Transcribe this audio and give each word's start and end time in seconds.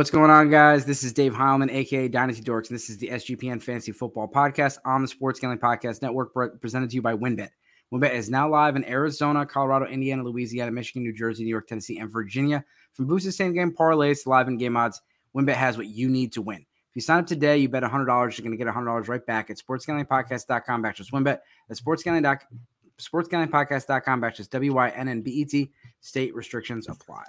What's 0.00 0.08
going 0.08 0.30
on, 0.30 0.48
guys? 0.48 0.86
This 0.86 1.04
is 1.04 1.12
Dave 1.12 1.34
Heilman, 1.34 1.70
aka 1.70 2.08
Dynasty 2.08 2.42
Dorks, 2.42 2.70
and 2.70 2.74
this 2.74 2.88
is 2.88 2.96
the 2.96 3.08
SGPN 3.08 3.62
Fantasy 3.62 3.92
Football 3.92 4.28
Podcast 4.28 4.78
on 4.86 5.02
the 5.02 5.08
Sports 5.08 5.38
Gambling 5.38 5.58
Podcast 5.58 6.00
Network, 6.00 6.32
presented 6.58 6.88
to 6.88 6.96
you 6.96 7.02
by 7.02 7.12
WynnBET. 7.12 7.50
WynnBET 7.92 8.14
is 8.14 8.30
now 8.30 8.48
live 8.48 8.76
in 8.76 8.84
Arizona, 8.86 9.44
Colorado, 9.44 9.84
Indiana, 9.84 10.24
Louisiana, 10.24 10.70
Michigan, 10.70 11.02
New 11.02 11.12
Jersey, 11.12 11.44
New 11.44 11.50
York, 11.50 11.68
Tennessee, 11.68 11.98
and 11.98 12.10
Virginia. 12.10 12.64
From 12.94 13.08
boosted 13.08 13.34
same 13.34 13.52
game 13.52 13.74
parlays 13.78 14.22
to 14.22 14.30
live 14.30 14.48
in 14.48 14.56
game 14.56 14.74
odds, 14.74 15.02
WynnBET 15.36 15.52
has 15.52 15.76
what 15.76 15.88
you 15.88 16.08
need 16.08 16.32
to 16.32 16.40
win. 16.40 16.60
If 16.60 16.94
you 16.94 17.02
sign 17.02 17.18
up 17.18 17.26
today, 17.26 17.58
you 17.58 17.68
bet 17.68 17.82
$100, 17.82 18.06
you're 18.08 18.42
going 18.42 18.56
to 18.58 18.64
get 18.64 18.74
$100 18.74 19.06
right 19.06 19.26
back 19.26 19.50
at 19.50 19.58
sportsgamblingpodcast.com 19.58 20.82
backslash 20.82 21.10
WynnBET. 21.10 21.40
That's 21.68 21.82
sportsgambling.com 21.82 22.58
sportsgamblingpodcast.com 22.98 24.22
backslash 24.22 24.48
W-Y-N-N-B-E-T. 24.48 25.70
State 26.00 26.34
restrictions 26.34 26.88
apply. 26.88 27.24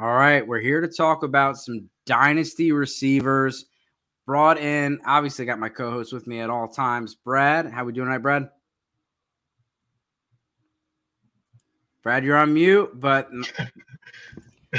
All 0.00 0.14
right, 0.14 0.46
we're 0.46 0.60
here 0.60 0.80
to 0.80 0.88
talk 0.88 1.24
about 1.24 1.58
some 1.58 1.90
dynasty 2.06 2.72
receivers 2.72 3.66
brought 4.24 4.56
in. 4.56 4.98
Obviously, 5.04 5.44
got 5.44 5.58
my 5.58 5.68
co-host 5.68 6.10
with 6.14 6.26
me 6.26 6.40
at 6.40 6.48
all 6.48 6.68
times. 6.68 7.16
Brad, 7.16 7.66
how 7.66 7.82
are 7.82 7.84
we 7.84 7.92
doing 7.92 8.06
tonight, 8.06 8.22
Brad? 8.22 8.48
Brad, 12.02 12.24
you're 12.24 12.38
on 12.38 12.54
mute, 12.54 12.98
but 12.98 13.28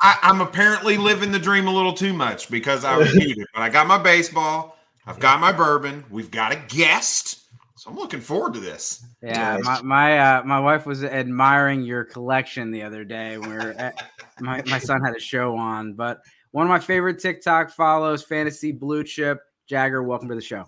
I, 0.00 0.18
am 0.22 0.40
apparently 0.40 0.98
living 0.98 1.32
the 1.32 1.40
dream 1.40 1.66
a 1.66 1.74
little 1.74 1.92
too 1.92 2.12
much 2.12 2.48
because 2.48 2.84
I 2.84 2.96
was 2.96 3.12
muted. 3.16 3.48
But 3.52 3.62
I 3.62 3.70
got 3.70 3.88
my 3.88 3.98
baseball, 3.98 4.78
I've 5.04 5.18
got 5.18 5.40
my 5.40 5.50
bourbon, 5.50 6.04
we've 6.10 6.30
got 6.30 6.52
a 6.52 6.62
guest. 6.68 7.37
So 7.78 7.90
I'm 7.90 7.96
looking 7.96 8.20
forward 8.20 8.54
to 8.54 8.60
this. 8.60 9.06
Yeah, 9.22 9.56
my 9.62 9.80
my 9.82 10.18
uh, 10.18 10.42
my 10.42 10.58
wife 10.58 10.84
was 10.84 11.04
admiring 11.04 11.82
your 11.82 12.02
collection 12.02 12.72
the 12.72 12.82
other 12.82 13.04
day. 13.04 13.38
Where 13.38 13.94
my 14.40 14.64
my 14.66 14.80
son 14.80 15.00
had 15.00 15.14
a 15.14 15.20
show 15.20 15.56
on, 15.56 15.94
but 15.94 16.18
one 16.50 16.66
of 16.66 16.70
my 16.70 16.80
favorite 16.80 17.20
TikTok 17.20 17.70
follows, 17.70 18.24
Fantasy 18.24 18.72
Blue 18.72 19.04
Chip 19.04 19.38
Jagger. 19.68 20.02
Welcome 20.02 20.28
to 20.28 20.34
the 20.34 20.40
show. 20.40 20.64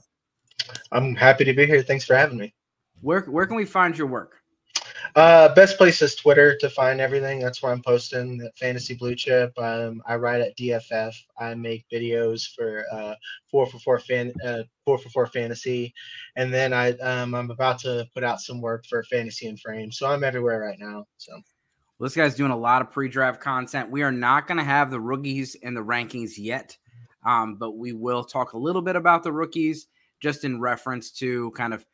I'm 0.92 1.16
happy 1.16 1.44
to 1.46 1.52
be 1.52 1.66
here. 1.66 1.82
Thanks 1.82 2.04
for 2.04 2.14
having 2.14 2.38
me. 2.38 2.54
Where 3.00 3.22
where 3.22 3.44
can 3.44 3.56
we 3.56 3.64
find 3.64 3.98
your 3.98 4.06
work? 4.06 4.39
Uh, 5.16 5.52
best 5.54 5.76
place 5.76 6.00
is 6.02 6.14
Twitter 6.14 6.56
to 6.58 6.70
find 6.70 7.00
everything. 7.00 7.40
That's 7.40 7.62
where 7.62 7.72
I'm 7.72 7.82
posting 7.82 8.38
that 8.38 8.56
Fantasy 8.56 8.94
Blue 8.94 9.14
Chip. 9.14 9.52
Um, 9.58 10.02
I 10.06 10.16
write 10.16 10.40
at 10.40 10.56
DFF. 10.56 11.14
I 11.38 11.54
make 11.54 11.84
videos 11.92 12.48
for 12.54 12.84
uh, 12.92 13.14
four 13.50 13.66
for 13.66 13.78
four 13.78 13.98
fan 13.98 14.32
uh, 14.44 14.62
four 14.84 14.98
for 14.98 15.08
four 15.08 15.26
fantasy, 15.26 15.92
and 16.36 16.52
then 16.52 16.72
I 16.72 16.92
um, 16.98 17.34
I'm 17.34 17.50
about 17.50 17.80
to 17.80 18.06
put 18.14 18.22
out 18.22 18.40
some 18.40 18.60
work 18.60 18.86
for 18.86 19.02
Fantasy 19.04 19.48
and 19.48 19.58
Frame. 19.58 19.90
So 19.90 20.06
I'm 20.06 20.24
everywhere 20.24 20.60
right 20.60 20.78
now. 20.78 21.06
So. 21.16 21.32
Well, 21.32 22.06
this 22.06 22.16
guy's 22.16 22.34
doing 22.34 22.50
a 22.50 22.56
lot 22.56 22.80
of 22.80 22.90
pre-draft 22.90 23.42
content. 23.42 23.90
We 23.90 24.02
are 24.02 24.12
not 24.12 24.46
going 24.46 24.56
to 24.56 24.64
have 24.64 24.90
the 24.90 25.00
rookies 25.00 25.54
and 25.62 25.76
the 25.76 25.84
rankings 25.84 26.38
yet, 26.38 26.74
um, 27.26 27.56
but 27.56 27.72
we 27.72 27.92
will 27.92 28.24
talk 28.24 28.54
a 28.54 28.58
little 28.58 28.80
bit 28.80 28.96
about 28.96 29.22
the 29.22 29.32
rookies, 29.32 29.88
just 30.18 30.44
in 30.44 30.60
reference 30.60 31.10
to 31.10 31.50
kind 31.50 31.74
of 31.74 31.84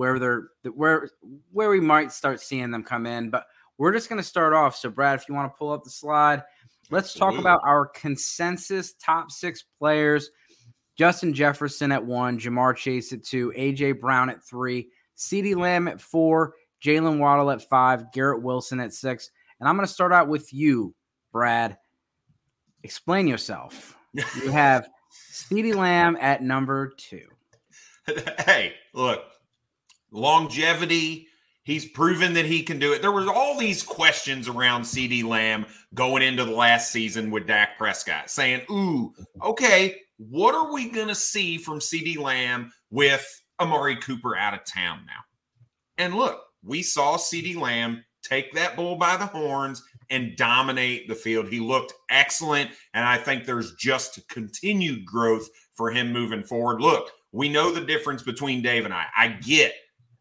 where 0.00 0.18
they're 0.18 0.44
where 0.72 1.10
where 1.52 1.68
we 1.68 1.78
might 1.78 2.10
start 2.10 2.40
seeing 2.40 2.70
them 2.70 2.82
come 2.82 3.04
in. 3.04 3.28
But 3.28 3.44
we're 3.76 3.92
just 3.92 4.08
going 4.08 4.20
to 4.20 4.26
start 4.26 4.54
off. 4.54 4.74
So, 4.74 4.88
Brad, 4.88 5.20
if 5.20 5.28
you 5.28 5.34
want 5.34 5.52
to 5.52 5.58
pull 5.58 5.70
up 5.70 5.84
the 5.84 5.90
slide, 5.90 6.42
let's 6.90 7.12
talk 7.12 7.36
about 7.36 7.60
our 7.66 7.84
consensus 7.84 8.94
top 8.94 9.30
six 9.30 9.62
players. 9.78 10.30
Justin 10.96 11.34
Jefferson 11.34 11.92
at 11.92 12.02
one, 12.02 12.38
Ja'Marr 12.38 12.76
Chase 12.76 13.12
at 13.12 13.24
two, 13.24 13.52
AJ 13.54 14.00
Brown 14.00 14.30
at 14.30 14.42
three, 14.42 14.88
CeeDee 15.18 15.54
Lamb 15.54 15.86
at 15.86 16.00
four, 16.00 16.54
Jaylen 16.82 17.18
Waddle 17.18 17.50
at 17.50 17.68
five, 17.68 18.10
Garrett 18.10 18.42
Wilson 18.42 18.80
at 18.80 18.94
six. 18.94 19.30
And 19.60 19.68
I'm 19.68 19.76
going 19.76 19.86
to 19.86 19.92
start 19.92 20.14
out 20.14 20.28
with 20.28 20.50
you, 20.50 20.94
Brad. 21.30 21.76
Explain 22.84 23.28
yourself. 23.28 23.98
You 24.14 24.50
have 24.50 24.88
CeeDee 25.30 25.74
Lamb 25.74 26.16
at 26.18 26.42
number 26.42 26.92
two. 26.96 27.26
Hey, 28.46 28.74
look, 28.94 29.24
longevity. 30.10 31.26
He's 31.62 31.88
proven 31.90 32.32
that 32.34 32.46
he 32.46 32.62
can 32.62 32.78
do 32.78 32.92
it. 32.92 33.02
There 33.02 33.12
was 33.12 33.26
all 33.26 33.58
these 33.58 33.82
questions 33.82 34.48
around 34.48 34.82
CeeDee 34.82 35.24
Lamb 35.24 35.66
going 35.94 36.22
into 36.22 36.44
the 36.44 36.52
last 36.52 36.90
season 36.90 37.30
with 37.30 37.46
Dak 37.46 37.76
Prescott, 37.78 38.30
saying, 38.30 38.62
"Ooh, 38.70 39.12
okay, 39.42 39.96
what 40.16 40.54
are 40.54 40.72
we 40.72 40.88
going 40.88 41.08
to 41.08 41.14
see 41.14 41.58
from 41.58 41.78
CeeDee 41.78 42.18
Lamb 42.18 42.72
with 42.90 43.26
Amari 43.60 43.96
Cooper 43.96 44.36
out 44.36 44.54
of 44.54 44.64
town 44.64 45.04
now?" 45.06 45.22
And 45.98 46.14
look, 46.14 46.42
we 46.64 46.82
saw 46.82 47.16
CeeDee 47.16 47.56
Lamb 47.56 48.04
take 48.22 48.52
that 48.54 48.76
bull 48.76 48.96
by 48.96 49.16
the 49.16 49.26
horns 49.26 49.82
and 50.10 50.36
dominate 50.36 51.08
the 51.08 51.14
field. 51.14 51.48
He 51.48 51.60
looked 51.60 51.92
excellent, 52.10 52.70
and 52.94 53.04
I 53.04 53.16
think 53.16 53.44
there's 53.44 53.74
just 53.76 54.26
continued 54.28 55.04
growth 55.04 55.48
for 55.74 55.90
him 55.90 56.12
moving 56.12 56.42
forward. 56.42 56.80
Look, 56.80 57.10
we 57.32 57.48
know 57.48 57.70
the 57.70 57.80
difference 57.80 58.22
between 58.22 58.62
Dave 58.62 58.84
and 58.84 58.94
I. 58.94 59.06
I 59.16 59.28
get 59.28 59.72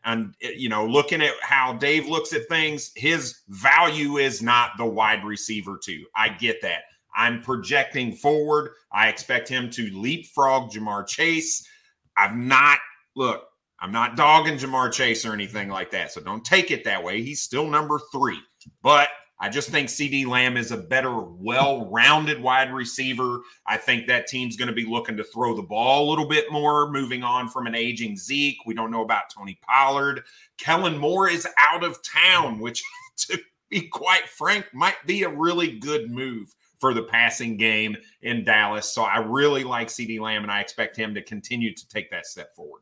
and 0.05 0.33
eh, 0.41 0.51
you 0.55 0.69
know 0.69 0.85
looking 0.85 1.21
at 1.21 1.33
how 1.41 1.73
dave 1.73 2.07
looks 2.07 2.33
at 2.33 2.47
things 2.47 2.91
his 2.95 3.41
value 3.49 4.17
is 4.17 4.41
not 4.41 4.71
the 4.77 4.85
wide 4.85 5.23
receiver 5.23 5.79
too 5.81 6.05
i 6.15 6.29
get 6.29 6.61
that. 6.61 6.81
I'm 7.15 7.41
projecting 7.41 8.13
forward. 8.13 8.71
I 8.93 9.09
expect 9.09 9.49
him 9.49 9.69
to 9.71 9.89
leapfrog 9.93 10.71
Ja'Marr 10.71 11.07
chase. 11.07 11.67
I've 12.15 12.35
not 12.35 12.79
look 13.15 13.43
i'm 13.81 13.91
not 13.91 14.15
dogging 14.15 14.57
Ja'Marr 14.57 14.91
chase 14.91 15.25
or 15.25 15.33
anything 15.33 15.69
like 15.69 15.89
that 15.91 16.11
so 16.11 16.21
don't 16.21 16.45
take 16.45 16.71
it 16.71 16.83
that 16.85 17.03
way. 17.03 17.21
He's 17.21 17.41
still 17.41 17.67
number 17.67 17.99
three 18.11 18.39
but 18.81 19.09
I 19.41 19.47
just 19.50 19.69
think 19.69 19.88
CeeDee 19.88 20.27
Lamb 20.27 20.57
is 20.57 20.72
a 20.72 20.77
better, 20.77 21.17
well 21.17 21.89
rounded 21.89 22.41
wide 22.41 22.73
receiver. 22.73 23.39
I 23.66 23.77
think 23.77 24.07
that 24.07 24.27
team's 24.27 24.57
going 24.57 24.67
to 24.67 24.73
be 24.73 24.85
looking 24.85 25.16
to 25.17 25.23
throw 25.23 25.55
the 25.55 25.61
ball 25.61 26.07
a 26.07 26.09
little 26.09 26.27
bit 26.27 26.51
more, 26.51 26.91
moving 26.91 27.23
on 27.23 27.47
from 27.47 27.66
an 27.66 27.75
aging 27.75 28.17
Zeke. 28.17 28.57
We 28.66 28.73
don't 28.73 28.91
know 28.91 29.03
about 29.03 29.29
Tony 29.29 29.57
Pollard. 29.61 30.23
Kellen 30.57 30.97
Moore 30.97 31.29
is 31.29 31.47
out 31.57 31.85
of 31.85 32.03
town, 32.03 32.59
which, 32.59 32.83
to 33.17 33.39
be 33.69 33.88
quite 33.88 34.28
frank, 34.28 34.66
might 34.73 35.05
be 35.05 35.23
a 35.23 35.29
really 35.29 35.79
good 35.79 36.11
move 36.11 36.53
for 36.79 36.94
the 36.94 37.03
passing 37.03 37.55
game 37.55 37.95
in 38.22 38.44
Dallas. 38.44 38.91
So 38.91 39.03
I 39.03 39.19
really 39.19 39.63
like 39.63 39.88
CeeDee 39.88 40.19
Lamb, 40.19 40.44
and 40.44 40.51
I 40.51 40.61
expect 40.61 40.97
him 40.97 41.13
to 41.13 41.22
continue 41.22 41.73
to 41.73 41.88
take 41.88 42.11
that 42.11 42.25
step 42.25 42.55
forward. 42.55 42.81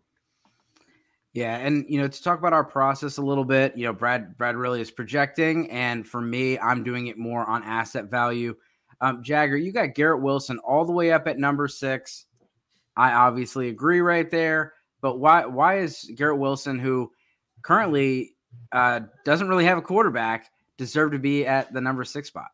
Yeah, 1.37 1.57
and 1.57 1.85
you 1.87 2.01
know, 2.01 2.07
to 2.07 2.23
talk 2.23 2.39
about 2.39 2.53
our 2.53 2.63
process 2.63 3.17
a 3.17 3.21
little 3.21 3.45
bit, 3.45 3.77
you 3.77 3.85
know, 3.85 3.93
Brad 3.93 4.35
Brad 4.39 4.55
really 4.55 4.81
is 4.81 4.89
projecting, 4.89 5.69
and 5.69 6.07
for 6.07 6.19
me, 6.19 6.57
I'm 6.57 6.83
doing 6.83 7.05
it 7.07 7.17
more 7.19 7.45
on 7.45 7.61
asset 7.61 8.05
value. 8.05 8.55
Um, 9.01 9.21
Jagger, 9.21 9.55
you 9.55 9.71
got 9.71 9.93
Garrett 9.93 10.23
Wilson 10.23 10.57
all 10.57 10.83
the 10.83 10.93
way 10.93 11.11
up 11.11 11.27
at 11.27 11.37
number 11.37 11.67
six. 11.67 12.25
I 12.95 13.13
obviously 13.13 13.69
agree 13.69 14.01
right 14.01 14.31
there, 14.31 14.73
but 14.99 15.19
why 15.19 15.45
why 15.45 15.77
is 15.77 16.09
Garrett 16.15 16.39
Wilson, 16.39 16.79
who 16.79 17.11
currently 17.61 18.33
uh, 18.71 19.01
doesn't 19.23 19.47
really 19.47 19.65
have 19.65 19.77
a 19.77 19.83
quarterback, 19.83 20.49
deserve 20.79 21.11
to 21.11 21.19
be 21.19 21.45
at 21.45 21.71
the 21.71 21.79
number 21.79 22.03
six 22.03 22.29
spot? 22.29 22.47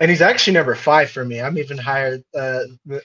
And 0.00 0.10
he's 0.10 0.22
actually 0.22 0.54
number 0.54 0.74
five 0.74 1.08
for 1.08 1.24
me. 1.24 1.40
I'm 1.40 1.56
even 1.56 1.78
higher. 1.78 2.18
Uh, 2.34 2.62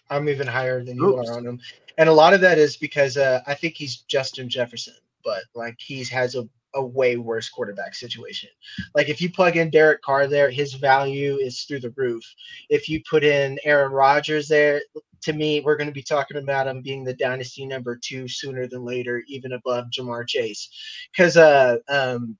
I'm 0.09 0.27
even 0.27 0.47
higher 0.47 0.83
than 0.83 0.97
you 0.97 1.19
Oops. 1.19 1.29
are 1.29 1.35
on 1.35 1.45
him, 1.45 1.59
and 1.99 2.09
a 2.09 2.13
lot 2.13 2.33
of 2.33 2.41
that 2.41 2.57
is 2.57 2.75
because 2.75 3.15
uh, 3.15 3.41
I 3.45 3.53
think 3.53 3.75
he's 3.75 3.97
Justin 3.97 4.49
Jefferson 4.49 4.95
but 5.23 5.43
like 5.55 5.75
he 5.79 6.03
has 6.05 6.35
a, 6.35 6.47
a 6.75 6.85
way 6.85 7.17
worse 7.17 7.49
quarterback 7.49 7.95
situation. 7.95 8.49
Like 8.95 9.09
if 9.09 9.21
you 9.21 9.31
plug 9.31 9.57
in 9.57 9.69
Derek 9.69 10.01
Carr 10.01 10.27
there, 10.27 10.49
his 10.49 10.73
value 10.73 11.37
is 11.37 11.63
through 11.63 11.81
the 11.81 11.93
roof. 11.95 12.23
If 12.69 12.89
you 12.89 13.01
put 13.09 13.23
in 13.23 13.59
Aaron 13.63 13.91
Rodgers 13.91 14.47
there, 14.47 14.81
to 15.23 15.33
me, 15.33 15.61
we're 15.61 15.77
going 15.77 15.87
to 15.87 15.93
be 15.93 16.03
talking 16.03 16.37
about 16.37 16.67
him 16.67 16.81
being 16.81 17.03
the 17.03 17.13
dynasty 17.13 17.65
number 17.65 17.95
two 17.95 18.27
sooner 18.27 18.67
than 18.67 18.83
later, 18.83 19.23
even 19.27 19.53
above 19.53 19.85
Ja'Marr 19.89 20.27
Chase. 20.27 20.69
Because 21.11 21.37
uh, 21.37 21.77
um, 21.87 22.37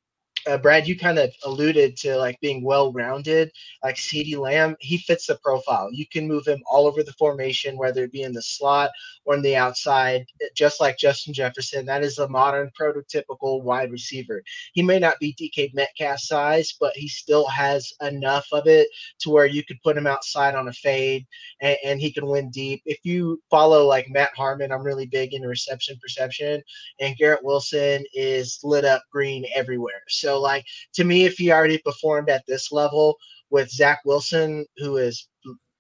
uh, 0.48 0.57
Brad, 0.57 0.88
you 0.88 0.98
kind 0.98 1.19
of 1.19 1.31
alluded 1.45 1.98
to 1.98 2.18
like 2.18 2.40
being 2.42 2.63
well 2.63 2.92
rounded. 2.94 3.51
Like 3.84 3.95
CeeDee 3.95 4.38
Lamb, 4.38 4.75
he 4.80 4.98
fits 4.98 5.28
the 5.28 5.36
profile. 5.44 5.90
You 5.92 6.06
can 6.07 6.28
move 6.28 6.48
him 6.48 6.62
all 6.69 6.88
over 6.88 7.04
the 7.04 7.13
formation, 7.13 7.78
whether 7.78 8.04
it 8.04 8.12
be 8.12 8.24
in 8.24 8.34
the 8.34 8.42
slot 8.42 8.92
or 9.25 9.36
on 9.36 9.42
the 9.42 9.56
outside, 9.56 10.25
just 10.56 10.81
like 10.81 10.98
Justin 10.98 11.34
Jefferson. 11.34 11.86
That 11.86 12.04
is 12.04 12.19
a 12.19 12.28
modern 12.30 12.72
prototypical 12.80 13.63
wide 13.63 13.92
receiver. 13.92 14.44
He 14.74 14.81
may 14.84 15.00
not 15.00 15.19
be 15.19 15.36
DK 15.40 15.74
Metcalf 15.74 16.19
size, 16.19 16.74
but 16.80 16.95
he 16.95 17.07
still 17.07 17.48
has 17.48 17.94
enough 18.01 18.48
of 18.51 18.68
it 18.68 18.88
to 19.19 19.30
where 19.30 19.45
you 19.45 19.63
could 19.63 19.81
put 19.84 19.98
him 19.98 20.07
outside 20.07 20.56
on 20.56 20.68
a 20.68 20.74
fade 20.74 21.25
and, 21.62 21.78
and 21.86 22.01
he 22.01 22.12
can 22.12 22.28
win 22.28 22.50
deep. 22.51 22.81
If 22.86 23.00
you 23.04 23.42
follow 23.50 23.86
like 23.86 24.07
Matt 24.10 24.31
Harmon, 24.36 24.72
I'm 24.72 24.84
really 24.84 25.06
big 25.07 25.34
in 25.34 25.44
reception 25.44 25.98
perception, 26.01 26.62
and 27.00 27.18
Garrett 27.18 27.44
Wilson 27.44 28.04
is 28.13 28.60
lit 28.63 28.86
up 28.86 29.04
green 29.12 29.45
everywhere. 29.56 30.04
So, 30.07 30.32
like 30.41 30.65
to 30.94 31.03
me, 31.03 31.25
if 31.25 31.33
he 31.38 31.51
already 31.51 31.77
performed 31.77 32.30
at 32.30 32.45
this 32.47 32.71
level 32.71 33.18
with 33.50 33.69
Zach 33.69 34.01
Wilson, 34.06 34.65
who 34.77 34.97
is 34.97 35.27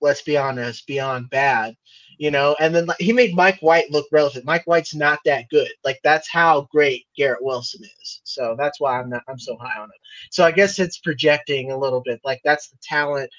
let's 0.01 0.21
be 0.21 0.35
honest, 0.35 0.85
beyond 0.85 1.29
bad, 1.29 1.75
you 2.17 2.29
know, 2.29 2.55
and 2.59 2.75
then 2.75 2.87
he 2.99 3.13
made 3.13 3.33
Mike 3.35 3.59
White 3.61 3.89
look 3.89 4.05
relevant. 4.11 4.45
Mike 4.45 4.65
White's 4.65 4.93
not 4.93 5.19
that 5.25 5.49
good. 5.49 5.71
Like 5.83 5.99
that's 6.03 6.29
how 6.29 6.67
great 6.71 7.05
Garrett 7.17 7.43
Wilson 7.43 7.83
is. 7.83 8.21
So 8.23 8.55
that's 8.57 8.79
why 8.79 8.99
I'm 8.99 9.09
not 9.09 9.23
I'm 9.27 9.39
so 9.39 9.57
high 9.57 9.79
on 9.79 9.85
him. 9.85 9.91
So 10.29 10.43
I 10.43 10.51
guess 10.51 10.77
it's 10.77 10.99
projecting 10.99 11.71
a 11.71 11.77
little 11.77 12.01
bit. 12.01 12.19
Like 12.23 12.41
that's 12.43 12.69
the 12.69 12.77
talent 12.83 13.29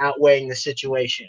outweighing 0.00 0.48
the 0.48 0.56
situation. 0.56 1.28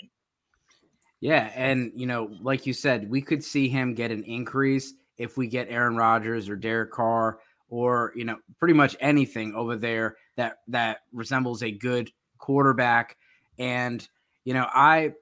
Yeah, 1.19 1.51
and 1.55 1.91
you 1.95 2.05
know, 2.05 2.31
like 2.41 2.65
you 2.65 2.73
said, 2.73 3.09
we 3.09 3.21
could 3.21 3.43
see 3.43 3.69
him 3.69 3.93
get 3.93 4.11
an 4.11 4.23
increase 4.23 4.93
if 5.17 5.37
we 5.37 5.47
get 5.47 5.67
Aaron 5.69 5.95
Rodgers 5.95 6.49
or 6.49 6.55
Derek 6.55 6.91
Carr 6.91 7.39
or 7.73 8.13
you 8.15 8.23
know, 8.23 8.37
pretty 8.59 8.75
much 8.75 8.95
anything 8.99 9.55
over 9.55 9.75
there 9.75 10.15
that 10.35 10.57
that 10.67 10.99
resembles 11.11 11.63
a 11.63 11.71
good 11.71 12.11
quarterback. 12.37 13.17
And 13.57 14.07
you 14.45 14.53
know, 14.53 14.67
I 14.71 15.13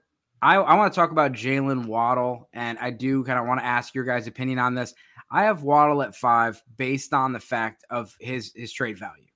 I, 0.42 0.58
I 0.58 0.74
want 0.76 0.92
to 0.92 1.00
talk 1.00 1.12
about 1.12 1.32
Jaylen 1.32 1.86
Waddle, 1.86 2.50
and 2.52 2.78
I 2.80 2.90
do 2.90 3.24
kind 3.24 3.40
of 3.40 3.48
want 3.48 3.62
to 3.62 3.66
ask 3.66 3.96
your 3.96 4.04
guys' 4.04 4.28
opinion 4.28 4.60
on 4.60 4.76
this. 4.76 4.94
I 5.32 5.44
have 5.44 5.64
Waddle 5.64 6.02
at 6.02 6.14
five 6.14 6.62
based 6.76 7.14
on 7.14 7.32
the 7.32 7.40
fact 7.40 7.86
of 7.90 8.18
his 8.20 8.52
his 8.54 8.74
trade 8.74 9.00
value. 9.00 9.28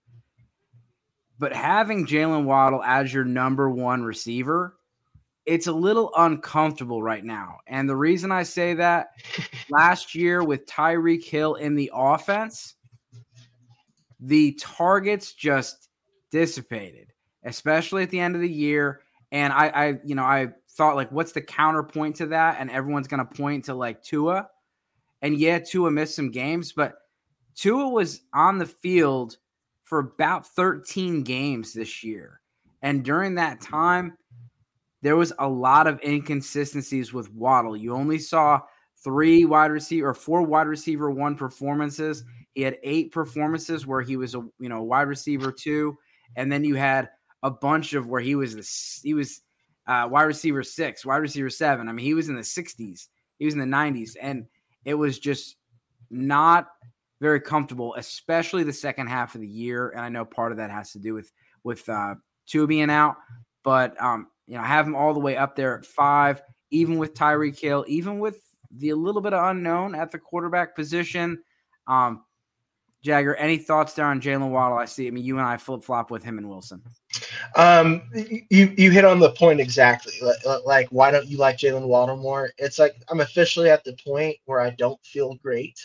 But 1.40 1.54
having 1.54 2.06
Jaylen 2.06 2.44
Waddle 2.44 2.84
as 2.84 3.14
your 3.14 3.24
number 3.24 3.70
one 3.70 4.04
receiver, 4.04 4.76
it's 5.46 5.68
a 5.68 5.74
little 5.74 6.12
uncomfortable 6.18 7.02
right 7.02 7.24
now. 7.24 7.60
And 7.66 7.88
the 7.88 7.96
reason 7.96 8.34
I 8.34 8.44
say 8.44 8.74
that 8.74 9.12
last 9.70 10.16
year 10.16 10.44
with 10.44 10.66
Tyreek 10.66 11.24
Hill 11.24 11.56
in 11.56 11.76
the 11.76 11.92
offense, 11.94 12.76
the 14.20 14.54
targets 14.54 15.34
just 15.34 15.90
dissipated, 16.32 17.14
especially 17.44 18.04
at 18.04 18.10
the 18.10 18.20
end 18.20 18.36
of 18.36 18.42
the 18.42 18.50
year. 18.50 19.02
And 19.32 19.52
I, 19.52 19.68
I 19.68 19.86
you 20.04 20.16
know, 20.16 20.24
I 20.24 20.50
thought 20.72 20.96
like, 20.96 21.12
what's 21.12 21.32
the 21.32 21.42
counterpoint 21.42 22.18
to 22.18 22.28
that? 22.28 22.58
And 22.60 22.70
everyone's 22.70 23.08
going 23.08 23.26
to 23.26 23.36
point 23.36 23.66
to 23.66 23.74
like 23.74 24.04
Tua. 24.04 24.50
And 25.22 25.38
yeah, 25.38 25.60
Tua 25.60 25.92
missed 25.92 26.16
some 26.16 26.32
games, 26.32 26.74
but 26.74 26.96
Tua 27.56 27.90
was 27.90 28.22
on 28.34 28.58
the 28.58 28.66
field 28.66 29.38
for 29.84 30.00
about 30.00 30.48
13 30.48 31.24
games 31.24 31.74
this 31.74 32.04
year. 32.04 32.42
And 32.82 33.04
during 33.04 33.36
that 33.36 33.62
time, 33.62 34.18
there 35.02 35.16
was 35.16 35.32
a 35.40 35.48
lot 35.48 35.88
of 35.88 36.02
inconsistencies 36.04 37.14
with 37.14 37.32
Waddle. 37.32 37.78
You 37.78 37.94
only 37.94 38.20
saw 38.20 38.62
three 39.04 39.46
wide 39.46 39.72
receiver 39.72 40.10
or 40.10 40.14
four 40.14 40.42
wide 40.42 40.68
receiver 40.68 41.12
one 41.12 41.36
performances. 41.36 42.24
He 42.56 42.62
had 42.62 42.78
eight 42.84 43.12
performances 43.12 43.86
where 43.86 44.02
he 44.02 44.18
was 44.18 44.34
a 44.34 44.40
you 44.60 44.70
know 44.70 44.82
wide 44.82 45.08
receiver 45.08 45.52
two, 45.52 45.98
and 46.36 46.52
then 46.52 46.64
you 46.64 46.76
had 46.76 47.10
a 47.44 47.52
bunch 47.52 47.94
of 47.94 48.08
where 48.08 48.22
he 48.22 48.34
was 48.36 48.56
the 48.56 49.02
he 49.08 49.14
was 49.14 49.42
uh, 49.88 50.08
wide 50.10 50.24
receiver 50.24 50.64
six, 50.64 51.06
wide 51.06 51.18
receiver 51.18 51.50
seven. 51.50 51.88
I 51.88 51.92
mean, 51.92 52.06
he 52.06 52.14
was 52.14 52.30
in 52.30 52.36
the 52.36 52.42
60s, 52.42 53.08
he 53.38 53.46
was 53.46 53.54
in 53.54 53.60
the 53.60 53.66
90s, 53.66 54.16
and 54.20 54.46
it 54.84 54.96
was 54.96 55.20
just 55.20 55.58
not 56.10 56.68
very 57.22 57.40
comfortable, 57.40 57.94
especially 57.96 58.64
the 58.64 58.74
second 58.74 59.08
half 59.08 59.36
of 59.36 59.42
the 59.42 59.48
year. 59.48 59.90
And 59.90 60.02
I 60.02 60.10
know 60.10 60.26
part 60.26 60.52
of 60.52 60.58
that 60.58 60.72
has 60.72 60.92
to 60.94 61.00
do 61.00 61.14
with 61.14 61.32
with 61.64 61.88
uh, 61.90 62.16
Tua 62.48 62.68
being 62.68 62.90
out, 62.90 63.18
but 63.64 64.02
um, 64.02 64.28
you 64.48 64.58
know, 64.58 64.64
have 64.64 64.88
him 64.88 64.96
all 64.96 65.14
the 65.14 65.20
way 65.20 65.36
up 65.36 65.56
there 65.56 65.78
at 65.78 65.86
five, 65.86 66.42
even 66.72 66.98
with 66.98 67.14
Tyreek 67.14 67.60
Hill, 67.60 67.84
even 67.88 68.20
with 68.20 68.40
the 68.72 68.90
a 68.90 68.96
little 68.96 69.22
bit 69.22 69.34
of 69.34 69.44
unknown 69.50 69.94
at 69.94 70.12
the 70.12 70.20
quarterback 70.20 70.76
position. 70.76 71.40
Um, 71.88 72.24
Jagger, 73.06 73.36
any 73.36 73.58
thoughts 73.58 73.94
there 73.94 74.06
on 74.06 74.20
Jaylen 74.20 74.50
Waddle? 74.50 74.80
I 74.80 74.86
see. 74.86 75.06
I 75.06 75.12
mean, 75.12 75.24
you 75.24 75.38
and 75.38 75.46
I 75.46 75.58
flip 75.58 75.84
flop 75.84 76.10
with 76.10 76.24
him 76.24 76.40
and 76.40 76.50
Wilson. 76.50 76.82
Um, 77.56 78.02
you 78.50 78.74
you 78.76 78.90
hit 78.90 79.06
on 79.06 79.20
the 79.20 79.30
point 79.30 79.60
exactly. 79.60 80.14
Like, 80.24 80.66
like 80.66 80.88
why 80.90 81.12
don't 81.12 81.28
you 81.28 81.38
like 81.38 81.58
Jaylen 81.58 81.88
Waddle 81.88 82.18
more? 82.18 82.50
It's 82.58 82.80
like 82.80 82.96
I'm 83.10 83.20
officially 83.20 83.70
at 83.70 83.84
the 83.84 83.96
point 84.04 84.38
where 84.46 84.60
I 84.60 84.72
don't 84.72 85.00
feel 85.06 85.36
great. 85.36 85.80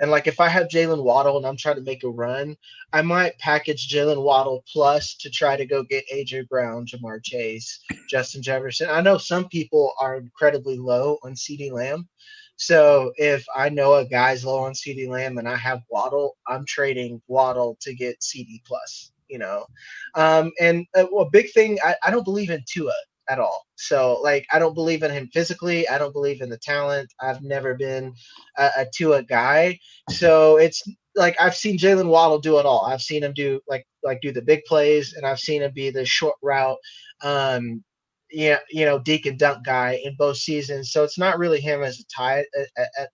And 0.00 0.10
like 0.10 0.26
if 0.26 0.40
I 0.40 0.48
have 0.48 0.66
Jaylen 0.66 1.04
Waddle 1.04 1.36
and 1.36 1.46
I'm 1.46 1.56
trying 1.56 1.76
to 1.76 1.82
make 1.82 2.02
a 2.02 2.08
run, 2.08 2.56
I 2.92 3.00
might 3.00 3.38
package 3.38 3.88
Jaylen 3.88 4.22
Waddle 4.22 4.64
plus 4.70 5.14
to 5.18 5.30
try 5.30 5.56
to 5.56 5.64
go 5.64 5.84
get 5.84 6.04
AJ 6.12 6.48
Brown, 6.48 6.84
Ja'Marr 6.84 7.22
Chase, 7.22 7.78
Justin 8.10 8.42
Jefferson. 8.42 8.88
I 8.90 9.00
know 9.00 9.18
some 9.18 9.48
people 9.48 9.94
are 10.00 10.16
incredibly 10.16 10.78
low 10.78 11.18
on 11.22 11.34
CeeDee 11.34 11.70
Lamb. 11.70 12.08
So 12.56 13.12
if 13.16 13.44
I 13.54 13.68
know 13.68 13.94
a 13.94 14.04
guy's 14.04 14.44
low 14.44 14.60
on 14.60 14.72
CeeDee 14.72 15.08
Lamb 15.08 15.38
and 15.38 15.48
I 15.48 15.56
have 15.56 15.82
Waddle, 15.90 16.36
I'm 16.48 16.64
trading 16.66 17.20
Waddle 17.28 17.76
to 17.80 17.94
get 17.94 18.22
CD 18.22 18.62
plus, 18.66 19.12
you 19.28 19.38
know. 19.38 19.66
Um, 20.14 20.52
and 20.60 20.86
a, 20.94 21.06
uh, 21.06 21.28
big 21.30 21.52
thing, 21.52 21.78
I, 21.84 21.96
I 22.02 22.10
don't 22.10 22.24
believe 22.24 22.50
in 22.50 22.62
Tua 22.66 22.94
at 23.28 23.38
all. 23.38 23.66
So 23.76 24.20
like 24.22 24.46
I 24.52 24.58
don't 24.58 24.74
believe 24.74 25.02
in 25.02 25.10
him 25.10 25.28
physically. 25.32 25.88
I 25.88 25.98
don't 25.98 26.12
believe 26.12 26.40
in 26.40 26.48
the 26.48 26.58
talent. 26.58 27.12
I've 27.20 27.42
never 27.42 27.74
been 27.74 28.14
a, 28.56 28.70
a 28.78 28.86
Tua 28.94 29.22
guy. 29.22 29.78
So 30.10 30.56
it's 30.56 30.82
like 31.14 31.36
I've 31.40 31.56
seen 31.56 31.78
Jaylen 31.78 32.08
Waddle 32.08 32.38
do 32.38 32.58
it 32.58 32.66
all. 32.66 32.86
I've 32.86 33.02
seen 33.02 33.22
him 33.22 33.32
do 33.32 33.60
like 33.68 33.86
like 34.04 34.20
do 34.20 34.32
the 34.32 34.42
big 34.42 34.64
plays, 34.64 35.14
and 35.14 35.26
I've 35.26 35.40
seen 35.40 35.62
him 35.62 35.72
be 35.74 35.90
the 35.90 36.04
short 36.04 36.36
route, 36.42 36.78
um, 37.22 37.82
yeah, 38.30 38.58
you 38.70 38.84
know, 38.84 38.98
deke 38.98 39.26
and 39.26 39.38
dunk 39.38 39.64
guy 39.64 40.00
in 40.04 40.14
both 40.16 40.36
seasons. 40.36 40.90
So 40.90 41.04
it's 41.04 41.18
not 41.18 41.38
really 41.38 41.60
him 41.60 41.82
as 41.82 42.00
a 42.00 42.04
tie 42.04 42.44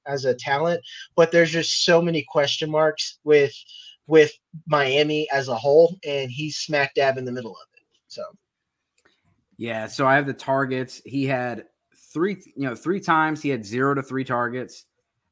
as 0.06 0.25
a 0.25 0.35
talent, 0.35 0.82
but 1.17 1.32
there's 1.32 1.50
just 1.50 1.85
so 1.85 2.00
many 2.00 2.25
question 2.29 2.70
marks 2.70 3.19
with 3.25 3.55
with 4.06 4.32
Miami 4.67 5.29
as 5.31 5.49
a 5.49 5.56
whole, 5.56 5.97
and 6.06 6.31
he's 6.31 6.56
smack 6.56 6.94
dab 6.94 7.19
in 7.19 7.25
the 7.25 7.32
middle 7.32 7.53
of 7.53 7.67
it. 7.75 7.85
So. 8.09 8.23
Yeah, 9.59 9.87
so 9.87 10.06
I 10.06 10.17
have 10.17 10.26
the 10.26 10.32
targets. 10.32 11.00
He 11.05 11.25
had 11.25 11.67
three, 12.12 12.43
you 12.56 12.67
know, 12.67 12.75
three 12.75 13.00
times 13.00 13.41
he 13.41 13.49
had 13.49 13.64
zero 13.64 13.94
to 13.94 14.03
three 14.03 14.25
targets. 14.25 14.87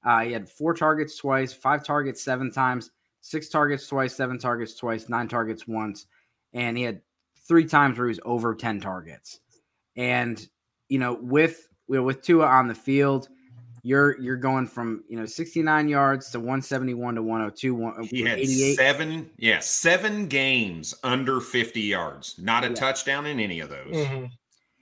Uh, 0.05 0.21
he 0.21 0.32
had 0.32 0.49
four 0.49 0.73
targets 0.73 1.17
twice, 1.17 1.53
five 1.53 1.85
targets 1.85 2.23
seven 2.23 2.50
times, 2.50 2.91
six 3.23 3.49
targets 3.49 3.87
twice, 3.87 4.15
seven 4.15 4.38
targets 4.38 4.75
twice, 4.75 5.09
nine 5.09 5.29
targets 5.29 5.67
once, 5.67 6.06
and 6.53 6.79
he 6.79 6.85
had 6.85 7.00
three 7.49 7.65
times 7.65 7.99
where 7.99 8.06
he 8.06 8.11
was 8.11 8.21
over 8.25 8.55
ten 8.55 8.81
targets. 8.81 9.41
And 10.00 10.48
you 10.88 10.98
know, 10.98 11.19
with 11.20 11.69
with 11.86 12.22
Tua 12.22 12.46
on 12.46 12.69
the 12.69 12.74
field, 12.74 13.28
you're 13.82 14.19
you're 14.19 14.38
going 14.38 14.66
from 14.66 15.04
you 15.08 15.19
know 15.19 15.26
69 15.26 15.88
yards 15.88 16.30
to 16.30 16.38
171 16.38 17.16
to 17.16 17.22
102 17.22 17.74
one, 17.74 18.02
he 18.04 18.22
had 18.22 18.46
seven 18.76 19.30
yeah 19.36 19.58
seven 19.60 20.26
games 20.26 20.94
under 21.02 21.38
50 21.38 21.82
yards. 21.82 22.36
Not 22.38 22.64
a 22.64 22.69
yeah. 22.69 22.74
touchdown 22.74 23.26
in 23.26 23.38
any 23.38 23.60
of 23.60 23.69
those. 23.69 23.94
Mm-hmm. 23.94 24.24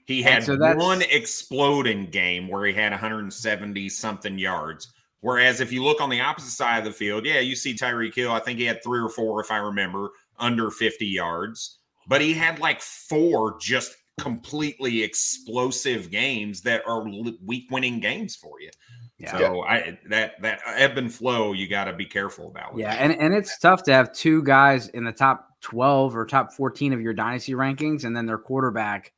he 0.05 0.21
had 0.21 0.45
so 0.45 0.55
one 0.75 1.01
exploding 1.01 2.05
game 2.05 2.47
where 2.47 2.65
he 2.65 2.73
had 2.73 2.93
170 2.93 3.89
something 3.89 4.39
yards. 4.39 4.87
Whereas 5.19 5.59
if 5.59 5.73
you 5.73 5.83
look 5.83 5.99
on 5.99 6.09
the 6.09 6.21
opposite 6.21 6.51
side 6.51 6.79
of 6.79 6.85
the 6.85 6.93
field 6.93 7.25
yeah 7.25 7.41
you 7.41 7.57
see 7.57 7.73
Tyreek 7.73 8.15
Hill. 8.15 8.31
I 8.31 8.39
think 8.39 8.57
he 8.57 8.65
had 8.65 8.81
three 8.81 9.01
or 9.01 9.09
four 9.09 9.41
if 9.41 9.51
I 9.51 9.57
remember 9.57 10.11
under 10.37 10.71
50 10.71 11.05
yards. 11.05 11.79
But 12.07 12.21
he 12.21 12.33
had 12.33 12.59
like 12.59 12.81
four 12.81 13.59
just 13.59 13.95
completely 14.19 15.03
explosive 15.03 16.11
games 16.11 16.61
that 16.61 16.83
are 16.85 17.03
week 17.45 17.67
winning 17.71 17.99
games 17.99 18.35
for 18.35 18.59
you. 18.59 18.69
Yeah. 19.17 19.37
So 19.37 19.63
I 19.63 19.97
that 20.09 20.41
that 20.41 20.61
ebb 20.65 20.97
and 20.97 21.13
flow 21.13 21.53
you 21.53 21.67
got 21.67 21.85
to 21.85 21.93
be 21.93 22.05
careful 22.05 22.47
about. 22.47 22.77
Yeah, 22.77 22.93
and 22.93 23.13
and 23.13 23.33
it's 23.33 23.57
tough 23.59 23.83
to 23.83 23.93
have 23.93 24.13
two 24.13 24.43
guys 24.43 24.87
in 24.89 25.03
the 25.03 25.11
top 25.11 25.47
12 25.61 26.15
or 26.15 26.25
top 26.25 26.53
14 26.53 26.93
of 26.93 27.01
your 27.01 27.13
dynasty 27.13 27.53
rankings 27.53 28.05
and 28.05 28.15
then 28.15 28.25
their 28.25 28.37
quarterback 28.37 29.11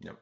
yep. 0.00 0.16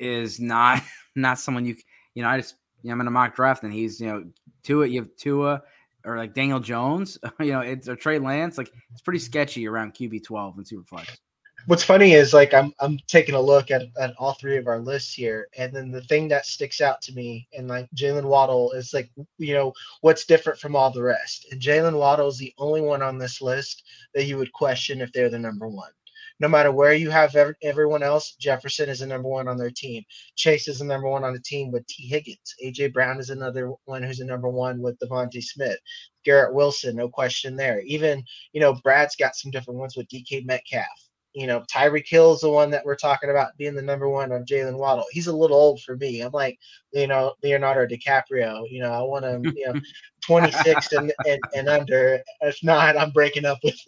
is 0.00 0.40
not 0.40 0.82
not 1.14 1.38
someone 1.38 1.64
you 1.64 1.76
you 2.14 2.22
know, 2.22 2.28
I 2.28 2.38
just 2.38 2.56
you 2.82 2.88
know, 2.88 2.94
I'm 2.94 3.00
in 3.02 3.06
a 3.06 3.10
mock 3.10 3.36
draft 3.36 3.62
and 3.62 3.72
he's, 3.72 4.00
you 4.00 4.08
know, 4.08 4.24
Tua, 4.64 4.86
you 4.86 5.00
have 5.00 5.16
Tua 5.16 5.62
or 6.04 6.16
like 6.16 6.34
Daniel 6.34 6.60
Jones, 6.60 7.18
you 7.40 7.52
know, 7.52 7.60
it's 7.60 7.88
or 7.88 7.96
Trey 7.96 8.18
Lance, 8.18 8.58
like 8.58 8.72
it's 8.90 9.02
pretty 9.02 9.20
sketchy 9.20 9.68
around 9.68 9.94
QB 9.94 10.24
12 10.24 10.58
and 10.58 10.66
Superflex. 10.66 11.18
What's 11.66 11.84
funny 11.84 12.14
is 12.14 12.34
like 12.34 12.52
I'm 12.54 12.72
I'm 12.80 12.98
taking 13.06 13.36
a 13.36 13.40
look 13.40 13.70
at, 13.70 13.82
at 14.00 14.14
all 14.18 14.32
three 14.34 14.56
of 14.56 14.66
our 14.66 14.80
lists 14.80 15.14
here, 15.14 15.48
and 15.56 15.72
then 15.72 15.92
the 15.92 16.02
thing 16.02 16.26
that 16.28 16.44
sticks 16.44 16.80
out 16.80 17.00
to 17.02 17.12
me 17.12 17.46
and 17.56 17.68
like 17.68 17.88
Jaylen 17.94 18.24
Waddle 18.24 18.72
is 18.72 18.92
like 18.92 19.10
you 19.38 19.54
know 19.54 19.72
what's 20.00 20.24
different 20.24 20.58
from 20.58 20.74
all 20.74 20.90
the 20.90 21.02
rest, 21.02 21.46
and 21.52 21.60
Jaylen 21.60 21.96
Waddle 21.96 22.26
is 22.28 22.38
the 22.38 22.52
only 22.58 22.80
one 22.80 23.00
on 23.00 23.16
this 23.16 23.40
list 23.40 23.84
that 24.12 24.24
you 24.24 24.38
would 24.38 24.52
question 24.52 25.00
if 25.00 25.12
they're 25.12 25.28
the 25.30 25.38
number 25.38 25.68
one. 25.68 25.92
No 26.40 26.48
matter 26.48 26.72
where 26.72 26.94
you 26.94 27.10
have 27.10 27.36
every, 27.36 27.54
everyone 27.62 28.02
else, 28.02 28.34
Jefferson 28.40 28.88
is 28.88 28.98
the 28.98 29.06
number 29.06 29.28
one 29.28 29.46
on 29.46 29.56
their 29.56 29.70
team. 29.70 30.02
Chase 30.34 30.66
is 30.66 30.80
the 30.80 30.84
number 30.84 31.08
one 31.08 31.22
on 31.22 31.32
the 31.32 31.40
team 31.40 31.70
with 31.70 31.86
Tee 31.86 32.08
Higgins. 32.08 32.56
AJ 32.64 32.92
Brown 32.92 33.20
is 33.20 33.30
another 33.30 33.70
one 33.84 34.02
who's 34.02 34.18
the 34.18 34.24
number 34.24 34.48
one 34.48 34.80
with 34.80 34.98
DeVonta 34.98 35.40
Smith. 35.40 35.78
Garrett 36.24 36.54
Wilson, 36.54 36.96
no 36.96 37.08
question 37.08 37.54
there. 37.54 37.80
Even 37.82 38.24
you 38.52 38.60
know 38.60 38.74
Brad's 38.82 39.14
got 39.14 39.36
some 39.36 39.52
different 39.52 39.78
ones 39.78 39.96
with 39.96 40.08
DK 40.08 40.44
Metcalf 40.44 40.88
you 41.34 41.46
know, 41.46 41.60
Tyreek 41.72 42.06
Hill's 42.06 42.42
the 42.42 42.50
one 42.50 42.70
that 42.70 42.84
we're 42.84 42.96
talking 42.96 43.30
about 43.30 43.56
being 43.56 43.74
the 43.74 43.82
number 43.82 44.08
one 44.08 44.32
of 44.32 44.44
Jaylen 44.44 44.76
Waddle. 44.76 45.04
He's 45.10 45.28
a 45.28 45.36
little 45.36 45.56
old 45.56 45.80
for 45.82 45.96
me. 45.96 46.20
I'm 46.20 46.32
like, 46.32 46.58
you 46.92 47.06
know, 47.06 47.34
Leonardo 47.42 47.86
DiCaprio. 47.86 48.64
You 48.70 48.82
know, 48.82 48.92
I 48.92 49.02
want 49.02 49.24
him, 49.24 49.44
you 49.56 49.66
know, 49.66 49.80
26 50.22 50.92
and, 50.92 51.12
and, 51.26 51.40
and 51.54 51.68
under. 51.68 52.20
If 52.42 52.58
not, 52.62 52.96
I'm 52.96 53.10
breaking 53.10 53.46
up 53.46 53.58
with. 53.64 53.78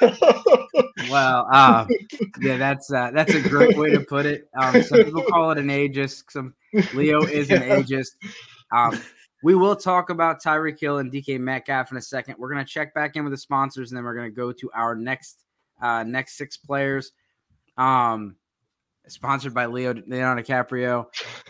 well, 1.10 1.48
uh, 1.52 1.86
yeah, 2.40 2.56
that's 2.56 2.92
uh, 2.92 3.10
that's 3.12 3.34
a 3.34 3.40
great 3.40 3.76
way 3.76 3.90
to 3.90 4.00
put 4.00 4.24
it. 4.24 4.48
Um, 4.56 4.82
some 4.82 5.04
people 5.04 5.22
call 5.24 5.50
it 5.50 5.58
an 5.58 5.68
ageist. 5.68 6.24
Some 6.30 6.54
Leo 6.94 7.22
is 7.22 7.50
an 7.50 7.62
ageist. 7.62 8.12
Um, 8.72 9.00
we 9.42 9.54
will 9.54 9.76
talk 9.76 10.10
about 10.10 10.42
Tyreek 10.42 10.78
Hill 10.78 10.98
and 10.98 11.10
DK 11.10 11.40
Metcalf 11.40 11.90
in 11.90 11.96
a 11.96 12.02
second. 12.02 12.36
We're 12.38 12.52
going 12.52 12.64
to 12.64 12.70
check 12.70 12.94
back 12.94 13.16
in 13.16 13.24
with 13.24 13.32
the 13.32 13.38
sponsors, 13.38 13.90
and 13.90 13.96
then 13.96 14.04
we're 14.04 14.14
going 14.14 14.30
to 14.30 14.36
go 14.36 14.52
to 14.52 14.70
our 14.74 14.94
next 14.94 15.44
uh, 15.80 16.04
next 16.04 16.36
six 16.36 16.56
players. 16.56 17.12
Um, 17.76 18.36
sponsored 19.10 19.54
by 19.54 19.66
Leo 19.66 19.94
Leonardo 20.06 20.42
DiCaprio. 20.42 21.06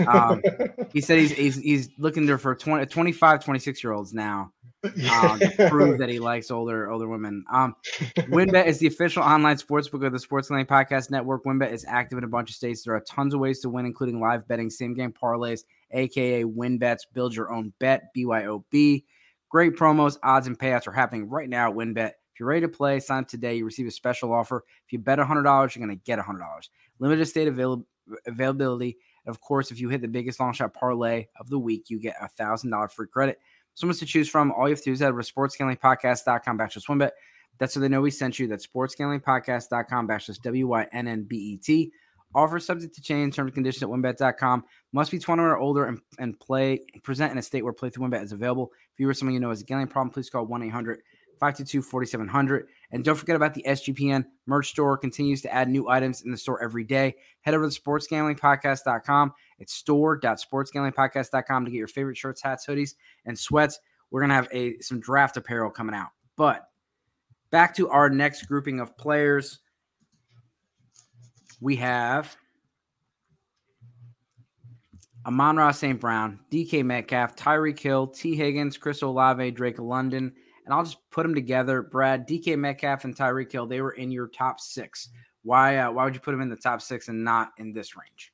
Um, 0.06 0.42
he 0.92 1.00
said 1.00 1.18
he's, 1.18 1.32
he's 1.32 1.56
he's 1.56 1.88
looking 1.99 2.26
there 2.26 2.38
for 2.38 2.54
20, 2.54 2.87
25, 2.87 3.44
26 3.44 3.84
year 3.84 3.92
olds 3.92 4.12
now. 4.12 4.52
Um, 4.82 5.38
to 5.38 5.66
prove 5.70 5.99
that 5.99 6.08
he 6.08 6.18
likes 6.18 6.50
older 6.50 6.90
older 6.90 7.06
women. 7.06 7.44
Um, 7.52 7.76
WynnBET 8.16 8.66
is 8.66 8.78
the 8.78 8.87
official 8.87 9.22
online 9.22 9.56
sportsbook 9.56 10.04
of 10.06 10.12
the 10.12 10.18
Sports 10.18 10.49
Gambling 10.49 10.66
Podcast 10.66 11.10
Network. 11.10 11.44
WynnBET 11.44 11.72
is 11.72 11.84
active 11.87 12.16
in 12.18 12.25
a 12.25 12.28
bunch 12.28 12.50
of 12.50 12.56
states. 12.56 12.82
There 12.82 12.94
are 12.94 13.00
tons 13.00 13.34
of 13.34 13.40
ways 13.40 13.60
to 13.60 13.68
win, 13.68 13.84
including 13.84 14.20
live 14.20 14.49
betting, 14.49 14.70
same 14.70 14.94
game 14.94 15.12
parlays, 15.12 15.64
aka 15.90 16.44
WynnBETs. 16.44 17.00
Build 17.12 17.34
your 17.34 17.52
own 17.52 17.72
bet. 17.78 18.04
BYOB. 18.16 19.04
Great 19.50 19.75
promos, 19.75 20.16
odds, 20.22 20.46
and 20.46 20.58
payouts 20.58 20.87
are 20.87 20.92
happening 20.92 21.28
right 21.28 21.49
now 21.49 21.70
at 21.70 21.76
WynnBET 21.76 22.12
you're 22.40 22.49
ready 22.49 22.62
to 22.62 22.68
play, 22.68 22.99
sign 22.99 23.23
up 23.23 23.28
today. 23.28 23.54
You 23.54 23.64
receive 23.64 23.87
a 23.87 23.90
special 23.90 24.32
offer. 24.32 24.64
If 24.87 24.92
you 24.92 24.99
bet 24.99 25.18
$100, 25.18 25.44
you're 25.44 25.87
going 25.87 25.97
to 25.97 26.04
get 26.04 26.18
$100. 26.18 26.40
Limited 26.99 27.26
state 27.26 27.47
avail- 27.47 27.87
availability. 28.26 28.97
Of 29.26 29.40
course, 29.40 29.70
if 29.70 29.78
you 29.78 29.90
hit 29.90 30.00
the 30.00 30.09
biggest 30.09 30.40
long 30.40 30.52
shot 30.52 30.75
parlay 30.75 31.26
of 31.38 31.50
the 31.50 31.59
week, 31.59 31.90
you 31.90 32.00
get 32.00 32.16
a 32.20 32.28
$1,000 32.42 32.92
free 32.92 33.06
credit. 33.06 33.38
So 33.75 33.87
much 33.87 33.99
to 33.99 34.06
choose 34.06 34.28
from. 34.28 34.50
All 34.52 34.68
you 34.68 34.75
have 34.75 34.80
to 34.80 34.85
do 34.87 34.92
is 34.92 35.00
head 35.00 35.11
over 35.11 35.23
to 35.23 35.32
sportsgamblingpodcast.com 35.32 36.59
backslash 36.59 36.87
wynnbet. 36.88 37.11
That's 37.59 37.75
so 37.75 37.80
they 37.80 37.88
know 37.88 38.00
we 38.00 38.11
sent 38.11 38.38
you. 38.38 38.47
That's 38.47 38.66
sportsgamblingpodcast.com 38.66 40.09
backslash 40.09 40.40
W-Y-N-N-B-E-T. 40.42 41.92
Offer 42.35 42.61
subject 42.61 42.94
to 42.94 43.02
change, 43.02 43.35
terms 43.35 43.49
and 43.49 43.54
conditions 43.54 43.82
at 43.82 43.88
wynnbet.com. 43.88 44.64
Must 44.92 45.11
be 45.11 45.18
21 45.18 45.50
or 45.50 45.59
older 45.59 45.87
and, 45.87 46.00
and 46.18 46.38
play 46.38 46.80
present 47.02 47.32
in 47.32 47.38
a 47.38 47.42
state 47.42 47.64
where 47.64 47.73
play 47.73 47.90
playthrough 47.90 48.09
wynnbet 48.09 48.23
is 48.23 48.32
available. 48.32 48.70
If 48.92 49.00
you 49.00 49.09
or 49.09 49.14
someone 49.14 49.35
you 49.35 49.40
know 49.40 49.50
has 49.50 49.62
a 49.62 49.64
gambling 49.64 49.88
problem, 49.88 50.12
please 50.12 50.30
call 50.30 50.47
1 50.47 50.62
800 50.62 51.00
522 51.40 51.80
4700. 51.82 52.68
And 52.92 53.02
don't 53.02 53.16
forget 53.16 53.35
about 53.35 53.54
the 53.54 53.64
SGPN 53.66 54.26
merch 54.47 54.68
store. 54.68 54.99
Continues 54.99 55.40
to 55.42 55.52
add 55.52 55.70
new 55.70 55.88
items 55.88 56.20
in 56.23 56.30
the 56.30 56.37
store 56.37 56.62
every 56.62 56.85
day. 56.85 57.14
Head 57.40 57.54
over 57.54 57.68
to 57.68 57.80
sportsgamblingpodcast.com. 57.80 59.32
It's 59.59 59.73
store.sportsgamblingpodcast.com 59.73 61.64
to 61.64 61.70
get 61.70 61.78
your 61.78 61.88
favorite 61.88 62.18
shirts, 62.18 62.42
hats, 62.42 62.66
hoodies, 62.66 62.94
and 63.25 63.38
sweats. 63.38 63.80
We're 64.11 64.20
going 64.20 64.28
to 64.28 64.35
have 64.35 64.49
a 64.52 64.78
some 64.80 65.00
draft 65.00 65.38
apparel 65.38 65.70
coming 65.70 65.94
out. 65.94 66.09
But 66.37 66.66
back 67.50 67.75
to 67.76 67.88
our 67.88 68.11
next 68.11 68.42
grouping 68.42 68.78
of 68.78 68.97
players. 68.99 69.61
We 71.62 71.76
have 71.76 72.37
Amon-Ra 75.26 75.73
St. 75.73 76.00
Brown, 76.00 76.40
DK 76.50 76.85
Metcalf, 76.85 77.37
Tyreek 77.37 77.78
Hill, 77.78 78.09
Tee 78.09 78.35
Higgins, 78.35 78.76
Chris 78.76 79.02
Olave, 79.02 79.50
Drake 79.52 79.78
London, 79.78 80.32
and 80.71 80.79
I'll 80.79 80.85
just 80.85 80.99
put 81.11 81.25
them 81.25 81.35
together. 81.35 81.83
Brad, 81.83 82.29
DK 82.29 82.57
Metcalf, 82.57 83.05
and 83.05 83.17
Tyreek 83.17 83.50
Hill, 83.50 83.67
they 83.67 83.81
were 83.81 83.91
in 83.91 84.12
your 84.12 84.29
top 84.29 84.61
six. 84.61 85.09
Why? 85.43 85.79
Uh, 85.79 85.91
why 85.91 86.05
would 86.05 86.15
you 86.15 86.21
put 86.21 86.31
them 86.31 86.43
in 86.43 86.49
the 86.49 86.55
top 86.55 86.81
six 86.81 87.09
and 87.09 87.25
not 87.25 87.50
in 87.59 87.73
this 87.73 87.97
range? 87.97 88.33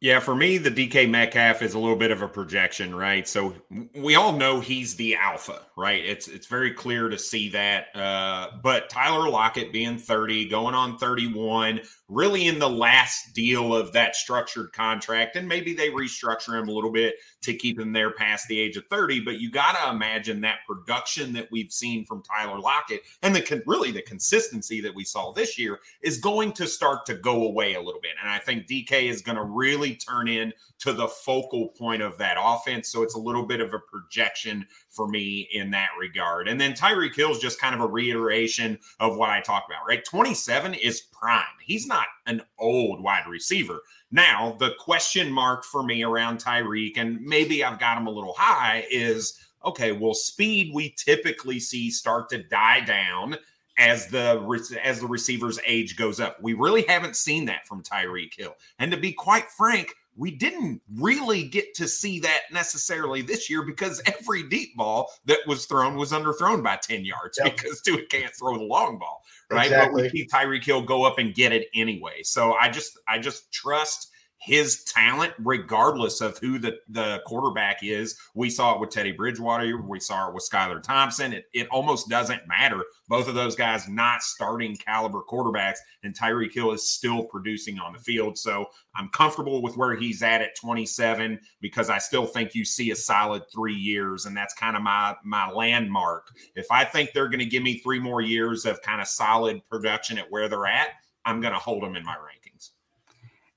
Yeah, 0.00 0.20
for 0.20 0.36
me, 0.36 0.58
the 0.58 0.70
DK 0.70 1.08
Metcalf 1.08 1.62
is 1.62 1.72
a 1.72 1.78
little 1.78 1.96
bit 1.96 2.10
of 2.10 2.20
a 2.20 2.28
projection, 2.28 2.94
right? 2.94 3.26
So 3.26 3.54
we 3.94 4.14
all 4.14 4.32
know 4.34 4.60
he's 4.60 4.94
the 4.94 5.16
alpha, 5.16 5.62
right? 5.74 6.04
It's 6.04 6.28
it's 6.28 6.46
very 6.46 6.70
clear 6.70 7.08
to 7.08 7.16
see 7.16 7.48
that. 7.50 7.96
Uh, 7.96 8.48
but 8.62 8.90
Tyler 8.90 9.30
Lockett 9.30 9.72
being 9.72 9.96
30, 9.96 10.50
going 10.50 10.74
on 10.74 10.98
31, 10.98 11.80
really 12.10 12.46
in 12.46 12.58
the 12.58 12.68
last 12.68 13.34
deal 13.34 13.74
of 13.74 13.92
that 13.92 14.14
structured 14.14 14.70
contract, 14.74 15.34
and 15.36 15.48
maybe 15.48 15.72
they 15.72 15.88
restructure 15.88 16.60
him 16.60 16.68
a 16.68 16.72
little 16.72 16.92
bit 16.92 17.14
to 17.40 17.54
keep 17.54 17.80
him 17.80 17.92
there 17.92 18.10
past 18.10 18.46
the 18.48 18.60
age 18.60 18.76
of 18.76 18.84
30. 18.90 19.20
But 19.20 19.40
you 19.40 19.50
got 19.50 19.76
to 19.76 19.90
imagine 19.90 20.42
that 20.42 20.58
production 20.68 21.32
that 21.32 21.48
we've 21.50 21.72
seen 21.72 22.04
from 22.04 22.22
Tyler 22.22 22.60
Lockett 22.60 23.00
and 23.22 23.34
the 23.34 23.62
really 23.66 23.92
the 23.92 24.02
consistency 24.02 24.82
that 24.82 24.94
we 24.94 25.04
saw 25.04 25.32
this 25.32 25.58
year 25.58 25.78
is 26.02 26.18
going 26.18 26.52
to 26.52 26.66
start 26.66 27.06
to 27.06 27.14
go 27.14 27.44
away 27.44 27.74
a 27.74 27.80
little 27.80 28.00
bit. 28.00 28.12
And 28.20 28.30
I 28.30 28.38
think 28.38 28.66
DK 28.66 29.08
is 29.08 29.22
going 29.22 29.36
to 29.36 29.44
really 29.44 29.85
turn 29.94 30.28
in 30.28 30.52
to 30.80 30.92
the 30.92 31.08
focal 31.08 31.68
point 31.68 32.02
of 32.02 32.18
that 32.18 32.36
offense. 32.38 32.88
So 32.88 33.02
it's 33.02 33.14
a 33.14 33.20
little 33.20 33.46
bit 33.46 33.60
of 33.60 33.72
a 33.72 33.78
projection 33.78 34.66
for 34.88 35.08
me 35.08 35.48
in 35.52 35.70
that 35.70 35.90
regard. 35.98 36.48
And 36.48 36.60
then 36.60 36.72
Tyreek 36.72 37.14
Hill 37.14 37.30
is 37.30 37.38
just 37.38 37.60
kind 37.60 37.74
of 37.74 37.80
a 37.80 37.86
reiteration 37.86 38.78
of 39.00 39.16
what 39.16 39.30
I 39.30 39.40
talked 39.40 39.70
about, 39.70 39.86
right? 39.86 40.04
27 40.04 40.74
is 40.74 41.02
prime. 41.12 41.44
He's 41.62 41.86
not 41.86 42.06
an 42.26 42.42
old 42.58 43.02
wide 43.02 43.26
receiver. 43.28 43.80
Now, 44.10 44.56
the 44.58 44.74
question 44.78 45.30
mark 45.30 45.64
for 45.64 45.82
me 45.82 46.02
around 46.02 46.38
Tyreek, 46.38 46.96
and 46.96 47.20
maybe 47.20 47.64
I've 47.64 47.80
got 47.80 47.98
him 47.98 48.06
a 48.06 48.10
little 48.12 48.34
high, 48.36 48.86
is 48.90 49.40
okay, 49.64 49.92
well, 49.92 50.14
speed 50.14 50.72
we 50.72 50.90
typically 50.90 51.58
see 51.58 51.90
start 51.90 52.28
to 52.30 52.42
die 52.44 52.80
down 52.80 53.36
as 53.78 54.06
the 54.08 54.78
as 54.82 55.00
the 55.00 55.06
receiver's 55.06 55.58
age 55.66 55.96
goes 55.96 56.20
up. 56.20 56.40
We 56.40 56.54
really 56.54 56.84
haven't 56.88 57.16
seen 57.16 57.44
that 57.46 57.66
from 57.66 57.82
Tyreek 57.82 58.34
Hill. 58.36 58.54
And 58.78 58.90
to 58.90 58.96
be 58.96 59.12
quite 59.12 59.50
frank, 59.50 59.94
we 60.16 60.30
didn't 60.30 60.80
really 60.94 61.44
get 61.44 61.74
to 61.74 61.86
see 61.86 62.18
that 62.20 62.42
necessarily 62.50 63.20
this 63.20 63.50
year 63.50 63.62
because 63.62 64.00
every 64.06 64.42
deep 64.48 64.74
ball 64.76 65.10
that 65.26 65.40
was 65.46 65.66
thrown 65.66 65.96
was 65.96 66.12
underthrown 66.12 66.62
by 66.62 66.76
10 66.76 67.04
yards 67.04 67.38
yep. 67.42 67.54
because 67.54 67.82
Tua 67.82 68.02
can't 68.08 68.34
throw 68.34 68.56
the 68.56 68.64
long 68.64 68.98
ball, 68.98 69.22
right? 69.50 69.66
Exactly. 69.66 70.04
But 70.04 70.12
we 70.12 70.20
see 70.20 70.28
Tyreek 70.28 70.64
Hill 70.64 70.82
go 70.82 71.04
up 71.04 71.18
and 71.18 71.34
get 71.34 71.52
it 71.52 71.68
anyway. 71.74 72.22
So 72.22 72.54
I 72.54 72.70
just 72.70 72.98
I 73.06 73.18
just 73.18 73.52
trust 73.52 74.10
his 74.38 74.84
talent, 74.84 75.32
regardless 75.38 76.20
of 76.20 76.38
who 76.38 76.58
the, 76.58 76.78
the 76.88 77.20
quarterback 77.26 77.82
is. 77.82 78.18
We 78.34 78.50
saw 78.50 78.74
it 78.74 78.80
with 78.80 78.90
Teddy 78.90 79.12
Bridgewater. 79.12 79.80
We 79.82 79.98
saw 79.98 80.28
it 80.28 80.34
with 80.34 80.48
Skylar 80.48 80.82
Thompson. 80.82 81.32
It, 81.32 81.46
it 81.52 81.68
almost 81.68 82.08
doesn't 82.08 82.46
matter. 82.46 82.84
Both 83.08 83.28
of 83.28 83.34
those 83.34 83.56
guys 83.56 83.88
not 83.88 84.22
starting 84.22 84.76
caliber 84.76 85.22
quarterbacks, 85.28 85.78
and 86.02 86.16
Tyreek 86.16 86.52
Hill 86.52 86.72
is 86.72 86.90
still 86.90 87.24
producing 87.24 87.78
on 87.78 87.92
the 87.92 87.98
field. 87.98 88.36
So 88.38 88.66
I'm 88.94 89.08
comfortable 89.08 89.62
with 89.62 89.76
where 89.76 89.96
he's 89.96 90.22
at 90.22 90.42
at 90.42 90.56
27 90.56 91.40
because 91.60 91.90
I 91.90 91.98
still 91.98 92.26
think 92.26 92.54
you 92.54 92.64
see 92.64 92.90
a 92.90 92.96
solid 92.96 93.42
three 93.52 93.74
years, 93.74 94.26
and 94.26 94.36
that's 94.36 94.54
kind 94.54 94.76
of 94.76 94.82
my 94.82 95.14
my 95.24 95.50
landmark. 95.50 96.28
If 96.54 96.66
I 96.70 96.84
think 96.84 97.12
they're 97.12 97.28
going 97.28 97.40
to 97.40 97.46
give 97.46 97.62
me 97.62 97.78
three 97.78 98.00
more 98.00 98.20
years 98.20 98.66
of 98.66 98.82
kind 98.82 99.00
of 99.00 99.08
solid 99.08 99.62
production 99.68 100.18
at 100.18 100.30
where 100.30 100.48
they're 100.48 100.66
at, 100.66 100.90
I'm 101.24 101.40
going 101.40 101.52
to 101.52 101.58
hold 101.58 101.82
them 101.82 101.96
in 101.96 102.04
my 102.04 102.14
rankings. 102.14 102.35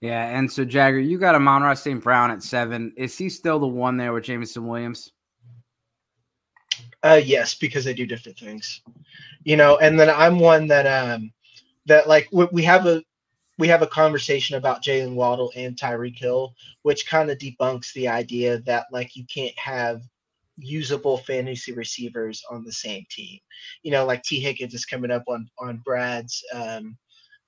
Yeah, 0.02 0.38
and 0.38 0.52
so 0.52 0.64
Jagger, 0.64 1.00
you 1.00 1.18
got 1.18 1.36
Amon-Ra 1.36 1.74
St. 1.74 2.02
Brown 2.02 2.32
at 2.32 2.42
seven. 2.42 2.94
Is 2.96 3.18
he 3.18 3.30
still 3.30 3.60
the 3.60 3.68
one 3.68 3.98
there 3.98 4.14
with 4.14 4.24
Jameson 4.24 4.66
Williams? 4.66 5.12
Uh, 7.04 7.20
yes, 7.24 7.54
because 7.56 7.86
they 7.86 7.94
do 7.94 8.06
different 8.06 8.38
things, 8.38 8.82
you 9.44 9.56
know. 9.56 9.78
And 9.78 10.00
then 10.00 10.10
I'm 10.10 10.40
one 10.40 10.68
that 10.68 10.86
um 10.86 11.32
that 11.86 12.08
like 12.08 12.28
we 12.32 12.64
have 12.64 12.86
a 12.86 13.02
we 13.58 13.68
have 13.68 13.82
a 13.82 13.88
conversation 13.88 14.56
about 14.56 14.84
Jaylen 14.84 15.16
Waddle 15.16 15.52
and 15.56 15.76
Tyreek 15.76 16.18
Hill, 16.18 16.54
which 16.84 17.08
kind 17.08 17.30
of 17.30 17.38
debunks 17.38 17.94
the 17.94 18.08
idea 18.08 18.60
that 18.60 18.88
like 18.92 19.16
you 19.16 19.26
can't 19.34 19.58
have 19.58 20.02
usable 20.58 21.18
fantasy 21.18 21.72
receivers 21.72 22.44
on 22.50 22.64
the 22.64 22.72
same 22.72 23.06
team. 23.10 23.40
You 23.84 23.92
know, 23.92 24.06
like 24.06 24.24
Tee 24.24 24.40
Higgins 24.40 24.74
is 24.74 24.86
coming 24.86 25.12
up 25.12 25.24
on 25.28 25.50
on 25.60 25.82
Brad's 25.86 26.44
um 26.54 26.98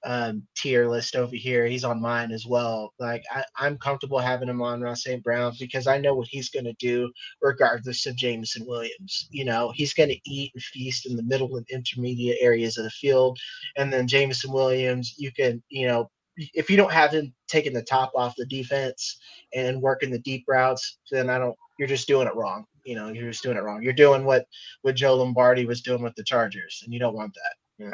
um, 0.03 0.48
tier 0.55 0.88
list 0.88 1.15
over 1.15 1.36
here. 1.36 1.65
He's 1.65 1.84
on 1.84 2.01
mine 2.01 2.31
as 2.31 2.46
well. 2.46 2.93
Like 3.00 3.24
I, 3.31 3.43
I'm 3.58 3.77
comfortable 3.77 4.20
having 4.20 4.50
him 4.50 4.62
on 4.62 4.81
Ross 4.81 5.03
St. 5.03 5.24
Brown 5.24 5.53
because 5.60 5.88
I 5.88 5.98
know 5.98 6.15
what 6.15 6.27
he's 6.29 6.50
going 6.50 6.65
to 6.65 6.74
do 6.74 7.12
regardless 7.41 8.05
of 8.05 8.15
Jameson 8.15 8.65
Williams. 8.65 9.27
You 9.31 9.46
know, 9.46 9.72
he's 9.75 9.93
going 9.93 10.10
to 10.10 10.20
eat 10.25 10.51
and 10.53 10.63
feast 10.63 11.05
in 11.05 11.15
the 11.15 11.24
middle 11.24 11.55
and 11.58 11.65
intermediate 11.70 12.38
areas 12.41 12.77
of 12.77 12.84
the 12.84 12.89
field. 12.91 13.39
And 13.77 13.91
then 13.91 14.08
Jameson 14.08 14.51
Williams, 14.51 15.15
you 15.17 15.31
can, 15.31 15.62
you 15.70 15.88
know, 15.88 16.10
if 16.38 16.70
you 16.70 16.77
don't 16.77 16.91
have 16.91 17.12
him 17.12 17.34
taking 17.48 17.74
the 17.74 17.84
top 17.84 18.12
off 18.15 18.36
the 18.38 18.46
defense 18.46 19.17
and 19.53 19.81
working 19.81 20.10
the 20.10 20.20
deep 20.20 20.46
routes, 20.48 21.00
then 21.12 21.29
I 21.29 21.38
don't, 21.38 21.55
you're 21.77 21.88
just 21.88 22.08
doing 22.08 22.27
it 22.27 22.36
wrong. 22.36 22.65
You 22.86 22.96
know, 22.96 23.10
you're 23.10 23.29
just 23.29 23.43
doing 23.43 23.58
it 23.58 23.63
wrong. 23.63 23.84
You're 23.84 23.93
doing 23.93 24.24
what, 24.24 24.46
what 24.81 24.96
Joe 24.96 25.15
Lombardi 25.15 25.65
was 25.65 25.81
doing 25.81 26.01
with 26.01 26.15
the 26.15 26.24
Chargers, 26.24 26.81
and 26.84 26.93
you 26.93 27.00
don't 27.00 27.15
want 27.15 27.34
that. 27.36 27.86
Yeah. 27.86 27.93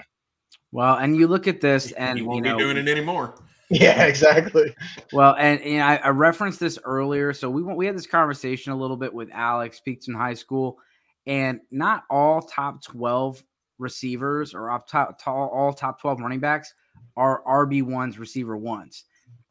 Well, 0.78 0.98
and 0.98 1.18
you 1.18 1.26
look 1.26 1.48
at 1.48 1.60
this, 1.60 1.92
and 1.94 2.20
he 2.20 2.24
won't 2.24 2.46
you 2.46 2.52
know, 2.52 2.56
be 2.56 2.64
doing 2.64 2.78
it 2.78 2.88
anymore. 2.88 3.34
Yeah, 3.72 4.04
exactly. 4.06 4.76
Well, 5.12 5.36
and, 5.40 5.60
and 5.62 5.82
I, 5.82 5.96
I, 5.96 6.10
referenced 6.10 6.60
this 6.60 6.78
earlier. 6.84 7.34
So 7.34 7.50
we 7.50 7.64
we 7.64 7.88
had 7.88 7.98
this 7.98 8.06
conversation 8.06 8.72
a 8.74 8.76
little 8.76 8.96
bit 8.96 9.12
with 9.12 9.28
Alex 9.34 9.80
Peaks 9.80 10.08
in 10.08 10.14
high 10.14 10.36
school, 10.36 10.78
and 11.26 11.62
not 11.72 12.04
all 12.12 12.44
top 12.44 12.84
twelve 12.84 13.44
receivers 13.80 14.54
or 14.54 14.70
up 14.70 14.88
top, 14.88 15.20
all 15.26 15.74
top 15.74 16.00
twelve 16.00 16.20
running 16.20 16.40
backs 16.40 16.72
are 17.16 17.42
RB 17.48 17.82
ones, 17.82 18.20
receiver 18.20 18.56
ones. 18.56 19.06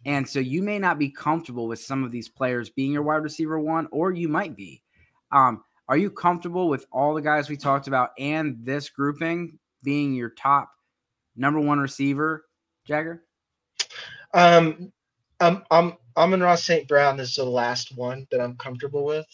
And 0.05 0.29
so 0.29 0.39
you 0.39 0.63
may 0.63 0.79
not 0.79 0.97
be 0.97 1.11
comfortable 1.11 1.67
with 1.67 1.81
some 1.81 2.05
of 2.05 2.13
these 2.13 2.29
players 2.29 2.71
being 2.71 2.93
your 2.93 3.03
wide 3.03 3.25
receiver 3.25 3.59
one, 3.59 3.89
or 3.91 4.13
you 4.13 4.29
might 4.29 4.55
be. 4.55 4.81
Um, 5.33 5.65
are 5.89 5.97
you 5.97 6.09
comfortable 6.09 6.69
with 6.69 6.87
all 6.93 7.15
the 7.15 7.21
guys 7.21 7.49
we 7.49 7.57
talked 7.57 7.89
about 7.89 8.11
and 8.17 8.59
this 8.63 8.89
grouping 8.91 9.59
being 9.83 10.15
your 10.15 10.31
top 10.31 10.71
number 11.37 11.61
one 11.61 11.79
receiver, 11.79 12.45
Jagger? 12.87 13.23
Um, 14.35 14.93
I'm 15.41 15.63
I'm 15.71 15.95
Amon-Ra 16.17 16.55
St. 16.55 16.89
Brown 16.89 17.21
is 17.21 17.35
the 17.35 17.45
last 17.45 17.97
one 17.97 18.27
that 18.31 18.41
I'm 18.41 18.57
comfortable 18.57 19.05
with. 19.05 19.27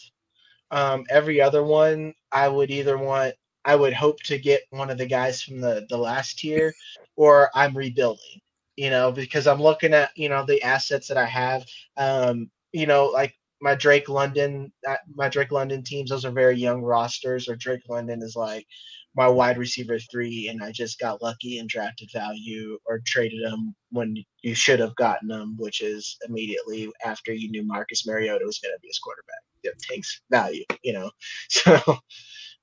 Um, 0.71 1.05
every 1.09 1.39
other 1.39 1.63
one, 1.63 2.13
I 2.31 2.47
would 2.47 2.71
either 2.71 2.97
want, 2.97 3.35
I 3.63 3.75
would 3.75 3.93
hope 3.93 4.19
to 4.23 4.37
get 4.37 4.63
one 4.71 4.89
of 4.89 4.97
the 4.97 5.05
guys 5.05 5.41
from 5.41 5.61
the 5.61 5.85
the 5.89 5.97
last 5.97 6.43
year, 6.43 6.73
or 7.15 7.49
I'm 7.53 7.77
rebuilding. 7.77 8.41
You 8.75 8.89
know, 8.89 9.11
because 9.11 9.45
I'm 9.47 9.61
looking 9.61 9.93
at 9.93 10.11
you 10.15 10.29
know 10.29 10.45
the 10.45 10.61
assets 10.63 11.07
that 11.07 11.17
I 11.17 11.25
have. 11.25 11.63
Um, 11.95 12.49
you 12.71 12.87
know, 12.87 13.05
like 13.05 13.37
my 13.61 13.75
Drake 13.75 14.09
London, 14.09 14.73
uh, 14.87 14.97
my 15.15 15.29
Drake 15.29 15.51
London 15.51 15.83
teams, 15.83 16.09
those 16.09 16.25
are 16.25 16.31
very 16.31 16.57
young 16.57 16.81
rosters. 16.81 17.47
Or 17.47 17.55
Drake 17.55 17.87
London 17.87 18.21
is 18.21 18.35
like 18.35 18.67
my 19.15 19.27
wide 19.27 19.57
receiver 19.57 19.99
three, 19.99 20.47
and 20.47 20.63
I 20.63 20.71
just 20.71 20.99
got 20.99 21.21
lucky 21.21 21.59
and 21.59 21.69
drafted 21.69 22.09
value 22.11 22.77
or 22.85 23.01
traded 23.05 23.43
him 23.43 23.75
when 23.91 24.15
you 24.41 24.55
should 24.55 24.79
have 24.79 24.95
gotten 24.95 25.29
him, 25.29 25.55
which 25.57 25.81
is 25.81 26.17
immediately 26.27 26.91
after 27.05 27.31
you 27.31 27.49
knew 27.51 27.65
Marcus 27.65 28.07
Mariota 28.07 28.45
was 28.45 28.59
going 28.59 28.73
to 28.73 28.79
be 28.81 28.87
his 28.87 28.99
quarterback. 28.99 29.41
It 29.63 29.75
takes 29.79 30.21
value, 30.29 30.65
you 30.83 30.93
know. 30.93 31.11
So, 31.49 31.79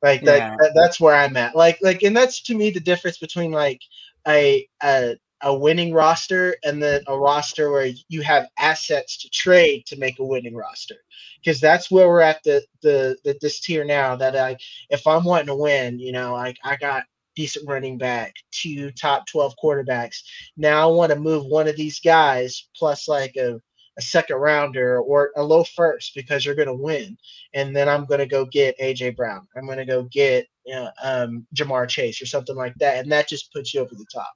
like 0.02 0.22
yeah. 0.22 0.56
that, 0.58 0.72
that's 0.74 0.98
where 0.98 1.14
I'm 1.14 1.36
at. 1.36 1.54
Like, 1.54 1.78
like, 1.82 2.02
and 2.02 2.16
that's 2.16 2.42
to 2.44 2.54
me 2.54 2.70
the 2.70 2.80
difference 2.80 3.18
between 3.18 3.52
like 3.52 3.80
a 4.26 4.66
a 4.82 5.16
a 5.42 5.54
winning 5.56 5.92
roster 5.92 6.56
and 6.64 6.82
then 6.82 7.02
a 7.06 7.18
roster 7.18 7.70
where 7.70 7.90
you 8.08 8.22
have 8.22 8.48
assets 8.58 9.18
to 9.18 9.30
trade 9.30 9.86
to 9.86 9.96
make 9.96 10.18
a 10.18 10.24
winning 10.24 10.54
roster. 10.54 10.96
Because 11.42 11.60
that's 11.60 11.90
where 11.90 12.08
we're 12.08 12.20
at 12.20 12.42
the, 12.44 12.62
the 12.82 13.16
the 13.24 13.38
this 13.40 13.60
tier 13.60 13.84
now 13.84 14.16
that 14.16 14.36
I 14.36 14.56
if 14.90 15.06
I'm 15.06 15.24
wanting 15.24 15.46
to 15.46 15.54
win 15.54 15.98
you 15.98 16.12
know 16.12 16.34
like 16.34 16.56
I 16.64 16.76
got 16.76 17.04
decent 17.36 17.68
running 17.68 17.96
back 17.96 18.34
two 18.50 18.90
top 18.90 19.26
12 19.26 19.54
quarterbacks. 19.62 20.18
Now 20.56 20.88
I 20.88 20.92
want 20.92 21.12
to 21.12 21.18
move 21.18 21.46
one 21.46 21.68
of 21.68 21.76
these 21.76 22.00
guys 22.00 22.68
plus 22.76 23.08
like 23.08 23.36
a, 23.36 23.60
a 23.98 24.02
second 24.02 24.36
rounder 24.36 25.00
or 25.00 25.30
a 25.36 25.42
low 25.42 25.64
first 25.64 26.14
because 26.14 26.44
you're 26.44 26.54
going 26.54 26.68
to 26.68 26.74
win. 26.74 27.16
And 27.54 27.74
then 27.74 27.88
I'm 27.88 28.04
going 28.04 28.20
to 28.20 28.26
go 28.26 28.44
get 28.44 28.78
AJ 28.78 29.16
Brown. 29.16 29.46
I'm 29.56 29.66
going 29.66 29.78
to 29.78 29.86
go 29.86 30.02
get 30.04 30.46
you 30.66 30.74
know, 30.74 30.90
um, 31.02 31.46
Ja'Marr 31.54 31.88
Chase 31.88 32.20
or 32.20 32.26
something 32.26 32.56
like 32.56 32.74
that. 32.76 32.98
And 33.02 33.12
that 33.12 33.28
just 33.28 33.52
puts 33.52 33.72
you 33.72 33.80
over 33.80 33.94
the 33.94 34.06
top 34.12 34.32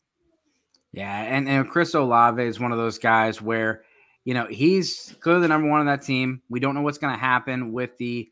yeah, 0.95 1.23
and, 1.23 1.49
and 1.49 1.69
Chris 1.69 1.93
Olave 1.95 2.43
is 2.43 2.61
one 2.61 2.71
of 2.71 2.79
those 2.79 2.99
guys 2.99 3.43
where, 3.43 3.83
you 4.25 4.33
know, 4.33 4.47
he's 4.47 5.15
clearly 5.21 5.43
the 5.43 5.49
number 5.49 5.69
one 5.69 5.81
on 5.81 5.87
that 5.87 6.03
team. 6.03 6.41
We 6.49 6.61
don't 6.61 6.75
know 6.75 6.83
what's 6.83 6.99
going 6.99 7.13
to 7.13 7.19
happen 7.19 7.73
with 7.73 7.97
the, 7.99 8.29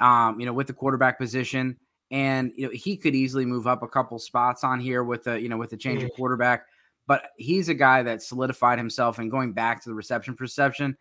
um, 0.00 0.38
you 0.38 0.44
know, 0.44 0.52
with 0.52 0.66
the 0.66 0.74
quarterback 0.74 1.18
position, 1.18 1.78
and 2.10 2.52
you 2.56 2.66
know 2.66 2.72
he 2.72 2.98
could 2.98 3.14
easily 3.14 3.46
move 3.46 3.66
up 3.66 3.82
a 3.82 3.88
couple 3.88 4.18
spots 4.18 4.64
on 4.64 4.80
here 4.80 5.02
with 5.02 5.24
the, 5.24 5.40
you 5.40 5.48
know, 5.48 5.56
with 5.56 5.70
the 5.70 5.76
change 5.76 6.02
of 6.02 6.10
mm. 6.10 6.16
quarterback. 6.16 6.66
But 7.06 7.24
he's 7.36 7.68
a 7.68 7.74
guy 7.74 8.02
that 8.02 8.22
solidified 8.22 8.78
himself 8.78 9.18
and 9.18 9.30
going 9.30 9.52
back 9.52 9.82
to 9.82 9.88
the 9.88 9.94
reception 9.94 10.36
perception. 10.36 10.96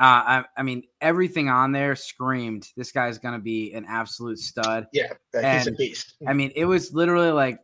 Uh, 0.00 0.02
I, 0.02 0.44
I, 0.56 0.62
mean, 0.62 0.84
everything 1.00 1.48
on 1.48 1.72
there 1.72 1.96
screamed 1.96 2.68
this 2.76 2.92
guy's 2.92 3.18
going 3.18 3.34
to 3.34 3.40
be 3.40 3.72
an 3.72 3.84
absolute 3.88 4.38
stud. 4.38 4.86
Yeah, 4.92 5.08
he's 5.32 5.42
and, 5.42 5.68
a 5.68 5.72
beast. 5.72 6.14
I 6.24 6.32
mean, 6.34 6.52
it 6.54 6.66
was 6.66 6.92
literally 6.92 7.32
like 7.32 7.58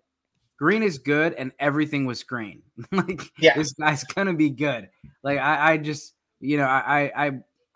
green 0.58 0.82
is 0.82 0.98
good 0.98 1.34
and 1.34 1.52
everything 1.58 2.06
was 2.06 2.22
green. 2.22 2.62
like 2.92 3.22
yeah. 3.38 3.56
this 3.56 3.72
guy's 3.72 4.04
gonna 4.04 4.34
be 4.34 4.50
good. 4.50 4.88
Like 5.22 5.38
I, 5.38 5.72
I 5.72 5.76
just 5.78 6.14
you 6.40 6.56
know 6.56 6.64
I 6.64 7.10
I 7.14 7.30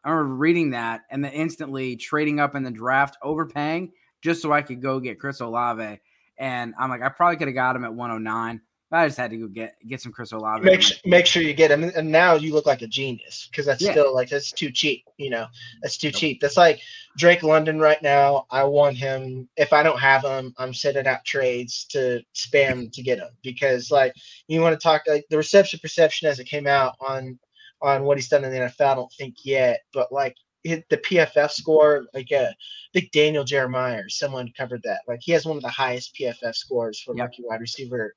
I 0.04 0.11
remember 0.11 0.35
reading 0.37 0.70
that 0.70 1.02
and 1.11 1.24
then 1.24 1.33
instantly 1.33 1.96
trading 1.96 2.40
up 2.40 2.55
in 2.55 2.62
the 2.62 2.70
draft, 2.70 3.16
overpaying 3.22 3.92
just 4.20 4.42
so 4.42 4.52
I 4.52 4.62
could 4.62 4.81
go 4.81 5.00
get 5.00 5.18
Chris 5.18 5.40
Olave. 5.40 6.00
And 6.38 6.74
I'm 6.79 6.88
like, 6.90 7.02
I 7.02 7.09
probably 7.09 7.37
could 7.37 7.48
have 7.48 7.55
got 7.55 7.76
him 7.76 7.85
at 7.85 7.94
109. 7.94 8.61
I 8.90 9.07
just 9.07 9.18
had 9.18 9.31
to 9.33 9.37
go 9.37 9.48
get 9.48 9.77
get 9.87 10.01
some 10.01 10.12
Chris 10.12 10.33
Olave. 10.33 10.64
Make 10.64 10.81
sure, 10.81 10.96
make 11.05 11.27
sure 11.27 11.42
you 11.42 11.53
get 11.53 11.70
him, 11.70 11.85
and 11.85 12.11
now 12.11 12.35
you 12.35 12.55
look 12.55 12.64
like 12.64 12.81
a 12.81 12.87
genius 12.87 13.46
because 13.51 13.66
that's 13.66 13.83
yeah. 13.83 13.90
still 13.90 14.14
like 14.14 14.31
that's 14.31 14.51
too 14.51 14.70
cheap. 14.70 15.05
You 15.18 15.29
know, 15.29 15.46
that's 15.83 15.98
too 15.98 16.11
cheap. 16.11 16.40
That's 16.40 16.57
like 16.57 16.81
Drake 17.18 17.42
London 17.42 17.79
right 17.81 18.01
now. 18.01 18.46
I 18.51 18.64
want 18.64 18.96
him. 18.96 19.46
If 19.59 19.74
I 19.74 19.83
don't 19.83 19.98
have 19.98 20.24
him, 20.24 20.55
I'm 20.57 20.72
sending 20.72 21.07
out 21.07 21.24
trades 21.27 21.85
to 21.90 22.22
spam 22.35 22.90
to 22.92 23.03
get 23.03 23.18
him 23.18 23.29
because 23.42 23.90
like 23.90 24.14
you 24.46 24.62
want 24.62 24.72
to 24.79 24.83
talk 24.83 25.03
like 25.07 25.27
the 25.29 25.37
reception 25.37 25.81
perception 25.81 26.29
as 26.29 26.38
it 26.38 26.44
came 26.44 26.66
out 26.66 26.94
on 27.01 27.38
on 27.83 28.05
what 28.05 28.16
he's 28.16 28.29
done 28.29 28.44
in 28.44 28.53
the 28.53 28.59
NFL. 28.59 28.92
I 28.92 28.94
don't 28.94 29.12
think 29.12 29.44
yet, 29.44 29.81
but 29.92 30.11
like 30.11 30.37
the 30.64 30.97
PFF 30.97 31.51
score, 31.51 32.07
like 32.14 32.33
uh, 32.33 32.51
I 32.51 32.55
think 32.92 33.12
Daniel 33.12 33.44
Jeremiah 33.44 34.03
or 34.05 34.09
someone 34.09 34.53
covered 34.57 34.83
that. 34.85 35.01
Like 35.07 35.21
he 35.23 35.33
has 35.33 35.47
one 35.47 35.57
of 35.57 35.62
the 35.62 35.68
highest 35.68 36.16
PFF 36.18 36.55
scores 36.55 37.01
for 37.01 37.16
yep. 37.16 37.27
rookie 37.29 37.44
wide 37.47 37.61
receiver 37.61 38.14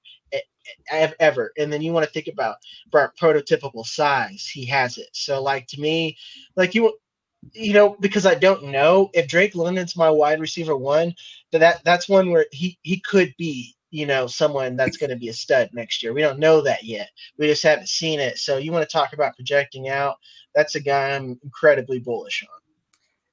ever. 1.20 1.52
And 1.58 1.72
then 1.72 1.82
you 1.82 1.94
want 1.94 2.06
to 2.06 2.12
think 2.12 2.28
about 2.28 2.58
for 2.92 3.14
prototypical 3.20 3.86
size. 3.86 4.48
He 4.48 4.66
has 4.66 4.98
it. 4.98 5.10
So 5.14 5.42
like 5.42 5.68
to 5.68 5.82
me, 5.82 6.18
like 6.56 6.76
you 6.76 6.94
you 7.54 7.74
know, 7.74 7.98
because 8.00 8.26
I 8.26 8.36
don't 8.36 8.66
know 8.66 9.10
if 9.14 9.28
Drake 9.28 9.56
London's 9.56 9.96
my 9.96 10.10
wide 10.10 10.40
receiver 10.40 10.78
one, 10.78 11.16
that 11.52 11.84
that's 11.84 12.08
one 12.08 12.32
where 12.32 12.46
he 12.52 12.78
he 12.84 13.00
could 13.00 13.34
be, 13.38 13.76
you 13.90 14.06
know, 14.06 14.28
someone 14.28 14.76
that's 14.76 14.98
going 14.98 15.10
to 15.10 15.16
be 15.16 15.30
a 15.30 15.34
stud 15.34 15.70
next 15.74 16.04
year. 16.04 16.14
We 16.14 16.22
don't 16.22 16.40
know 16.40 16.62
that 16.62 16.84
yet. 16.84 17.10
We 17.38 17.48
just 17.48 17.64
haven't 17.64 17.90
seen 17.90 18.20
it. 18.20 18.38
So 18.38 18.58
you 18.58 18.72
want 18.72 18.88
to 18.88 18.94
talk 18.94 19.14
about 19.14 19.36
projecting 19.36 19.90
out? 19.90 20.18
That's 20.56 20.76
a 20.76 20.80
guy 20.80 21.16
I'm 21.16 21.40
incredibly 21.44 22.00
bullish 22.00 22.44
on. 22.44 22.60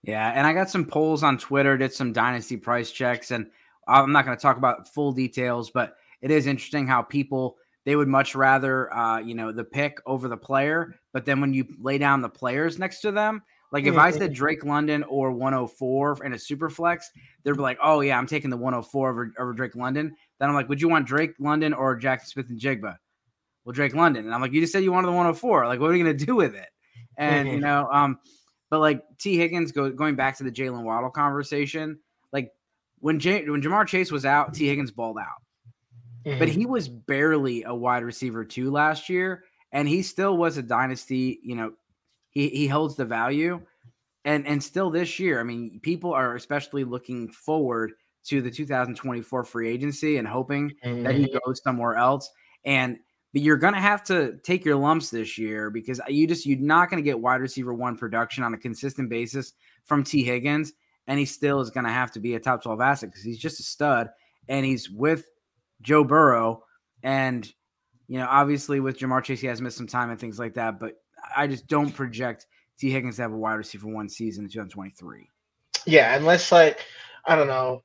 Yeah, 0.03 0.33
and 0.35 0.47
I 0.47 0.53
got 0.53 0.71
some 0.71 0.85
polls 0.85 1.23
on 1.23 1.39
Twitter, 1.39 1.77
did 1.77 1.93
some 1.93 2.13
dynasty 2.13 2.57
price 2.57 2.91
checks, 2.91 3.31
and 3.31 3.51
I'm 3.89 4.13
not 4.13 4.25
going 4.25 4.37
to 4.37 4.41
talk 4.41 4.57
about 4.57 4.93
full 4.93 5.13
details, 5.13 5.71
but 5.71 5.97
it 6.23 6.31
is 6.31 6.47
interesting 6.47 6.87
how 6.87 7.03
people 7.03 7.57
they 7.85 7.97
would 7.97 8.09
much 8.09 8.35
rather 8.35 8.93
uh, 8.95 9.19
you 9.19 9.35
know 9.35 9.51
the 9.51 9.65
pick 9.65 9.99
over 10.07 10.29
the 10.29 10.37
player, 10.37 10.95
but 11.13 11.25
then 11.25 11.41
when 11.41 11.55
you 11.55 11.67
lay 11.81 11.99
down 11.99 12.21
the 12.21 12.29
players 12.29 12.79
next 12.79 13.01
to 13.01 13.13
them, 13.13 13.43
like 13.73 13.85
if 13.85 13.99
I 13.99 14.11
said 14.11 14.33
Drake 14.33 14.65
London 14.65 15.03
or 15.05 15.31
104 15.33 16.25
in 16.25 16.33
a 16.33 16.39
super 16.39 16.71
flex, 16.71 17.11
they'd 17.43 17.53
be 17.53 17.59
like, 17.59 17.79
"Oh 17.83 18.01
yeah, 18.01 18.19
I'm 18.19 18.27
taking 18.27 18.51
the 18.51 18.57
104 18.57 19.11
over, 19.11 19.33
over 19.39 19.53
Drake 19.53 19.75
London." 19.75 20.15
Then 20.39 20.49
I'm 20.49 20.55
like, 20.55 20.69
"Would 20.69 20.81
you 20.81 20.89
want 20.89 21.07
Drake 21.07 21.35
London 21.39 21.75
or 21.75 21.97
Jackson 21.97 22.29
Smith-Njigba?" 22.29 22.97
Well, 23.65 23.73
Drake 23.73 23.95
London, 23.95 24.25
and 24.25 24.35
I'm 24.35 24.41
like, 24.41 24.53
"You 24.53 24.61
just 24.61 24.73
said 24.73 24.85
you 24.85 24.93
wanted 24.93 25.09
the 25.09 25.13
104. 25.13 25.67
Like, 25.67 25.81
what 25.81 25.91
are 25.91 25.97
you 25.97 26.05
gonna 26.05 26.17
do 26.17 26.37
with 26.37 26.55
it?" 26.55 26.69
And 27.19 27.47
mm-hmm. 27.47 27.57
you 27.57 27.61
know, 27.61 27.89
um, 27.93 28.19
but 28.71 28.81
like 28.81 29.03
Tee 29.19 29.37
Higgins 29.37 29.73
go, 29.73 29.91
going 29.91 30.15
back 30.15 30.39
to 30.39 30.45
the 30.45 30.51
Jaylen 30.51 30.85
Waddle 30.85 31.11
conversation, 31.11 31.99
like 32.33 32.53
when 33.01 33.19
J- 33.19 33.47
when 33.49 33.61
Ja'Marr 33.61 33.87
Chase 33.87 34.11
was 34.11 34.25
out, 34.25 34.55
Tee 34.55 34.69
Higgins 34.69 34.91
balled 34.91 35.19
out. 35.19 35.43
Mm-hmm. 36.25 36.39
But 36.39 36.49
he 36.49 36.65
was 36.65 36.89
barely 36.89 37.65
a 37.65 37.75
wide 37.75 38.05
receiver 38.05 38.45
two 38.45 38.71
last 38.71 39.09
year, 39.09 39.45
and 39.73 39.89
he 39.89 40.03
still 40.03 40.37
was 40.37 40.57
a 40.57 40.63
dynasty. 40.63 41.41
You 41.43 41.57
know, 41.57 41.73
he 42.31 42.49
he 42.49 42.67
holds 42.69 42.97
the 42.97 43.05
value, 43.05 43.61
and 44.25 44.47
and 44.47 44.63
still 44.63 44.91
this 44.91 45.19
year, 45.19 45.41
I 45.41 45.43
mean, 45.43 45.81
people 45.83 46.13
are 46.13 46.35
especially 46.35 46.85
looking 46.85 47.29
forward 47.31 47.93
to 48.27 48.43
the 48.43 48.51
2024 48.51 49.45
free 49.45 49.69
agency 49.71 50.19
and 50.19 50.29
hoping 50.29 50.73
mm-hmm. 50.85 51.03
that 51.05 51.15
he 51.15 51.25
mm-hmm. 51.25 51.39
goes 51.47 51.63
somewhere 51.63 51.95
else. 51.95 52.31
And 52.65 52.99
but 53.33 53.43
you're 53.43 53.57
gonna 53.57 53.81
have 53.81 54.03
to 54.05 54.39
take 54.43 54.65
your 54.65 54.77
lumps 54.77 55.11
this 55.11 55.37
year 55.39 55.71
because 55.71 56.01
you 56.09 56.27
just 56.27 56.47
you're 56.47 56.59
not 56.59 56.91
gonna 56.91 57.03
get 57.03 57.19
wide 57.21 57.41
receiver 57.41 57.75
one 57.75 57.97
production 57.97 58.43
on 58.45 58.55
a 58.55 58.59
consistent 58.59 59.09
basis 59.11 59.53
from 59.85 60.05
Tee 60.05 60.25
Higgins, 60.25 60.73
and 61.07 61.19
he 61.19 61.25
still 61.25 61.61
is 61.61 61.71
gonna 61.71 61.93
have 61.93 62.11
to 62.13 62.21
be 62.21 62.35
a 62.35 62.41
top 62.41 62.63
12 62.63 62.81
asset 62.81 63.11
because 63.11 63.25
he's 63.25 63.39
just 63.39 63.61
a 63.61 63.63
stud 63.63 64.09
and 64.49 64.65
he's 64.65 64.89
with 64.91 65.27
Joe 65.83 66.05
Burrow. 66.05 66.65
And 67.03 67.51
You 68.09 68.19
know, 68.19 68.27
obviously 68.31 68.81
with 68.81 68.99
Ja'Marr 68.99 69.23
Chase, 69.23 69.41
he 69.41 69.47
has 69.49 69.61
missed 69.61 69.77
some 69.77 69.87
time 69.87 70.11
and 70.11 70.19
things 70.19 70.39
like 70.39 70.55
that, 70.55 70.81
but 70.81 70.95
I 71.37 71.47
just 71.47 71.67
don't 71.67 71.91
project 71.95 72.47
Tee 72.79 72.91
Higgins 72.91 73.17
to 73.17 73.23
have 73.23 73.33
a 73.33 73.37
wide 73.37 73.55
receiver 73.55 73.87
one 73.87 74.09
season 74.09 74.45
in 74.45 74.51
2023. 74.51 75.29
Yeah, 75.85 76.17
unless 76.17 76.51
like 76.51 76.87
I 77.27 77.37
don't 77.37 77.47
know 77.49 77.83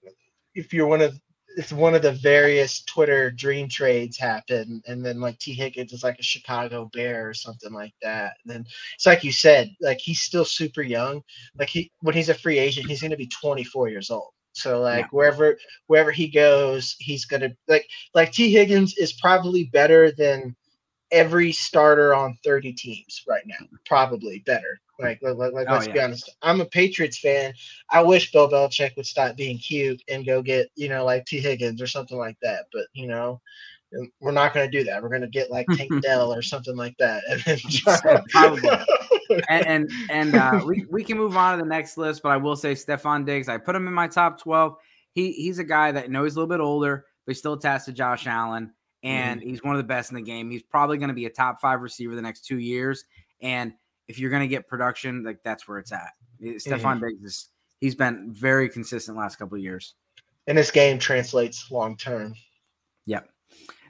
if 0.55 0.73
you're 0.73 0.87
one 0.87 1.01
of 1.01 1.19
it's 1.55 1.71
one 1.71 1.95
of 1.95 2.01
the 2.01 2.11
various 2.11 2.83
Twitter 2.83 3.31
dream 3.31 3.69
trades 3.69 4.17
happen, 4.17 4.81
and 4.87 5.05
then 5.05 5.19
like 5.19 5.37
Tee 5.39 5.53
Higgins 5.53 5.93
is 5.93 6.03
like 6.03 6.19
a 6.19 6.23
Chicago 6.23 6.89
Bear 6.93 7.29
or 7.29 7.33
something 7.33 7.73
like 7.73 7.93
that. 8.01 8.37
And 8.43 8.53
then 8.53 8.65
it's 8.95 9.05
like 9.05 9.23
you 9.23 9.31
said, 9.31 9.71
like 9.81 9.99
he's 9.99 10.21
still 10.21 10.45
super 10.45 10.81
young. 10.81 11.21
Like 11.57 11.69
he 11.69 11.91
when 12.01 12.15
he's 12.15 12.29
a 12.29 12.33
free 12.33 12.59
agent, 12.59 12.87
he's 12.87 13.01
gonna 13.01 13.17
be 13.17 13.27
24 13.27 13.89
years 13.89 14.09
old. 14.09 14.31
So 14.53 14.81
like 14.81 15.05
yeah. 15.05 15.09
wherever 15.11 15.57
wherever 15.87 16.11
he 16.11 16.27
goes, 16.27 16.95
he's 16.99 17.25
gonna 17.25 17.49
like 17.67 17.87
like 18.13 18.31
Tee 18.31 18.51
Higgins 18.51 18.97
is 18.97 19.13
probably 19.13 19.65
better 19.65 20.11
than 20.11 20.55
every 21.13 21.51
starter 21.51 22.13
on 22.13 22.37
30 22.43 22.73
teams 22.73 23.23
right 23.27 23.43
now. 23.45 23.65
Probably 23.85 24.39
better. 24.39 24.81
Like, 24.99 25.19
like, 25.21 25.53
like 25.53 25.67
oh, 25.69 25.73
let's 25.73 25.87
yeah. 25.87 25.93
be 25.93 26.01
honest. 26.01 26.35
I'm 26.41 26.59
a 26.59 26.65
Patriots 26.65 27.19
fan. 27.19 27.53
I 27.89 28.01
wish 28.01 28.31
Bill 28.31 28.49
Belichick 28.49 28.95
would 28.97 29.05
stop 29.05 29.37
being 29.37 29.57
cute 29.57 30.01
and 30.09 30.25
go 30.25 30.41
get, 30.41 30.69
you 30.75 30.89
know, 30.89 31.05
like 31.05 31.25
Tee 31.25 31.39
Higgins 31.39 31.81
or 31.81 31.87
something 31.87 32.17
like 32.17 32.37
that. 32.41 32.65
But, 32.73 32.87
you 32.93 33.07
know, 33.07 33.39
we're 34.19 34.31
not 34.31 34.53
going 34.53 34.69
to 34.69 34.77
do 34.77 34.83
that. 34.85 35.01
We're 35.01 35.09
going 35.09 35.21
to 35.21 35.27
get 35.27 35.51
like 35.51 35.67
Tank 35.75 35.91
Dell 36.01 36.33
or 36.33 36.41
something 36.41 36.75
like 36.75 36.97
that. 36.97 37.23
And 37.29 38.25
Probably. 38.29 38.69
and 39.49 39.65
and, 39.65 39.91
and 40.09 40.35
uh, 40.35 40.61
we, 40.65 40.85
we 40.89 41.03
can 41.03 41.17
move 41.17 41.37
on 41.37 41.57
to 41.57 41.63
the 41.63 41.69
next 41.69 41.97
list, 41.97 42.23
but 42.23 42.29
I 42.29 42.37
will 42.37 42.55
say 42.55 42.73
Stefon 42.73 43.25
Diggs, 43.25 43.49
I 43.49 43.57
put 43.57 43.75
him 43.75 43.87
in 43.87 43.93
my 43.93 44.07
top 44.07 44.39
12. 44.39 44.75
He 45.13 45.31
He's 45.33 45.59
a 45.59 45.63
guy 45.63 45.91
that 45.91 46.09
knows 46.09 46.31
he's 46.31 46.35
a 46.35 46.39
little 46.39 46.55
bit 46.55 46.61
older, 46.61 47.05
but 47.25 47.31
he's 47.31 47.39
still 47.39 47.53
attached 47.53 47.85
to 47.85 47.91
Josh 47.91 48.25
Allen, 48.25 48.71
and 49.03 49.41
mm-hmm. 49.41 49.49
he's 49.49 49.63
one 49.63 49.75
of 49.75 49.79
the 49.79 49.87
best 49.87 50.11
in 50.11 50.15
the 50.15 50.21
game. 50.21 50.49
He's 50.49 50.63
probably 50.63 50.97
going 50.97 51.09
to 51.09 51.13
be 51.13 51.25
a 51.25 51.29
top 51.29 51.59
five 51.59 51.81
receiver 51.81 52.15
the 52.15 52.21
next 52.21 52.45
two 52.45 52.59
years. 52.59 53.03
And 53.41 53.73
if 54.07 54.17
you're 54.17 54.29
going 54.29 54.41
to 54.41 54.47
get 54.47 54.67
production, 54.67 55.23
like 55.23 55.43
that's 55.43 55.67
where 55.67 55.77
it's 55.77 55.91
at. 55.91 56.11
Mm-hmm. 56.41 56.73
Stefon 56.73 57.01
Diggs 57.01 57.23
is 57.23 57.49
he's 57.79 57.95
been 57.95 58.33
very 58.33 58.69
consistent 58.69 59.17
last 59.17 59.35
couple 59.35 59.57
of 59.57 59.63
years. 59.63 59.95
And 60.47 60.57
this 60.57 60.71
game 60.71 60.99
translates 60.99 61.69
long 61.69 61.97
term. 61.97 62.33
Yep. 63.05 63.29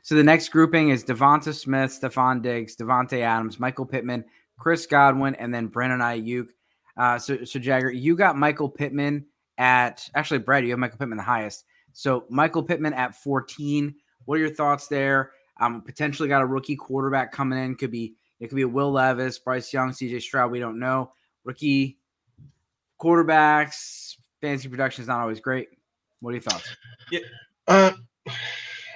So 0.01 0.15
the 0.15 0.23
next 0.23 0.49
grouping 0.49 0.89
is 0.89 1.03
Devonta 1.03 1.53
Smith, 1.53 1.97
Stefon 2.01 2.41
Diggs, 2.41 2.75
Davante 2.75 3.21
Adams, 3.21 3.59
Michael 3.59 3.85
Pittman, 3.85 4.25
Chris 4.57 4.85
Godwin, 4.85 5.35
and 5.35 5.53
then 5.53 5.67
Brandon 5.67 5.99
Aiyuk. 5.99 6.49
Uh, 6.97 7.17
so, 7.17 7.43
so 7.43 7.59
Jagger, 7.59 7.89
you 7.91 8.15
got 8.15 8.35
Michael 8.35 8.69
Pittman 8.69 9.25
at 9.57 10.09
actually, 10.15 10.39
Brad, 10.39 10.63
you 10.63 10.71
have 10.71 10.79
Michael 10.79 10.97
Pittman 10.97 11.17
the 11.17 11.23
highest. 11.23 11.65
So 11.93 12.25
Michael 12.29 12.63
Pittman 12.63 12.93
at 12.93 13.15
14. 13.15 13.95
What 14.25 14.35
are 14.35 14.41
your 14.41 14.53
thoughts 14.53 14.87
there? 14.87 15.31
Um, 15.59 15.81
potentially 15.81 16.29
got 16.29 16.41
a 16.41 16.45
rookie 16.45 16.75
quarterback 16.75 17.31
coming 17.31 17.59
in. 17.59 17.75
Could 17.75 17.91
be 17.91 18.15
it 18.39 18.47
could 18.49 18.55
be 18.55 18.63
a 18.63 18.67
Will 18.67 18.91
Levis, 18.91 19.39
Bryce 19.39 19.71
Young, 19.71 19.91
CJ 19.91 20.21
Stroud. 20.21 20.51
We 20.51 20.59
don't 20.59 20.79
know. 20.79 21.13
Rookie 21.43 21.97
quarterbacks, 23.01 24.15
fantasy 24.41 24.69
production 24.69 25.01
is 25.01 25.07
not 25.07 25.21
always 25.21 25.39
great. 25.39 25.69
What 26.19 26.31
are 26.31 26.33
your 26.33 26.41
thoughts? 26.41 26.75
Yeah. 27.11 27.19
Uh, 27.67 27.91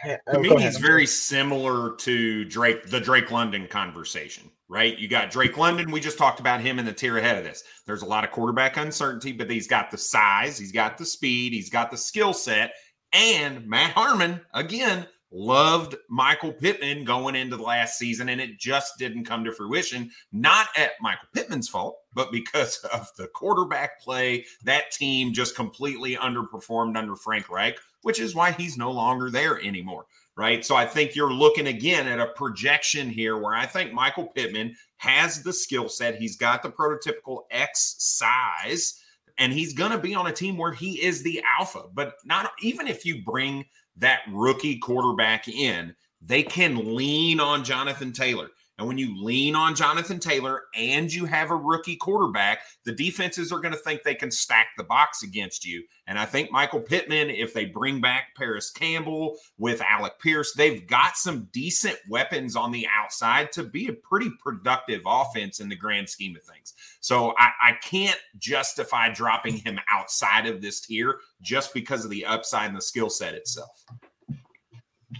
to 0.03 0.19
oh, 0.27 0.39
me, 0.39 0.61
he's 0.61 0.77
very 0.77 1.05
similar 1.05 1.95
to 1.95 2.45
Drake, 2.45 2.87
the 2.87 2.99
Drake 2.99 3.31
London 3.31 3.67
conversation, 3.67 4.49
right? 4.69 4.97
You 4.97 5.07
got 5.07 5.31
Drake 5.31 5.57
London. 5.57 5.91
We 5.91 5.99
just 5.99 6.17
talked 6.17 6.39
about 6.39 6.61
him 6.61 6.79
in 6.79 6.85
the 6.85 6.93
tier 6.93 7.17
ahead 7.17 7.37
of 7.37 7.43
this. 7.43 7.63
There's 7.85 8.01
a 8.01 8.05
lot 8.05 8.23
of 8.23 8.31
quarterback 8.31 8.77
uncertainty, 8.77 9.31
but 9.31 9.49
he's 9.49 9.67
got 9.67 9.91
the 9.91 9.97
size, 9.97 10.57
he's 10.57 10.71
got 10.71 10.97
the 10.97 11.05
speed, 11.05 11.53
he's 11.53 11.69
got 11.69 11.91
the 11.91 11.97
skill 11.97 12.33
set. 12.33 12.73
And 13.13 13.65
Matt 13.67 13.91
Harmon, 13.91 14.41
again, 14.53 15.07
loved 15.31 15.95
Michael 16.09 16.53
Pittman 16.53 17.03
going 17.03 17.35
into 17.35 17.57
the 17.57 17.63
last 17.63 17.97
season, 17.97 18.29
and 18.29 18.39
it 18.39 18.59
just 18.59 18.97
didn't 18.97 19.25
come 19.25 19.43
to 19.43 19.51
fruition. 19.51 20.09
Not 20.31 20.67
at 20.77 20.91
Michael 21.01 21.27
Pittman's 21.33 21.69
fault, 21.69 21.97
but 22.13 22.31
because 22.31 22.77
of 22.93 23.09
the 23.17 23.27
quarterback 23.27 24.01
play, 24.01 24.45
that 24.63 24.91
team 24.91 25.33
just 25.33 25.55
completely 25.55 26.15
underperformed 26.15 26.97
under 26.97 27.15
Frank 27.15 27.49
Reich, 27.49 27.77
which 28.03 28.19
is 28.19 28.35
why 28.35 28.51
he's 28.51 28.77
no 28.77 28.91
longer 28.91 29.29
there 29.29 29.59
anymore. 29.61 30.05
Right. 30.35 30.63
So 30.63 30.75
I 30.75 30.85
think 30.85 31.15
you're 31.15 31.33
looking 31.33 31.65
again 31.65 32.07
at 32.07 32.19
a 32.19 32.27
projection 32.27 33.09
here 33.09 33.39
where 33.39 33.55
I 33.55 33.65
think 33.65 33.91
Michael 33.91 34.27
Pittman 34.27 34.75
has 34.97 35.41
the 35.41 35.51
skill 35.51 35.89
set. 35.89 36.15
He's 36.15 36.37
got 36.37 36.61
the 36.61 36.69
prototypical 36.69 37.45
X 37.49 37.95
size 37.97 39.01
and 39.37 39.53
he's 39.53 39.73
going 39.73 39.91
to 39.91 39.97
be 39.97 40.15
on 40.15 40.27
a 40.27 40.33
team 40.33 40.57
where 40.57 40.71
he 40.71 41.01
is 41.01 41.23
the 41.23 41.41
alpha. 41.59 41.83
But 41.93 42.13
not 42.25 42.51
even 42.61 42.87
if 42.87 43.05
you 43.05 43.23
bring 43.23 43.65
that 43.97 44.21
rookie 44.29 44.77
quarterback 44.77 45.47
in, 45.47 45.95
they 46.21 46.43
can 46.43 46.95
lean 46.95 47.39
on 47.39 47.63
Jonathan 47.63 48.11
Taylor. 48.11 48.49
And 48.77 48.87
when 48.87 48.97
you 48.97 49.19
lean 49.23 49.55
on 49.55 49.73
Jonathan 49.73 50.19
Taylor 50.19 50.63
and 50.75 51.11
you 51.11 51.25
have 51.25 51.49
a 51.49 51.55
rookie 51.55 51.95
quarterback, 51.95 52.59
the 52.85 52.91
defenses 52.91 53.51
are 53.51 53.59
going 53.59 53.73
to 53.73 53.79
think 53.79 54.03
they 54.03 54.13
can 54.13 54.29
stack 54.29 54.67
the 54.77 54.83
box 54.83 55.23
against 55.23 55.65
you. 55.65 55.83
And 56.05 56.19
I 56.19 56.25
think 56.25 56.51
Michael 56.51 56.81
Pittman, 56.81 57.31
if 57.31 57.53
they 57.53 57.65
bring 57.65 58.01
back 58.01 58.35
Parris 58.37 58.69
Campbell 58.69 59.37
with 59.57 59.81
Alec 59.81 60.13
Pierce, 60.19 60.53
they've 60.53 60.85
got 60.85 61.17
some 61.17 61.49
decent 61.51 61.97
weapons 62.07 62.55
on 62.55 62.71
the 62.71 62.87
outside 62.95 63.51
to 63.53 63.63
be 63.63 63.87
a 63.87 63.93
pretty 63.93 64.29
productive 64.43 65.01
offense 65.07 65.59
in 65.59 65.69
the 65.69 65.75
grand 65.75 66.07
scheme 66.07 66.35
of 66.35 66.43
things. 66.43 66.73
So 66.99 67.33
I, 67.39 67.51
I 67.61 67.71
can't 67.81 68.19
justify 68.37 69.09
dropping 69.09 69.57
him 69.57 69.79
outside 69.91 70.45
of 70.45 70.61
this 70.61 70.81
tier 70.81 71.19
just 71.41 71.73
because 71.73 72.05
of 72.05 72.11
the 72.11 72.25
upside 72.25 72.67
and 72.67 72.77
the 72.77 72.81
skill 72.81 73.09
set 73.09 73.33
itself. 73.33 73.83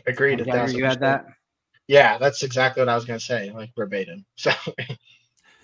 Agreed. 0.06 0.46
Yeah, 0.46 0.68
you 0.68 0.86
had 0.86 1.00
that. 1.00 1.26
Yeah, 1.88 2.18
that's 2.18 2.44
exactly 2.44 2.82
what 2.82 2.90
I 2.90 2.96
was 2.96 3.06
going 3.06 3.20
to 3.20 3.26
say, 3.26 3.52
like 3.52 3.72
verbatim. 3.76 4.26
So, 4.36 4.52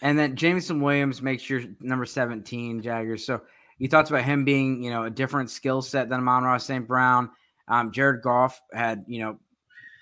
and 0.01 0.19
then 0.19 0.35
Jameson 0.35 0.81
Williams 0.81 1.21
makes 1.21 1.49
your 1.49 1.61
number 1.79 2.05
17 2.05 2.81
Jaggers. 2.81 3.25
So 3.25 3.41
you 3.77 3.87
talked 3.87 4.09
about 4.09 4.23
him 4.23 4.43
being, 4.43 4.83
you 4.83 4.91
know, 4.91 5.03
a 5.03 5.09
different 5.09 5.49
skill 5.49 5.81
set 5.81 6.09
than 6.09 6.19
Amon-Ra 6.19 6.57
St. 6.57 6.87
Brown. 6.87 7.29
Um, 7.67 7.91
Jared 7.91 8.21
Goff 8.21 8.61
had, 8.73 9.05
you 9.07 9.19
know, 9.19 9.39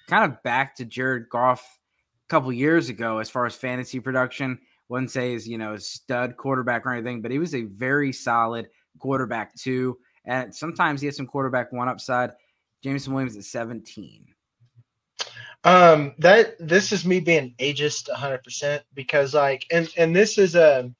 kind 0.07 0.25
of 0.25 0.41
back 0.43 0.75
to 0.77 0.85
Jared 0.85 1.29
Goff 1.29 1.61
a 1.61 2.29
couple 2.29 2.51
years 2.51 2.89
ago 2.89 3.19
as 3.19 3.29
far 3.29 3.45
as 3.45 3.55
fantasy 3.55 3.99
production. 3.99 4.59
Wouldn't 4.89 5.11
say 5.11 5.33
is, 5.33 5.47
you 5.47 5.57
know, 5.57 5.73
a 5.73 5.79
stud 5.79 6.35
quarterback 6.35 6.85
or 6.85 6.93
anything, 6.93 7.21
but 7.21 7.31
he 7.31 7.39
was 7.39 7.55
a 7.55 7.63
very 7.63 8.11
solid 8.11 8.67
quarterback 8.99 9.55
too. 9.55 9.97
And 10.25 10.53
sometimes 10.53 11.01
he 11.01 11.07
has 11.07 11.15
some 11.15 11.27
quarterback 11.27 11.71
one 11.71 11.87
upside. 11.87 12.31
Jameson 12.83 13.13
Williams 13.13 13.37
at 13.37 13.43
17. 13.43 14.25
Um, 15.63 16.15
that 16.17 16.55
this 16.59 16.91
is 16.91 17.05
me 17.05 17.19
being 17.19 17.53
ageist 17.59 18.09
100% 18.09 18.81
because 18.95 19.33
like, 19.33 19.65
and 19.71 19.89
and 19.95 20.15
this 20.15 20.37
is 20.37 20.55
a 20.55 20.91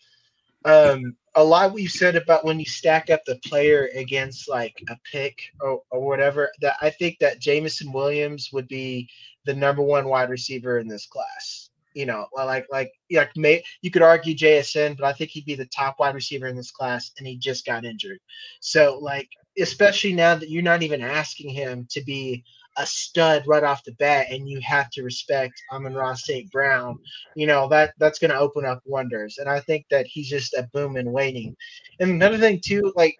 um 0.65 1.15
a 1.36 1.43
lot 1.43 1.74
we 1.74 1.88
said 1.88 2.15
about 2.15 2.45
when 2.45 2.60
you 2.60 2.65
stack 2.65 3.10
up 3.10 3.24
the 3.26 3.39
player 3.45 3.89
against 3.95 4.50
like 4.50 4.84
a 4.89 4.97
pick 5.10 5.41
or, 5.62 5.82
or 5.89 6.02
whatever. 6.02 6.52
That 6.62 6.76
I 6.82 6.89
think 6.89 7.17
that 7.19 7.39
Jameson 7.39 7.91
Williams 7.91 8.50
would 8.54 8.67
be 8.67 9.10
the 9.45 9.54
number 9.54 9.82
one 9.82 10.08
wide 10.08 10.30
receiver 10.30 10.80
in 10.80 10.88
this 10.88 11.08
class. 11.08 11.69
You 11.93 12.06
know, 12.06 12.28
like 12.36 12.67
like 12.71 12.91
like 13.12 13.36
may 13.36 13.63
you 13.82 13.91
could 13.91 14.02
argue 14.02 14.36
JSN, 14.36 14.95
but 14.97 15.06
I 15.06 15.13
think 15.13 15.32
he'd 15.32 15.45
be 15.45 15.56
the 15.56 15.65
top 15.65 16.00
wide 16.00 16.15
receiver 16.15 16.47
in 16.47 16.56
this 16.56 16.71
class, 16.71 17.12
and 17.17 17.28
he 17.28 17.38
just 17.38 17.65
got 17.65 17.84
injured. 17.84 18.19
So 18.60 19.00
like, 19.02 19.30
especially 19.60 20.13
now 20.13 20.36
that 20.36 20.50
you're 20.50 20.62
not 20.62 20.84
even 20.84 21.02
asking 21.02 21.50
him 21.50 21.88
to 21.91 22.02
be 22.02 22.43
a 22.77 22.86
stud 22.86 23.43
right 23.47 23.63
off 23.63 23.84
the 23.84 23.93
bat 23.93 24.27
and 24.29 24.47
you 24.47 24.60
have 24.62 24.89
to 24.91 25.03
respect 25.03 25.62
Amon-Ra 25.71 26.13
St. 26.13 26.49
Brown, 26.51 26.97
you 27.36 27.47
know, 27.47 27.67
that 27.69 27.93
that's 27.97 28.19
going 28.19 28.31
to 28.31 28.39
open 28.39 28.65
up 28.65 28.81
wonders. 28.86 29.38
And 29.38 29.49
I 29.49 29.60
think 29.60 29.86
that 29.91 30.07
he's 30.07 30.29
just 30.29 30.53
a 30.53 30.69
boom 30.73 30.95
and 30.95 31.12
waiting. 31.12 31.55
And 31.99 32.12
another 32.12 32.38
thing, 32.38 32.62
too, 32.63 32.93
like, 32.95 33.17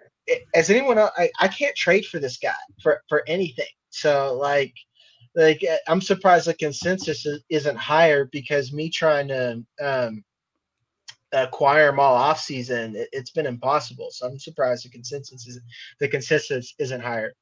as 0.55 0.69
anyone 0.69 0.97
else, 0.97 1.11
I, 1.17 1.29
I 1.39 1.47
can't 1.47 1.75
trade 1.75 2.05
for 2.05 2.19
this 2.19 2.37
guy 2.37 2.53
for, 2.81 3.01
for 3.09 3.23
anything. 3.27 3.65
So, 3.89 4.37
like, 4.37 4.73
like 5.35 5.63
I'm 5.87 6.01
surprised 6.01 6.47
the 6.47 6.53
consensus 6.53 7.25
isn't 7.49 7.77
higher 7.77 8.25
because 8.31 8.73
me 8.73 8.89
trying 8.89 9.27
to 9.29 9.63
um, 9.81 10.23
acquire 11.31 11.87
them 11.87 11.99
all 11.99 12.15
off 12.15 12.39
season, 12.39 12.95
it, 12.95 13.09
has 13.13 13.29
been 13.31 13.45
impossible. 13.45 14.09
So 14.11 14.27
I'm 14.27 14.39
surprised 14.39 14.85
the 14.85 14.89
consensus 14.89 15.47
is 15.47 15.59
the 15.99 16.07
consensus 16.07 16.73
isn't 16.79 17.01
higher. 17.01 17.33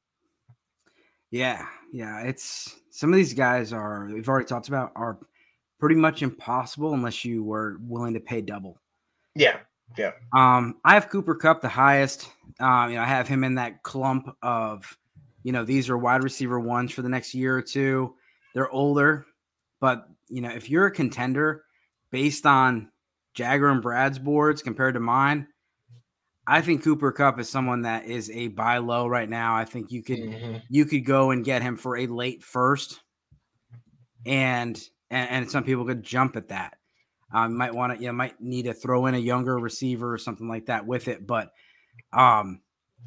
Yeah, 1.30 1.66
yeah. 1.92 2.20
It's 2.20 2.76
some 2.90 3.12
of 3.12 3.16
these 3.16 3.34
guys 3.34 3.72
are 3.72 4.08
we've 4.12 4.28
already 4.28 4.46
talked 4.46 4.68
about 4.68 4.92
are 4.96 5.18
pretty 5.78 5.94
much 5.94 6.22
impossible 6.22 6.92
unless 6.92 7.24
you 7.24 7.42
were 7.42 7.78
willing 7.80 8.14
to 8.14 8.20
pay 8.20 8.40
double. 8.40 8.80
Yeah, 9.34 9.58
yeah. 9.96 10.12
Um, 10.34 10.76
I 10.84 10.94
have 10.94 11.08
Cooper 11.08 11.34
Kupp 11.34 11.62
the 11.62 11.68
highest. 11.68 12.28
Um, 12.58 12.90
you 12.90 12.96
know, 12.96 13.02
I 13.02 13.06
have 13.06 13.28
him 13.28 13.44
in 13.44 13.54
that 13.54 13.82
clump 13.82 14.28
of, 14.42 14.98
you 15.42 15.52
know, 15.52 15.64
these 15.64 15.88
are 15.88 15.96
wide 15.96 16.22
receiver 16.22 16.60
ones 16.60 16.92
for 16.92 17.02
the 17.02 17.08
next 17.08 17.34
year 17.34 17.56
or 17.56 17.62
two. 17.62 18.14
They're 18.54 18.70
older, 18.70 19.24
but 19.80 20.08
you 20.28 20.40
know, 20.40 20.50
if 20.50 20.68
you're 20.68 20.86
a 20.86 20.90
contender 20.90 21.64
based 22.10 22.44
on 22.44 22.90
Jagger 23.34 23.68
and 23.68 23.80
Brad's 23.80 24.18
boards 24.18 24.62
compared 24.62 24.94
to 24.94 25.00
mine, 25.00 25.46
I 26.50 26.62
think 26.62 26.82
Cooper 26.82 27.12
Kupp 27.12 27.38
is 27.38 27.48
someone 27.48 27.82
that 27.82 28.06
is 28.06 28.28
a 28.28 28.48
buy 28.48 28.78
low 28.78 29.06
right 29.06 29.28
now. 29.28 29.54
I 29.54 29.64
think 29.64 29.92
you 29.92 30.02
could 30.02 30.18
mm-hmm. 30.18 30.56
you 30.68 30.84
could 30.84 31.04
go 31.04 31.30
and 31.30 31.44
get 31.44 31.62
him 31.62 31.76
for 31.76 31.96
a 31.96 32.08
late 32.08 32.42
first. 32.42 33.00
and 34.26 34.76
and, 35.12 35.30
and 35.30 35.50
some 35.50 35.62
people 35.62 35.84
could 35.84 36.02
jump 36.02 36.34
at 36.34 36.48
that. 36.48 36.76
Um, 37.32 37.56
might 37.56 37.72
want 37.72 37.94
to, 37.94 38.00
you 38.00 38.08
know, 38.08 38.14
might 38.14 38.40
need 38.40 38.64
to 38.64 38.74
throw 38.74 39.06
in 39.06 39.14
a 39.14 39.18
younger 39.18 39.60
receiver 39.60 40.12
or 40.12 40.18
something 40.18 40.48
like 40.48 40.66
that 40.66 40.84
with 40.84 41.06
it. 41.06 41.24
But 41.24 41.52
um, 42.12 42.62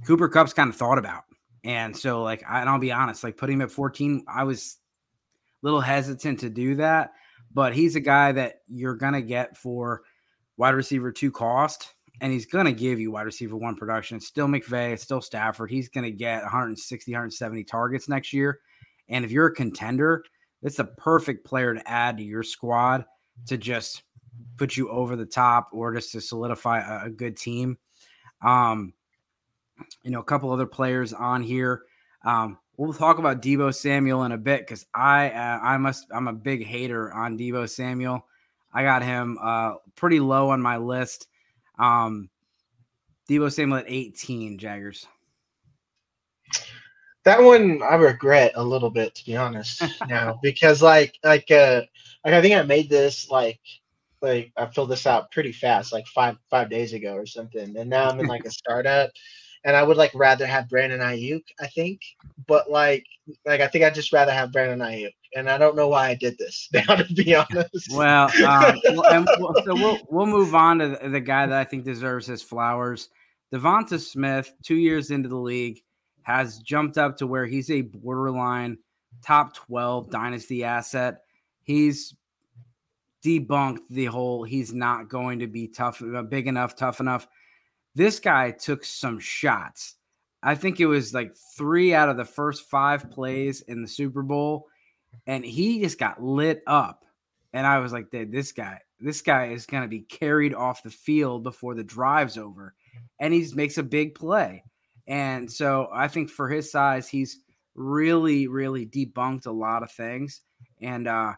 Cooper 0.08 0.30
Kupp's 0.30 0.54
kind 0.54 0.70
of 0.70 0.78
thought 0.78 0.98
about, 0.98 1.24
and 1.66 1.96
so 1.96 2.24
like, 2.24 2.44
I, 2.48 2.62
and 2.62 2.70
I'll 2.70 2.80
be 2.80 2.94
honest, 2.94 3.26
like 3.26 3.36
putting 3.36 3.56
him 3.56 3.64
at 3.64 3.72
14, 3.72 4.24
I 4.26 4.46
was 4.46 4.78
a 5.62 5.66
little 5.66 5.82
hesitant 5.82 6.40
to 6.40 6.50
do 6.50 6.76
that. 6.76 7.12
But 7.54 7.74
he's 7.74 7.98
a 7.98 8.02
guy 8.02 8.32
that 8.32 8.62
you're 8.70 8.96
gonna 8.96 9.22
get 9.22 9.58
for 9.58 10.04
wide 10.56 10.76
receiver 10.76 11.12
two 11.12 11.32
cost, 11.32 11.94
and 12.22 12.32
he's 12.32 12.46
gonna 12.46 12.72
give 12.72 13.00
you 13.00 13.12
wide 13.12 13.24
receiver 13.24 13.56
one 13.56 13.76
production. 13.76 14.18
It's 14.18 14.28
still 14.28 14.48
McVay, 14.48 14.94
it's 14.94 15.04
still 15.04 15.22
Stafford. 15.22 15.72
He's 15.72 15.90
gonna 15.90 16.12
get 16.12 16.42
160, 16.44 17.12
170 17.12 17.64
targets 17.64 18.08
next 18.08 18.34
year. 18.34 18.60
And 19.10 19.26
if 19.26 19.32
you're 19.32 19.48
a 19.48 19.56
contender, 19.56 20.24
it's 20.62 20.80
a 20.80 20.86
perfect 20.86 21.46
player 21.46 21.74
to 21.74 21.90
add 21.90 22.18
to 22.18 22.24
your 22.24 22.44
squad 22.44 23.06
to 23.48 23.58
just 23.58 24.04
put 24.58 24.78
you 24.78 24.90
over 24.90 25.16
the 25.16 25.26
top 25.26 25.70
or 25.72 25.94
just 25.94 26.12
to 26.14 26.22
solidify 26.22 26.80
a, 26.80 27.08
a 27.08 27.10
good 27.10 27.38
team. 27.38 27.78
Um, 28.42 28.94
you 30.04 30.12
know, 30.12 30.20
a 30.20 30.24
couple 30.24 30.52
other 30.52 30.66
players 30.66 31.14
on 31.14 31.42
here. 31.42 31.84
Um, 32.24 32.58
we'll 32.78 32.94
talk 32.94 33.18
about 33.18 33.42
Deebo 33.42 33.74
Samuel 33.74 34.24
in 34.24 34.32
a 34.32 34.38
bit 34.38 34.62
because 34.62 34.86
I 34.94 35.30
uh, 35.30 35.60
I 35.62 35.78
must 35.78 36.08
I'm 36.12 36.28
a 36.28 36.34
big 36.34 36.66
hater 36.66 37.12
on 37.14 37.38
Deebo 37.38 37.70
Samuel. 37.70 38.26
I 38.74 38.84
got 38.84 39.04
him 39.04 39.38
uh, 39.42 39.76
pretty 39.96 40.20
low 40.20 40.50
on 40.50 40.62
my 40.62 40.78
list. 40.78 41.28
Um, 41.80 42.30
Deebo 43.30 43.52
Samuel 43.52 43.80
at 43.80 43.86
18, 43.88 44.58
Jaggers. 44.58 45.08
That 47.24 47.42
one 47.42 47.82
I 47.82 47.96
regret 47.96 48.52
a 48.56 48.64
little 48.64 48.90
bit 48.90 49.16
to 49.16 49.26
be 49.26 49.38
honest 49.38 49.82
now 50.10 50.40
because 50.44 50.82
like 50.82 51.18
like 51.24 51.50
uh 51.52 51.82
like 52.26 52.34
I 52.34 52.42
think 52.42 52.56
I 52.56 52.64
made 52.64 52.90
this 52.90 53.30
like 53.30 53.62
like 54.22 54.52
I 54.58 54.66
filled 54.68 54.90
this 54.90 55.08
out 55.08 55.32
pretty 55.32 55.52
fast, 55.52 55.94
like 55.94 56.06
five 56.08 56.38
five 56.50 56.70
days 56.70 56.94
ago 56.94 57.14
or 57.14 57.26
something, 57.26 57.78
and 57.78 57.90
now 57.90 58.10
I'm 58.10 58.20
in 58.20 58.28
like 58.28 58.46
a 58.46 58.52
startup, 58.52 59.12
and 59.64 59.76
I 59.76 59.84
would 59.84 59.98
like 59.98 60.12
rather 60.16 60.46
have 60.46 60.70
Brandon 60.70 61.02
Aiyuk, 61.02 61.44
I 61.60 61.68
think, 61.68 62.02
but 62.48 62.70
like 62.70 63.06
like 63.46 63.62
I 63.62 63.68
think 63.68 63.84
I'd 63.84 63.96
just 63.96 64.14
rather 64.14 64.34
have 64.34 64.52
Brandon 64.52 64.80
Aiyuk, 64.80 65.14
and 65.36 65.50
I 65.50 65.58
don't 65.58 65.76
know 65.76 65.88
why 65.88 66.10
I 66.10 66.16
did 66.16 66.38
this. 66.38 66.70
Now 66.74 66.96
to 66.96 67.14
be 67.14 67.36
honest. 67.36 67.92
Well, 67.92 68.32
um, 68.48 68.80
and 68.86 69.28
we'll, 69.38 69.54
so 69.66 69.74
we'll 69.74 70.00
we'll 70.10 70.26
move 70.26 70.56
on 70.56 70.80
to 70.80 70.98
the, 71.02 71.10
the 71.10 71.22
guy 71.22 71.46
that 71.46 71.58
I 71.58 71.64
think 71.64 71.84
deserves 71.86 72.28
his 72.28 72.42
flowers, 72.42 73.10
Devonta 73.54 74.00
Smith. 74.00 74.54
Two 74.64 74.76
years 74.76 75.12
into 75.12 75.30
the 75.30 75.38
league, 75.38 75.84
has 76.24 76.60
jumped 76.60 76.98
up 76.98 77.18
to 77.18 77.28
where 77.28 77.46
he's 77.46 77.70
a 77.70 77.82
borderline 77.82 78.78
top 79.24 79.56
twelve 79.56 80.10
dynasty 80.10 80.64
asset. 80.64 81.22
He's 81.64 82.16
debunked 83.24 83.80
the 83.90 84.06
whole 84.06 84.44
he's 84.44 84.74
not 84.74 85.08
going 85.08 85.40
to 85.40 85.48
be 85.48 85.68
tough, 85.68 86.02
uh, 86.02 86.22
big 86.24 86.48
enough, 86.48 86.76
tough 86.76 87.00
enough. 87.00 87.28
This 87.96 88.20
guy 88.20 88.52
took 88.52 88.84
some 88.84 89.20
shots. 89.20 89.96
I 90.42 90.56
think 90.56 90.80
it 90.80 90.88
was 90.88 91.14
like 91.14 91.36
three 91.58 91.94
out 91.94 92.10
of 92.10 92.18
the 92.18 92.26
first 92.26 92.70
five 92.70 93.10
plays 93.10 93.62
in 93.62 93.82
the 93.82 93.88
Super 93.88 94.22
Bowl, 94.22 94.68
and 95.28 95.46
he 95.46 95.82
just 95.82 96.00
got 96.00 96.22
lit 96.22 96.64
up. 96.68 97.06
And 97.54 97.68
I 97.68 97.80
was 97.80 97.94
like, 97.94 98.10
this 98.12 98.52
guy, 98.52 98.80
this 99.00 99.22
guy 99.22 99.48
is 99.48 99.66
going 99.66 99.84
to 99.84 99.90
be 99.90 100.02
carried 100.02 100.54
off 100.54 100.84
the 100.84 100.90
field 100.90 101.44
before 101.44 101.76
the 101.76 101.84
drive's 101.84 102.38
over. 102.38 102.74
And 103.20 103.34
he 103.34 103.48
makes 103.54 103.78
a 103.78 103.84
big 103.84 104.16
play. 104.16 104.64
And 105.08 105.52
so 105.52 105.90
I 105.94 106.08
think 106.08 106.30
for 106.30 106.50
his 106.50 106.72
size, 106.72 107.08
he's 107.08 107.40
really, 107.76 108.48
really 108.48 108.86
debunked 108.86 109.46
a 109.46 109.52
lot 109.52 109.84
of 109.84 109.92
things. 109.92 110.42
And 110.82 111.08
uh, 111.08 111.34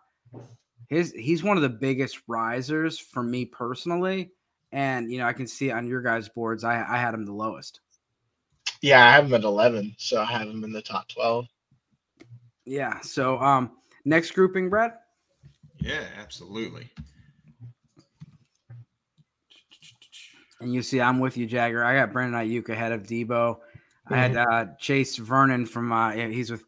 his 0.88 1.12
he's 1.12 1.44
one 1.44 1.58
of 1.58 1.64
the 1.64 1.70
biggest 1.70 2.22
risers 2.28 3.00
for 3.00 3.24
me 3.24 3.46
personally. 3.46 4.32
And 4.72 5.12
you 5.12 5.20
know, 5.20 5.26
I 5.26 5.34
can 5.34 5.48
see 5.48 5.72
on 5.72 5.88
your 5.88 6.02
guys' 6.02 6.30
boards, 6.30 6.64
I, 6.64 6.76
I 6.76 6.98
had 6.98 7.14
him 7.14 7.26
the 7.26 7.34
lowest. 7.34 7.80
Yeah, 8.82 9.06
I 9.06 9.12
have 9.12 9.26
him 9.26 9.34
at 9.34 9.44
eleven, 9.44 9.96
so 9.98 10.22
I 10.22 10.26
have 10.26 10.48
him 10.48 10.64
in 10.64 10.72
the 10.72 10.82
top 10.82 11.08
twelve. 11.08 11.48
Yeah. 12.65 12.99
So 13.01 13.39
um 13.39 13.71
next 14.04 14.32
grouping, 14.32 14.69
Brad. 14.69 14.93
Yeah, 15.80 16.04
absolutely. 16.19 16.89
And 20.62 20.73
you 20.73 20.82
see, 20.82 21.01
I'm 21.01 21.19
with 21.19 21.38
you, 21.38 21.45
Jagger. 21.45 21.84
I 21.84 21.95
got 21.95 22.13
Brandon 22.13 22.39
Aiyuk 22.39 22.69
ahead 22.69 22.91
of 22.91 23.04
Deebo. 23.04 23.28
Mm-hmm. 23.28 24.13
I 24.13 24.17
had 24.17 24.32
mm-hmm. 24.34 24.54
uh, 24.54 24.65
Chase 24.80 25.17
Vernon 25.17 25.65
from 25.65 25.91
uh, 25.91 26.12
he's 26.12 26.51
with 26.51 26.63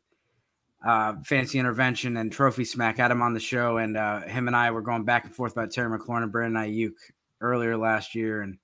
uh, 0.86 1.16
Fantasy 1.24 1.60
Intervention 1.60 2.18
and 2.18 2.32
Trophy 2.32 2.66
Smack. 2.66 2.98
Had 2.98 3.12
him 3.12 3.22
on 3.22 3.34
the 3.34 3.40
show, 3.40 3.78
and 3.78 3.98
uh, 3.98 4.22
him 4.22 4.48
and 4.48 4.56
I 4.56 4.72
were 4.72 4.82
going 4.82 5.04
back 5.04 5.26
and 5.26 5.34
forth 5.34 5.54
about 5.54 5.72
Terry 5.72 5.98
McLaurin 5.98 6.24
and 6.24 6.32
Brandon 6.32 6.62
Aiyuk 6.62 6.94
earlier 7.42 7.78
last 7.78 8.14
year, 8.14 8.42
and 8.42 8.58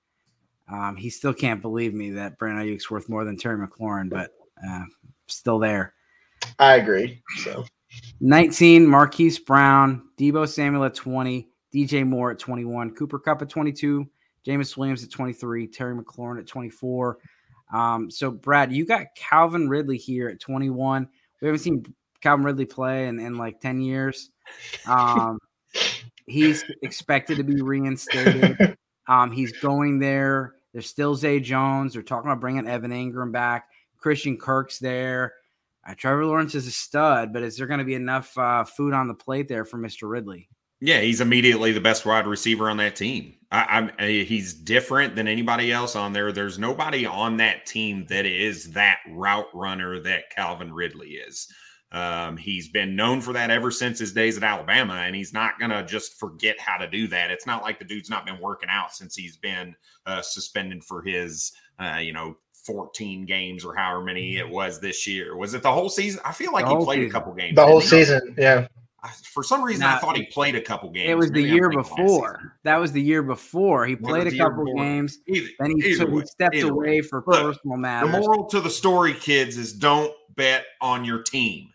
um, 0.71 0.95
he 0.95 1.09
still 1.09 1.33
can't 1.33 1.61
believe 1.61 1.93
me 1.93 2.11
that 2.11 2.37
Brandon 2.37 2.65
Aiyuk's 2.65 2.91
worth 2.91 3.09
more 3.09 3.23
than 3.25 3.37
Terry 3.37 3.65
McLaurin, 3.65 4.09
but 4.09 4.31
uh, 4.67 4.83
still 5.27 5.59
there. 5.59 5.93
I 6.59 6.75
agree. 6.75 7.21
So 7.43 7.65
19, 8.19 8.87
Marquise 8.87 9.39
Brown, 9.39 10.03
Deebo 10.17 10.47
Samuel 10.47 10.85
at 10.85 10.95
20, 10.95 11.47
DJ 11.73 12.07
Moore 12.07 12.31
at 12.31 12.39
21, 12.39 12.95
Cooper 12.95 13.19
Kupp 13.19 13.41
at 13.41 13.49
22, 13.49 14.07
Jameson 14.45 14.79
Williams 14.79 15.03
at 15.03 15.11
23, 15.11 15.67
Terry 15.67 15.95
McLaurin 15.95 16.39
at 16.39 16.47
24. 16.47 17.17
Um, 17.73 18.09
so, 18.11 18.29
Brad, 18.29 18.71
you 18.71 18.85
got 18.85 19.07
Calvin 19.15 19.67
Ridley 19.67 19.97
here 19.97 20.29
at 20.29 20.39
21. 20.39 21.07
We 21.41 21.47
haven't 21.47 21.59
seen 21.59 21.83
Calvin 22.21 22.45
Ridley 22.45 22.65
play 22.65 23.07
in, 23.07 23.19
in 23.19 23.37
like 23.37 23.59
10 23.59 23.81
years. 23.81 24.29
Um, 24.87 25.39
he's 26.27 26.63
expected 26.81 27.37
to 27.37 27.43
be 27.43 27.61
reinstated. 27.61 28.77
Um, 29.07 29.31
he's 29.31 29.51
going 29.59 29.99
there. 29.99 30.55
There's 30.71 30.87
still 30.87 31.13
Zay 31.15 31.41
Jones. 31.41 31.93
They're 31.93 32.01
talking 32.01 32.31
about 32.31 32.39
bringing 32.39 32.67
Evan 32.67 32.91
Engram 32.91 33.33
back. 33.33 33.67
Christian 33.97 34.37
Kirk's 34.37 34.79
there. 34.79 35.33
Uh, 35.85 35.93
Trevor 35.95 36.25
Lawrence 36.25 36.55
is 36.55 36.67
a 36.67 36.71
stud, 36.71 37.33
but 37.33 37.43
is 37.43 37.57
there 37.57 37.67
going 37.67 37.79
to 37.79 37.85
be 37.85 37.95
enough 37.95 38.37
uh, 38.37 38.63
food 38.63 38.93
on 38.93 39.07
the 39.07 39.13
plate 39.13 39.47
there 39.47 39.65
for 39.65 39.77
Mr. 39.77 40.09
Ridley? 40.09 40.49
Yeah, 40.79 40.99
he's 40.99 41.21
immediately 41.21 41.71
the 41.71 41.79
best 41.79 42.05
wide 42.05 42.27
receiver 42.27 42.69
on 42.69 42.77
that 42.77 42.95
team. 42.95 43.35
I, 43.51 43.89
I, 43.99 44.07
he's 44.07 44.53
different 44.53 45.15
than 45.15 45.27
anybody 45.27 45.71
else 45.71 45.95
on 45.95 46.11
there. 46.11 46.31
There's 46.31 46.59
nobody 46.59 47.05
on 47.05 47.37
that 47.37 47.65
team 47.65 48.05
that 48.09 48.25
is 48.25 48.71
that 48.71 48.97
route 49.07 49.47
runner 49.53 49.99
that 50.01 50.29
Calvin 50.35 50.73
Ridley 50.73 51.11
is. 51.11 51.47
Um, 51.93 52.35
he's 52.35 52.69
been 52.69 52.95
known 52.95 53.21
for 53.21 53.33
that 53.33 53.51
ever 53.51 53.69
since 53.69 53.99
his 53.99 54.13
days 54.13 54.35
at 54.35 54.43
Alabama, 54.43 54.95
and 54.95 55.15
he's 55.15 55.31
not 55.31 55.59
going 55.59 55.69
to 55.69 55.85
just 55.85 56.19
forget 56.19 56.59
how 56.59 56.77
to 56.77 56.89
do 56.89 57.07
that. 57.09 57.29
It's 57.29 57.45
not 57.45 57.61
like 57.61 57.77
the 57.77 57.85
dude's 57.85 58.09
not 58.09 58.25
been 58.25 58.41
working 58.41 58.69
out 58.69 58.95
since 58.95 59.15
he's 59.15 59.37
been 59.37 59.75
uh, 60.07 60.21
suspended 60.23 60.83
for 60.83 61.03
his, 61.03 61.53
uh, 61.79 61.99
you 62.01 62.11
know, 62.11 62.35
14 62.65 63.25
games 63.25 63.65
or 63.65 63.75
however 63.75 64.03
many 64.03 64.33
mm-hmm. 64.33 64.47
it 64.47 64.53
was 64.53 64.79
this 64.79 65.07
year. 65.07 65.35
Was 65.35 65.53
it 65.53 65.63
the 65.63 65.71
whole 65.71 65.89
season? 65.89 66.21
I 66.25 66.31
feel 66.31 66.51
like 66.53 66.67
he 66.67 66.75
played 66.75 66.97
season. 66.97 67.09
a 67.09 67.11
couple 67.11 67.33
games. 67.33 67.55
The 67.55 67.65
whole 67.65 67.81
season, 67.81 68.35
yeah. 68.37 68.67
For 69.33 69.43
some 69.43 69.61
reason, 69.61 69.81
Not, 69.81 69.97
I 69.97 69.99
thought 69.99 70.15
he 70.15 70.27
played 70.27 70.55
a 70.55 70.61
couple 70.61 70.89
games. 70.89 71.09
It 71.09 71.17
was 71.17 71.29
Maybe 71.29 71.43
the 71.43 71.55
year 71.55 71.69
before. 71.69 72.57
That 72.63 72.77
was 72.77 72.93
the 72.93 73.01
year 73.01 73.21
before. 73.21 73.85
He 73.85 73.97
played 73.97 74.27
a 74.27 74.37
couple 74.37 74.63
games. 74.75 75.19
Either, 75.27 75.47
then 75.59 75.71
he, 75.71 75.97
took, 75.97 76.09
he 76.09 76.25
stepped 76.25 76.55
away 76.55 76.87
way. 76.87 77.01
for 77.01 77.21
Look, 77.27 77.41
personal 77.41 77.75
matters. 77.75 78.11
The 78.11 78.19
moral 78.21 78.45
to 78.45 78.61
the 78.61 78.69
story, 78.69 79.13
kids, 79.13 79.57
is 79.57 79.73
don't 79.73 80.13
bet 80.37 80.65
on 80.79 81.03
your 81.03 81.21
team. 81.21 81.67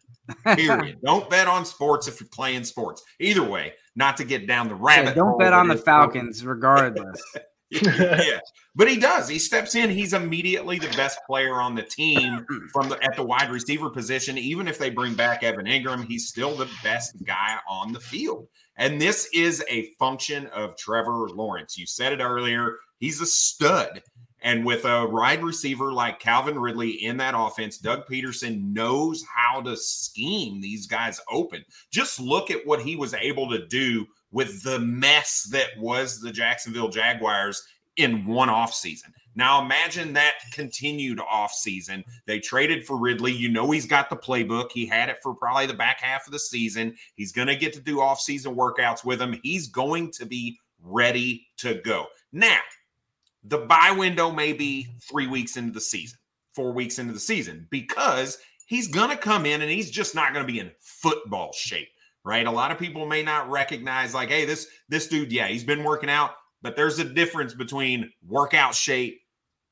Period. 0.44 0.98
don't 1.05 1.29
bet 1.29 1.48
on 1.48 1.66
sports 1.66 2.09
if 2.09 2.18
you're 2.18 2.31
playing 2.31 2.64
sports. 2.64 3.03
Either 3.20 3.42
way, 3.42 3.74
not 3.94 4.16
to 4.16 4.24
get 4.24 4.46
down 4.46 4.68
the 4.68 4.74
rabbit. 4.74 5.09
Yeah, 5.09 5.14
don't 5.14 5.38
bet 5.38 5.53
on 5.53 5.68
the 5.68 5.77
Falcons, 5.77 6.46
regardless. 6.46 7.22
yeah, 7.70 8.40
but 8.74 8.88
he 8.88 8.98
does. 8.98 9.28
He 9.28 9.38
steps 9.38 9.74
in. 9.74 9.90
He's 9.90 10.12
immediately 10.12 10.78
the 10.78 10.94
best 10.96 11.18
player 11.26 11.61
on 11.61 11.74
the 11.74 11.83
team 11.83 12.46
from 12.72 12.88
the 12.88 13.02
at 13.02 13.16
the 13.16 13.22
wide 13.22 13.50
receiver 13.50 13.90
position. 13.90 14.38
Even 14.38 14.68
if 14.68 14.78
they 14.78 14.90
bring 14.90 15.14
back 15.14 15.42
Evan 15.42 15.66
Engram, 15.66 16.04
he's 16.07 16.28
still 16.28 16.54
the 16.57 16.70
best 16.83 17.22
guy 17.24 17.57
on 17.68 17.92
the 17.92 18.00
field. 18.00 18.48
And 18.76 19.00
this 19.00 19.28
is 19.35 19.64
a 19.68 19.90
function 19.98 20.46
of 20.48 20.76
Trevor 20.76 21.28
Lawrence. 21.31 21.76
You 21.76 21.87
said 21.87 22.12
it 22.12 22.20
earlier. 22.20 22.76
He's 22.98 23.20
a 23.20 23.26
stud. 23.26 24.02
And 24.40 24.64
with 24.64 24.85
a 24.85 25.07
wide 25.07 25.42
receiver 25.42 25.92
like 25.92 26.20
Calvin 26.20 26.59
Ridley 26.59 27.04
in 27.04 27.16
that 27.16 27.35
offense, 27.37 27.78
Doug 27.78 28.07
Pederson 28.07 28.72
knows 28.72 29.24
how 29.35 29.61
to 29.62 29.76
scheme 29.76 30.61
these 30.61 30.87
guys 30.87 31.20
open. 31.28 31.64
Just 31.90 32.20
look 32.20 32.50
at 32.52 32.64
what 32.64 32.81
he 32.81 32.94
was 32.94 33.14
able 33.14 33.50
to 33.50 33.66
do 33.66 34.07
with 34.30 34.62
the 34.62 34.78
mess 34.78 35.48
that 35.52 35.70
was 35.78 36.20
the 36.20 36.32
Jacksonville 36.32 36.88
Jaguars 36.88 37.62
in 37.96 38.26
one 38.26 38.48
offseason. 38.48 39.10
Now 39.34 39.62
imagine 39.62 40.12
that 40.12 40.34
continued 40.52 41.18
offseason. 41.18 42.02
They 42.26 42.40
traded 42.40 42.84
for 42.84 42.98
Ridley. 42.98 43.32
You 43.32 43.48
know 43.48 43.70
he's 43.70 43.86
got 43.86 44.10
the 44.10 44.16
playbook. 44.16 44.72
He 44.72 44.84
had 44.86 45.08
it 45.08 45.18
for 45.22 45.34
probably 45.34 45.66
the 45.66 45.74
back 45.74 46.00
half 46.00 46.26
of 46.26 46.32
the 46.32 46.38
season. 46.38 46.96
He's 47.14 47.32
going 47.32 47.48
to 47.48 47.56
get 47.56 47.72
to 47.74 47.80
do 47.80 47.98
offseason 47.98 48.56
workouts 48.56 49.04
with 49.04 49.22
him. 49.22 49.38
He's 49.42 49.68
going 49.68 50.10
to 50.12 50.26
be 50.26 50.58
ready 50.82 51.46
to 51.58 51.74
go. 51.82 52.06
Now, 52.32 52.58
the 53.44 53.58
buy 53.58 53.94
window 53.96 54.30
may 54.30 54.52
be 54.52 54.88
3 55.08 55.28
weeks 55.28 55.56
into 55.56 55.72
the 55.72 55.80
season, 55.80 56.18
4 56.54 56.72
weeks 56.72 56.98
into 56.98 57.12
the 57.12 57.20
season 57.20 57.66
because 57.70 58.38
he's 58.66 58.88
going 58.88 59.10
to 59.10 59.16
come 59.16 59.46
in 59.46 59.62
and 59.62 59.70
he's 59.70 59.90
just 59.90 60.14
not 60.14 60.32
going 60.34 60.44
to 60.44 60.52
be 60.52 60.58
in 60.58 60.70
football 60.80 61.52
shape 61.52 61.88
right? 62.28 62.46
A 62.46 62.50
lot 62.50 62.70
of 62.70 62.78
people 62.78 63.06
may 63.06 63.22
not 63.22 63.48
recognize, 63.48 64.12
like, 64.12 64.28
hey, 64.28 64.44
this 64.44 64.68
this 64.90 65.08
dude, 65.08 65.32
yeah, 65.32 65.48
he's 65.48 65.64
been 65.64 65.82
working 65.82 66.10
out, 66.10 66.32
but 66.60 66.76
there's 66.76 66.98
a 66.98 67.04
difference 67.04 67.54
between 67.54 68.12
workout 68.26 68.74
shape 68.74 69.18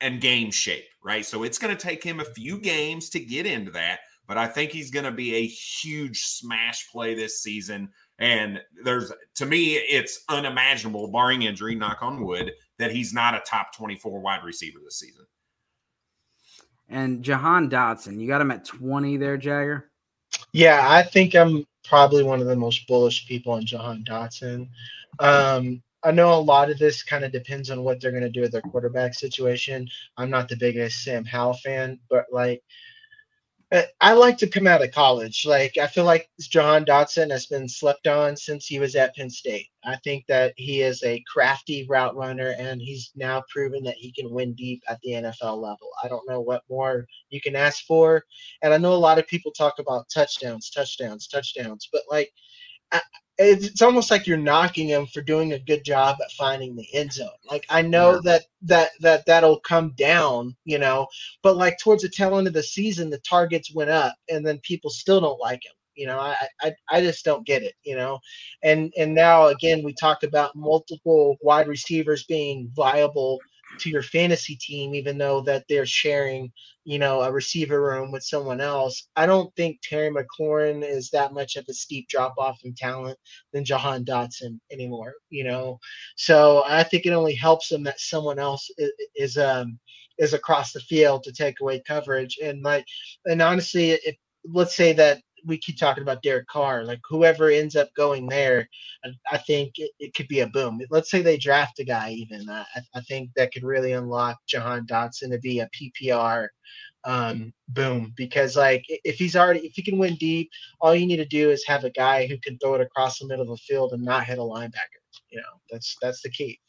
and 0.01 0.19
game 0.19 0.49
shape, 0.49 0.85
right? 1.03 1.23
So 1.23 1.43
it's 1.43 1.59
going 1.59 1.77
to 1.77 1.79
take 1.81 2.03
him 2.03 2.19
a 2.19 2.25
few 2.25 2.57
games 2.59 3.11
to 3.11 3.19
get 3.19 3.45
into 3.45 3.69
that, 3.73 3.99
but 4.27 4.39
I 4.39 4.47
think 4.47 4.71
he's 4.71 4.89
going 4.89 5.05
to 5.05 5.11
be 5.11 5.35
a 5.35 5.45
huge 5.45 6.23
smash 6.23 6.89
play 6.91 7.13
this 7.13 7.43
season. 7.43 7.89
And 8.17 8.59
there's, 8.83 9.11
to 9.35 9.45
me, 9.45 9.75
it's 9.75 10.23
unimaginable, 10.27 11.11
barring 11.11 11.43
injury, 11.43 11.75
knock 11.75 12.01
on 12.01 12.25
wood, 12.25 12.51
that 12.79 12.89
he's 12.89 13.13
not 13.13 13.35
a 13.35 13.39
top 13.41 13.75
24 13.75 14.19
wide 14.19 14.43
receiver 14.43 14.79
this 14.83 14.97
season. 14.97 15.25
And 16.89 17.21
Jahan 17.21 17.69
Dotson, 17.69 18.19
you 18.19 18.27
got 18.27 18.41
him 18.41 18.49
at 18.49 18.65
20 18.65 19.17
there, 19.17 19.37
Jagger? 19.37 19.91
Yeah, 20.53 20.87
I 20.89 21.03
think 21.03 21.35
I'm 21.35 21.63
probably 21.87 22.23
one 22.23 22.41
of 22.41 22.47
the 22.47 22.55
most 22.55 22.87
bullish 22.87 23.27
people 23.27 23.53
on 23.53 23.65
Jahan 23.65 24.03
Dotson. 24.07 24.69
Um, 25.19 25.81
I 26.03 26.11
know 26.11 26.33
a 26.33 26.39
lot 26.39 26.69
of 26.69 26.77
this 26.77 27.03
kind 27.03 27.23
of 27.23 27.31
depends 27.31 27.71
on 27.71 27.83
what 27.83 27.99
they're 27.99 28.11
going 28.11 28.23
to 28.23 28.29
do 28.29 28.41
with 28.41 28.51
their 28.51 28.61
quarterback 28.61 29.13
situation. 29.13 29.87
I'm 30.17 30.29
not 30.29 30.47
the 30.47 30.55
biggest 30.55 31.03
Sam 31.03 31.25
Howell 31.25 31.55
fan, 31.55 31.99
but 32.09 32.25
like 32.31 32.63
Uh, 33.69 33.81
I 33.99 34.13
like 34.13 34.37
to 34.37 34.47
come 34.47 34.65
out 34.65 34.81
of 34.81 34.91
college. 34.91 35.45
Like 35.45 35.77
I 35.77 35.87
feel 35.87 36.05
like 36.05 36.29
Jahan 36.39 36.85
Dotson 36.85 37.29
has 37.31 37.47
been 37.47 37.67
slept 37.67 38.07
on 38.07 38.37
since 38.37 38.65
he 38.65 38.79
was 38.79 38.95
at 38.95 39.13
Penn 39.13 39.29
State. 39.29 39.67
I 39.83 39.97
think 39.97 40.25
that 40.27 40.53
he 40.55 40.81
is 40.81 41.03
a 41.03 41.23
crafty 41.31 41.85
route 41.89 42.15
runner, 42.15 42.55
and 42.57 42.81
he's 42.81 43.11
now 43.15 43.43
proven 43.49 43.83
that 43.83 43.95
he 43.95 44.13
can 44.13 44.31
win 44.31 44.53
deep 44.53 44.83
at 44.89 45.01
the 45.01 45.11
NFL 45.11 45.57
level. 45.61 45.89
I 46.01 46.07
don't 46.07 46.27
know 46.29 46.39
what 46.39 46.63
more 46.69 47.05
you 47.29 47.41
can 47.41 47.57
ask 47.57 47.83
for. 47.85 48.23
And 48.61 48.73
I 48.73 48.77
know 48.77 48.93
a 48.93 48.95
lot 48.95 49.19
of 49.19 49.27
people 49.27 49.51
talk 49.51 49.79
about 49.79 50.09
touchdowns, 50.09 50.69
touchdowns, 50.69 51.27
touchdowns, 51.27 51.89
but 51.91 52.03
like 52.09 52.31
it's 53.39 53.81
almost 53.81 54.09
like 54.09 54.25
you're 54.25 54.37
knocking 54.37 54.87
him 54.87 55.05
for 55.05 55.21
doing 55.21 55.53
a 55.53 55.59
good 55.59 55.83
job 55.83 56.17
at 56.23 56.31
finding 56.31 56.75
the 56.75 56.87
end 56.93 57.13
zone. 57.13 57.29
Like 57.49 57.65
I 57.69 57.81
know 57.81 58.15
yeah. 58.15 58.19
that 58.23 58.43
that 58.63 58.89
that 59.01 59.25
that'll 59.25 59.59
come 59.59 59.93
down, 59.97 60.55
you 60.65 60.79
know, 60.79 61.07
but 61.43 61.55
like 61.55 61.77
towards 61.77 62.01
the 62.01 62.09
tail 62.09 62.37
end 62.37 62.47
of 62.47 62.53
the 62.53 62.63
season, 62.63 63.09
the 63.09 63.19
targets 63.19 63.73
went 63.73 63.91
up, 63.91 64.15
and 64.29 64.45
then 64.45 64.59
people 64.63 64.89
still 64.89 65.21
don't 65.21 65.39
like 65.39 65.63
him. 65.63 65.73
You 65.95 66.07
know, 66.07 66.19
I 66.19 66.35
I, 66.61 66.75
I 66.89 67.01
just 67.01 67.25
don't 67.25 67.45
get 67.45 67.61
it. 67.61 67.75
You 67.83 67.95
know, 67.95 68.19
and 68.63 68.91
and 68.97 69.13
now 69.13 69.47
again 69.47 69.83
we 69.83 69.93
talked 69.93 70.23
about 70.23 70.55
multiple 70.55 71.37
wide 71.41 71.67
receivers 71.67 72.23
being 72.23 72.71
viable 72.75 73.39
to 73.79 73.89
your 73.89 74.03
fantasy 74.03 74.55
team, 74.55 74.95
even 74.95 75.17
though 75.17 75.41
that 75.41 75.65
they're 75.67 75.85
sharing, 75.85 76.51
you 76.83 76.99
know, 76.99 77.21
a 77.21 77.31
receiver 77.31 77.81
room 77.81 78.11
with 78.11 78.23
someone 78.23 78.61
else. 78.61 79.07
I 79.15 79.25
don't 79.25 79.53
think 79.55 79.79
Terry 79.81 80.09
McLaurin 80.09 80.83
is 80.83 81.09
that 81.11 81.33
much 81.33 81.55
of 81.55 81.65
a 81.69 81.73
steep 81.73 82.07
drop 82.07 82.35
off 82.37 82.59
in 82.63 82.73
talent 82.73 83.17
than 83.53 83.65
Jahan 83.65 84.05
Dotson 84.05 84.59
anymore, 84.71 85.13
you 85.29 85.43
know. 85.43 85.79
So 86.15 86.63
I 86.67 86.83
think 86.83 87.05
it 87.05 87.11
only 87.13 87.35
helps 87.35 87.69
them 87.69 87.83
that 87.83 87.99
someone 87.99 88.39
else 88.39 88.69
is, 88.77 88.91
is 89.15 89.37
um 89.37 89.79
is 90.17 90.33
across 90.33 90.71
the 90.71 90.79
field 90.79 91.23
to 91.23 91.31
take 91.31 91.59
away 91.61 91.81
coverage. 91.85 92.37
And 92.43 92.63
like 92.63 92.85
and 93.25 93.41
honestly, 93.41 93.91
if 93.91 94.15
let's 94.45 94.75
say 94.75 94.93
that 94.93 95.21
we 95.45 95.57
keep 95.57 95.77
talking 95.77 96.03
about 96.03 96.21
Derek 96.23 96.47
Carr. 96.47 96.83
Like 96.83 96.99
whoever 97.07 97.49
ends 97.49 97.75
up 97.75 97.93
going 97.95 98.27
there, 98.27 98.67
I, 99.03 99.09
I 99.31 99.37
think 99.37 99.73
it, 99.77 99.91
it, 99.99 100.13
could 100.13 100.27
be 100.27 100.41
a 100.41 100.47
boom. 100.47 100.79
Let's 100.89 101.11
say 101.11 101.21
they 101.21 101.37
draft 101.37 101.79
a 101.79 101.83
guy, 101.83 102.11
even 102.11 102.49
I, 102.49 102.65
I 102.93 103.01
think 103.01 103.31
that 103.35 103.53
could 103.53 103.63
really 103.63 103.93
unlock 103.93 104.37
Jahan 104.47 104.85
Dotson 104.85 105.31
to 105.31 105.39
be 105.39 105.59
a 105.59 105.69
PPR 105.69 106.47
um, 107.03 107.53
boom. 107.69 108.13
Because 108.15 108.55
like 108.55 108.85
if 108.87 109.15
he's 109.15 109.35
already 109.35 109.61
if 109.61 109.73
he 109.75 109.81
can 109.81 109.97
win 109.97 110.15
deep, 110.15 110.49
all 110.81 110.95
you 110.95 111.07
need 111.07 111.17
to 111.17 111.25
do 111.25 111.49
is 111.49 111.65
have 111.65 111.83
a 111.83 111.91
guy 111.91 112.27
who 112.27 112.37
can 112.39 112.57
throw 112.59 112.75
it 112.75 112.81
across 112.81 113.19
the 113.19 113.27
middle 113.27 113.43
of 113.43 113.49
the 113.49 113.57
field 113.57 113.93
and 113.93 114.03
not 114.03 114.25
hit 114.25 114.37
a 114.37 114.41
linebacker. 114.41 115.01
You 115.29 115.39
know, 115.39 115.61
that's 115.71 115.95
that's 116.01 116.21
the 116.21 116.29
key. 116.29 116.59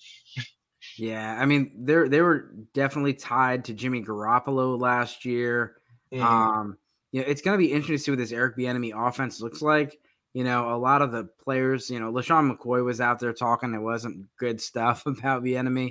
yeah, 0.97 1.37
I 1.39 1.47
mean 1.47 1.73
they're 1.85 2.09
they 2.09 2.23
were 2.23 2.55
definitely 2.75 3.15
tied 3.15 3.65
to 3.67 3.75
Jimmy 3.75 4.03
Garoppolo 4.03 4.81
last 4.81 5.25
year. 5.25 5.77
Mm-hmm. 6.13 6.25
Um 6.25 6.79
you 7.13 7.21
know, 7.21 7.27
it's 7.29 7.43
going 7.43 7.59
to 7.59 7.59
be 7.59 7.73
interesting 7.73 7.97
to 7.97 7.99
see 7.99 8.11
what 8.11 8.19
this 8.19 8.33
Eric 8.33 8.57
Bieniemy 8.57 8.93
offense 8.95 9.41
looks 9.41 9.63
like. 9.63 9.99
You 10.35 10.45
know, 10.45 10.75
a 10.75 10.77
lot 10.77 11.03
of 11.03 11.11
the 11.11 11.25
players, 11.43 11.91
you 11.91 11.99
know, 11.99 12.13
LeSean 12.13 12.55
McCoy 12.55 12.85
was 12.85 13.01
out 13.01 13.19
there 13.19 13.33
talking. 13.33 13.75
It 13.75 13.81
wasn't 13.81 14.27
good 14.37 14.61
stuff 14.61 15.03
about 15.07 15.43
Bieniemy. 15.43 15.91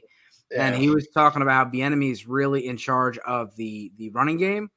Yeah. 0.52 0.68
And 0.68 0.76
he 0.76 0.90
was 0.90 1.08
talking 1.10 1.42
about 1.42 1.74
Bieniemy 1.74 2.12
is 2.12 2.28
really 2.28 2.68
in 2.68 2.78
charge 2.78 3.18
of 3.20 3.56
the 3.56 3.92
the 3.98 4.10
running 4.12 4.38
game. 4.38 4.70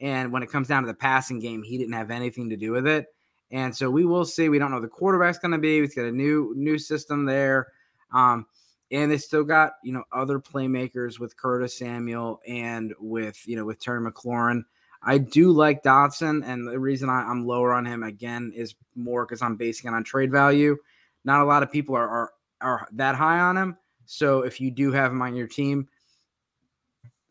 And 0.00 0.32
when 0.32 0.42
it 0.44 0.50
comes 0.50 0.68
down 0.68 0.82
to 0.82 0.86
the 0.86 0.94
passing 0.94 1.40
game, 1.40 1.62
he 1.62 1.76
didn't 1.76 1.94
have 1.94 2.10
anything 2.10 2.50
to 2.50 2.56
do 2.56 2.70
with 2.70 2.86
it. 2.86 3.06
And 3.50 3.74
so 3.74 3.90
we 3.90 4.04
will 4.04 4.24
see. 4.24 4.48
We 4.48 4.58
don't 4.58 4.70
know 4.70 4.80
the 4.80 4.88
quarterback's 4.88 5.38
going 5.38 5.52
to 5.52 5.58
be. 5.58 5.80
We've 5.80 5.94
got 5.94 6.04
a 6.04 6.12
new 6.12 6.52
new 6.56 6.78
system 6.78 7.24
there. 7.24 7.68
Um, 8.12 8.46
and 8.90 9.10
they 9.10 9.18
still 9.18 9.44
got 9.44 9.72
you 9.82 9.92
know 9.92 10.04
other 10.12 10.38
playmakers 10.38 11.18
with 11.18 11.36
Curtis 11.36 11.78
Samuel 11.78 12.40
and 12.46 12.94
with 13.00 13.46
you 13.46 13.56
know 13.56 13.64
with 13.64 13.80
Terry 13.80 14.00
McLaurin. 14.00 14.62
I 15.02 15.18
do 15.18 15.52
like 15.52 15.82
Dotson, 15.82 16.42
and 16.44 16.66
the 16.66 16.78
reason 16.78 17.08
I, 17.08 17.30
am 17.30 17.46
lower 17.46 17.72
on 17.72 17.86
him 17.86 18.02
again 18.02 18.52
is 18.54 18.74
more 18.96 19.24
because 19.24 19.42
I'm 19.42 19.56
basing 19.56 19.90
it 19.90 19.94
on 19.94 20.04
trade 20.04 20.32
value. 20.32 20.76
Not 21.24 21.40
a 21.40 21.44
lot 21.44 21.62
of 21.62 21.70
people 21.70 21.94
are, 21.94 22.08
are 22.08 22.32
are 22.60 22.88
that 22.92 23.14
high 23.14 23.38
on 23.38 23.56
him. 23.56 23.76
So 24.06 24.40
if 24.40 24.60
you 24.60 24.70
do 24.70 24.90
have 24.92 25.12
him 25.12 25.22
on 25.22 25.36
your 25.36 25.46
team, 25.46 25.88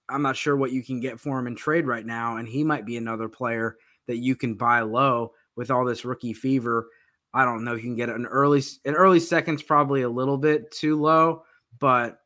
I'm 0.07 0.21
not 0.21 0.37
sure 0.37 0.55
what 0.55 0.71
you 0.71 0.83
can 0.83 0.99
get 0.99 1.19
for 1.19 1.37
him 1.37 1.47
in 1.47 1.55
trade 1.55 1.85
right 1.85 2.05
now, 2.05 2.37
and 2.37 2.47
he 2.47 2.63
might 2.63 2.85
be 2.85 2.97
another 2.97 3.27
player 3.27 3.77
that 4.07 4.17
you 4.17 4.35
can 4.35 4.53
buy 4.55 4.81
low 4.81 5.33
with 5.55 5.69
all 5.69 5.83
this 5.83 6.05
rookie 6.05 6.33
fever. 6.33 6.87
I 7.33 7.43
don't 7.43 7.63
know 7.63 7.73
if 7.73 7.83
you 7.83 7.89
can 7.89 7.95
get 7.95 8.09
an 8.09 8.25
early 8.25 8.63
an 8.85 8.95
early 8.95 9.19
seconds 9.19 9.61
probably 9.61 10.03
a 10.03 10.09
little 10.09 10.37
bit 10.37 10.71
too 10.71 10.99
low, 10.99 11.43
but 11.79 12.19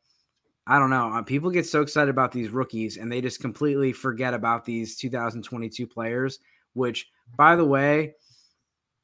I 0.66 0.78
don't 0.78 0.90
know. 0.90 1.12
Uh, 1.12 1.22
people 1.22 1.50
get 1.50 1.66
so 1.66 1.82
excited 1.82 2.10
about 2.10 2.30
these 2.30 2.50
rookies 2.50 2.96
and 2.96 3.10
they 3.10 3.20
just 3.20 3.40
completely 3.40 3.92
forget 3.92 4.32
about 4.32 4.64
these 4.64 4.96
2022 4.96 5.86
players, 5.86 6.38
which, 6.74 7.08
by 7.36 7.56
the 7.56 7.64
way, 7.64 8.14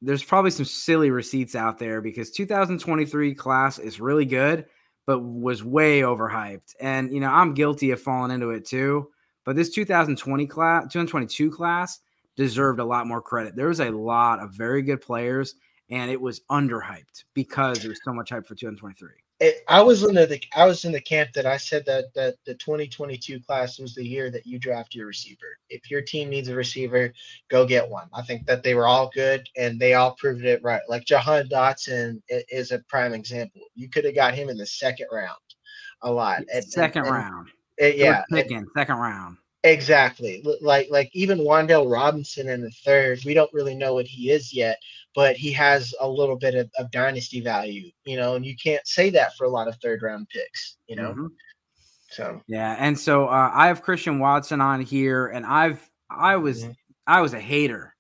there's 0.00 0.22
probably 0.22 0.52
some 0.52 0.64
silly 0.64 1.10
receipts 1.10 1.56
out 1.56 1.78
there 1.78 2.00
because 2.00 2.30
2023 2.30 3.34
class 3.34 3.80
is 3.80 4.00
really 4.00 4.24
good, 4.24 4.66
but 5.06 5.18
was 5.18 5.64
way 5.64 6.02
overhyped. 6.02 6.74
And, 6.80 7.12
you 7.12 7.18
know, 7.18 7.30
I'm 7.30 7.54
guilty 7.54 7.90
of 7.90 8.00
falling 8.00 8.30
into 8.30 8.50
it 8.50 8.64
too. 8.64 9.10
But 9.44 9.56
this 9.56 9.70
2020 9.70 10.46
class, 10.46 10.84
2022 10.84 11.50
class 11.50 11.98
deserved 12.36 12.78
a 12.78 12.84
lot 12.84 13.08
more 13.08 13.20
credit. 13.20 13.56
There 13.56 13.68
was 13.68 13.80
a 13.80 13.90
lot 13.90 14.38
of 14.38 14.52
very 14.52 14.82
good 14.82 15.00
players 15.00 15.56
and 15.90 16.08
it 16.08 16.20
was 16.20 16.40
underhyped 16.50 17.24
because 17.34 17.80
there 17.80 17.88
was 17.88 18.00
so 18.04 18.12
much 18.12 18.30
hype 18.30 18.46
for 18.46 18.54
2023 18.54 19.08
it, 19.40 19.62
I 19.68 19.80
was 19.82 20.02
in 20.02 20.14
the 20.14 20.40
I 20.54 20.66
was 20.66 20.84
in 20.84 20.90
the 20.92 21.00
camp 21.00 21.32
that 21.34 21.46
I 21.46 21.56
said 21.56 21.86
that 21.86 22.12
that 22.14 22.36
the 22.44 22.54
2022 22.54 23.40
class 23.40 23.78
was 23.78 23.94
the 23.94 24.04
year 24.04 24.30
that 24.30 24.46
you 24.46 24.58
draft 24.58 24.94
your 24.94 25.06
receiver. 25.06 25.58
If 25.70 25.90
your 25.90 26.02
team 26.02 26.28
needs 26.28 26.48
a 26.48 26.54
receiver, 26.54 27.12
go 27.48 27.64
get 27.64 27.88
one. 27.88 28.08
I 28.12 28.22
think 28.22 28.46
that 28.46 28.64
they 28.64 28.74
were 28.74 28.86
all 28.86 29.10
good 29.14 29.48
and 29.56 29.78
they 29.78 29.94
all 29.94 30.14
proved 30.14 30.44
it 30.44 30.62
right. 30.64 30.82
Like 30.88 31.04
Jahan 31.04 31.48
Dotson 31.48 32.20
is 32.28 32.72
a 32.72 32.80
prime 32.88 33.12
example. 33.12 33.62
You 33.76 33.88
could 33.88 34.04
have 34.04 34.16
got 34.16 34.34
him 34.34 34.48
in 34.48 34.56
the 34.56 34.66
second 34.66 35.06
round 35.12 35.38
a 36.02 36.10
lot. 36.10 36.42
And, 36.52 36.64
second 36.64 37.02
and, 37.02 37.12
round. 37.12 37.48
And, 37.80 37.94
yeah, 37.94 38.24
picking, 38.30 38.66
second 38.76 38.96
round. 38.96 39.36
Exactly. 39.64 40.44
Like 40.60 40.88
like 40.90 41.10
even 41.12 41.38
Wan'Dale 41.38 41.90
Robinson 41.90 42.48
in 42.48 42.62
the 42.62 42.70
third, 42.70 43.20
we 43.24 43.34
don't 43.34 43.52
really 43.52 43.74
know 43.74 43.94
what 43.94 44.06
he 44.06 44.30
is 44.30 44.54
yet, 44.54 44.78
but 45.14 45.36
he 45.36 45.50
has 45.52 45.92
a 46.00 46.08
little 46.08 46.36
bit 46.36 46.54
of, 46.54 46.70
of 46.78 46.90
dynasty 46.92 47.40
value, 47.40 47.90
you 48.04 48.16
know, 48.16 48.36
and 48.36 48.46
you 48.46 48.54
can't 48.56 48.86
say 48.86 49.10
that 49.10 49.36
for 49.36 49.44
a 49.44 49.50
lot 49.50 49.66
of 49.66 49.76
third 49.76 50.02
round 50.02 50.28
picks, 50.28 50.76
you 50.86 50.94
know. 50.94 51.10
Mm-hmm. 51.10 51.26
So 52.10 52.40
yeah, 52.46 52.76
and 52.78 52.98
so 52.98 53.26
uh, 53.26 53.50
I 53.52 53.66
have 53.66 53.82
Christian 53.82 54.20
Watson 54.20 54.60
on 54.60 54.80
here, 54.80 55.26
and 55.26 55.44
I've 55.44 55.90
I 56.08 56.36
was 56.36 56.62
mm-hmm. 56.62 56.72
I 57.06 57.20
was 57.20 57.34
a 57.34 57.40
hater, 57.40 57.96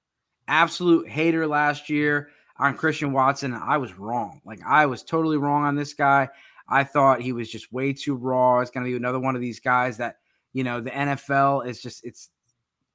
absolute 0.46 1.08
hater 1.08 1.46
last 1.46 1.90
year 1.90 2.30
on 2.56 2.76
Christian 2.76 3.12
Watson, 3.12 3.52
and 3.52 3.62
I 3.62 3.78
was 3.78 3.98
wrong. 3.98 4.40
Like 4.46 4.60
I 4.64 4.86
was 4.86 5.02
totally 5.02 5.38
wrong 5.38 5.64
on 5.64 5.74
this 5.74 5.92
guy. 5.92 6.28
I 6.68 6.84
thought 6.84 7.20
he 7.20 7.32
was 7.32 7.50
just 7.50 7.72
way 7.72 7.92
too 7.92 8.14
raw. 8.14 8.60
It's 8.60 8.70
going 8.70 8.84
to 8.84 8.90
be 8.90 8.96
another 8.96 9.18
one 9.18 9.34
of 9.34 9.40
these 9.40 9.60
guys 9.60 9.96
that 9.96 10.16
you 10.58 10.64
know 10.64 10.80
the 10.80 10.90
NFL 10.90 11.68
is 11.68 11.80
just 11.80 12.04
it's 12.04 12.30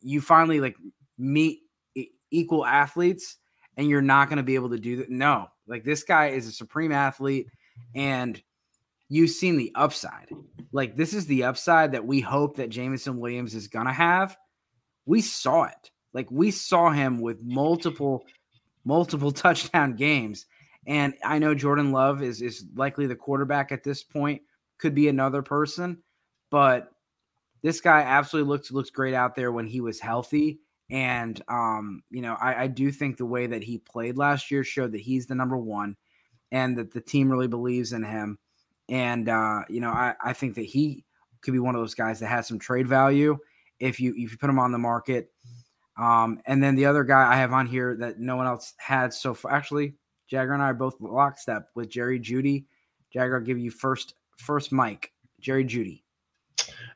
you 0.02 0.20
finally 0.20 0.60
like 0.60 0.76
meet 1.18 1.62
equal 2.30 2.66
athletes 2.66 3.38
and 3.78 3.88
you're 3.88 4.02
not 4.02 4.28
going 4.28 4.36
to 4.36 4.44
be 4.44 4.56
able 4.56 4.72
to 4.72 4.78
do 4.78 4.98
that. 4.98 5.10
No, 5.10 5.48
like 5.66 5.86
this 5.86 6.04
guy 6.04 6.28
is 6.28 6.46
a 6.46 6.52
supreme 6.52 6.92
athlete 6.92 7.48
and 7.96 8.42
you've 9.08 9.30
seen 9.30 9.56
the 9.56 9.72
upside. 9.76 10.28
Like 10.74 10.98
this 10.98 11.14
is 11.14 11.26
the 11.26 11.46
upside 11.46 11.94
that 11.94 12.06
we 12.06 12.20
hope 12.20 12.58
that 12.58 12.70
Jameson 12.70 13.18
Williams 13.18 13.56
is 13.56 13.70
going 13.70 13.88
to 13.88 13.94
have. 13.94 14.36
We 15.06 15.22
saw 15.22 15.64
it. 15.64 15.92
Like 16.14 16.30
we 16.30 16.52
saw 16.52 16.90
him 16.90 17.22
with 17.22 17.42
multiple 17.46 18.26
multiple 18.84 19.32
touchdown 19.46 19.96
games. 19.96 20.48
And 20.86 21.14
I 21.24 21.40
know 21.40 21.56
Jordan 21.56 21.94
Love 21.94 22.24
is 22.24 22.42
is 22.42 22.66
likely 22.76 23.08
the 23.08 23.16
quarterback 23.16 23.72
at 23.72 23.86
this 23.86 24.04
point, 24.04 24.42
could 24.80 24.94
be 24.94 25.08
another 25.08 25.42
person, 25.42 26.04
but 26.52 26.90
this 27.64 27.82
guy 27.82 28.02
absolutely 28.02 28.50
looks 28.50 28.72
looks 28.72 28.92
great 28.92 29.14
out 29.16 29.36
there 29.36 29.52
when 29.52 29.66
he 29.68 29.82
was 29.82 30.00
healthy 30.00 30.60
And 30.90 31.42
um, 31.48 32.04
you 32.12 32.22
know, 32.22 32.36
I, 32.40 32.64
I 32.64 32.68
do 32.68 32.92
think 32.92 33.18
the 33.18 33.26
way 33.26 33.48
that 33.48 33.64
he 33.64 33.80
played 33.80 34.18
last 34.18 34.52
year 34.52 34.64
showed 34.64 34.92
that 34.92 35.02
he's 35.02 35.26
the 35.26 35.36
number 35.36 35.58
one, 35.58 35.96
and 36.52 36.78
that 36.78 36.92
the 36.94 37.02
team 37.02 37.32
really 37.32 37.48
believes 37.48 37.94
in 37.94 38.04
him. 38.04 38.38
And 38.90 39.28
uh, 39.30 39.64
you 39.70 39.80
know, 39.82 39.90
I, 39.90 40.14
I 40.24 40.34
think 40.34 40.56
that 40.56 40.66
he 40.66 41.04
could 41.42 41.54
be 41.54 41.60
one 41.60 41.76
of 41.76 41.82
those 41.82 41.96
guys 41.96 42.20
that 42.20 42.28
has 42.28 42.48
some 42.48 42.60
trade 42.60 42.88
value 42.88 43.38
if 43.80 44.00
you 44.00 44.12
if 44.12 44.32
you 44.32 44.38
put 44.38 44.50
him 44.52 44.60
on 44.60 44.72
the 44.72 44.78
market. 44.78 45.32
Um, 45.98 46.42
and 46.46 46.62
then 46.62 46.76
the 46.76 46.86
other 46.86 47.04
guy 47.04 47.32
I 47.32 47.38
have 47.38 47.54
on 47.54 47.66
here 47.68 47.96
that 48.00 48.20
no 48.20 48.36
one 48.36 48.48
else 48.48 48.74
had 48.78 49.14
so 49.14 49.34
far. 49.34 49.52
Actually, 49.52 49.96
Jagger 50.28 50.54
and 50.54 50.62
I 50.62 50.68
are 50.68 50.74
both 50.76 50.96
lockstep 51.00 51.70
with 51.76 51.90
Jerry 51.90 52.20
Jeudy. 52.20 52.66
Jagger, 53.12 53.38
I'll 53.38 53.44
give 53.44 53.58
you 53.60 53.72
first 53.72 54.14
first 54.38 54.72
mic. 54.72 55.12
Jerry 55.40 55.66
Jeudy. 55.66 56.03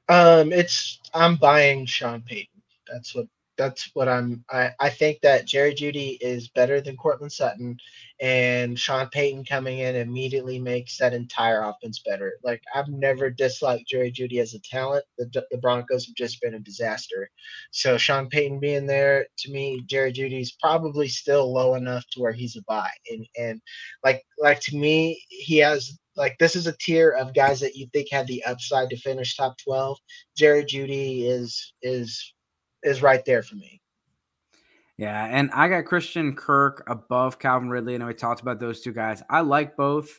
Um, 0.09 0.53
it's 0.53 0.99
I'm 1.13 1.35
buying 1.35 1.85
Sean 1.85 2.21
Payton. 2.21 2.61
That's 2.91 3.13
what 3.15 3.27
that's 3.57 3.89
what 3.93 4.07
I'm. 4.07 4.45
I, 4.51 4.71
I 4.79 4.89
think 4.89 5.19
that 5.21 5.47
Jerry 5.47 5.73
Jeudy 5.73 6.17
is 6.21 6.47
better 6.49 6.79
than 6.79 6.95
Courtland 6.95 7.31
Sutton, 7.31 7.77
and 8.21 8.79
Sean 8.79 9.07
Payton 9.09 9.45
coming 9.45 9.79
in 9.79 9.95
immediately 9.95 10.59
makes 10.59 10.97
that 10.97 11.13
entire 11.13 11.63
offense 11.63 11.99
better. 12.05 12.33
Like 12.43 12.61
I've 12.73 12.87
never 12.87 13.29
disliked 13.29 13.87
Jerry 13.87 14.11
Jeudy 14.11 14.39
as 14.39 14.53
a 14.53 14.59
talent. 14.59 15.03
The 15.17 15.45
the 15.51 15.57
Broncos 15.57 16.05
have 16.05 16.15
just 16.15 16.39
been 16.41 16.53
a 16.53 16.59
disaster. 16.59 17.29
So 17.71 17.97
Sean 17.97 18.29
Payton 18.29 18.59
being 18.59 18.85
there 18.85 19.27
to 19.39 19.51
me, 19.51 19.83
Jerry 19.87 20.13
Jeudy's 20.13 20.51
probably 20.53 21.07
still 21.07 21.51
low 21.51 21.73
enough 21.75 22.05
to 22.11 22.21
where 22.21 22.33
he's 22.33 22.55
a 22.55 22.61
buy. 22.63 22.89
And 23.11 23.27
and 23.37 23.61
like 24.03 24.23
like 24.39 24.59
to 24.61 24.77
me, 24.77 25.21
he 25.29 25.57
has 25.57 25.97
like 26.18 26.38
this 26.39 26.55
is 26.55 26.68
a 26.68 26.76
tier 26.80 27.11
of 27.11 27.34
guys 27.34 27.59
that 27.59 27.76
you 27.76 27.88
think 27.93 28.09
had 28.11 28.28
the 28.28 28.43
upside 28.43 28.89
to 28.89 28.97
finish 28.97 29.36
top 29.36 29.57
12 29.59 29.97
Jerry 30.36 30.65
Jeudy 30.65 31.26
is 31.26 31.74
is 31.82 32.34
is 32.84 33.01
right 33.01 33.24
there 33.26 33.43
for 33.43 33.55
me. 33.55 33.82
Yeah, 34.97 35.26
and 35.26 35.51
I 35.53 35.68
got 35.68 35.86
Christian 35.86 36.36
Kirk 36.36 36.84
above 36.88 37.38
Calvin 37.38 37.70
Ridley. 37.70 37.97
Know 37.97 38.07
we 38.07 38.13
talked 38.15 38.41
about 38.41 38.59
those 38.59 38.82
two 38.82 38.93
guys. 38.93 39.22
I 39.30 39.41
like 39.41 39.78
both. 39.78 40.09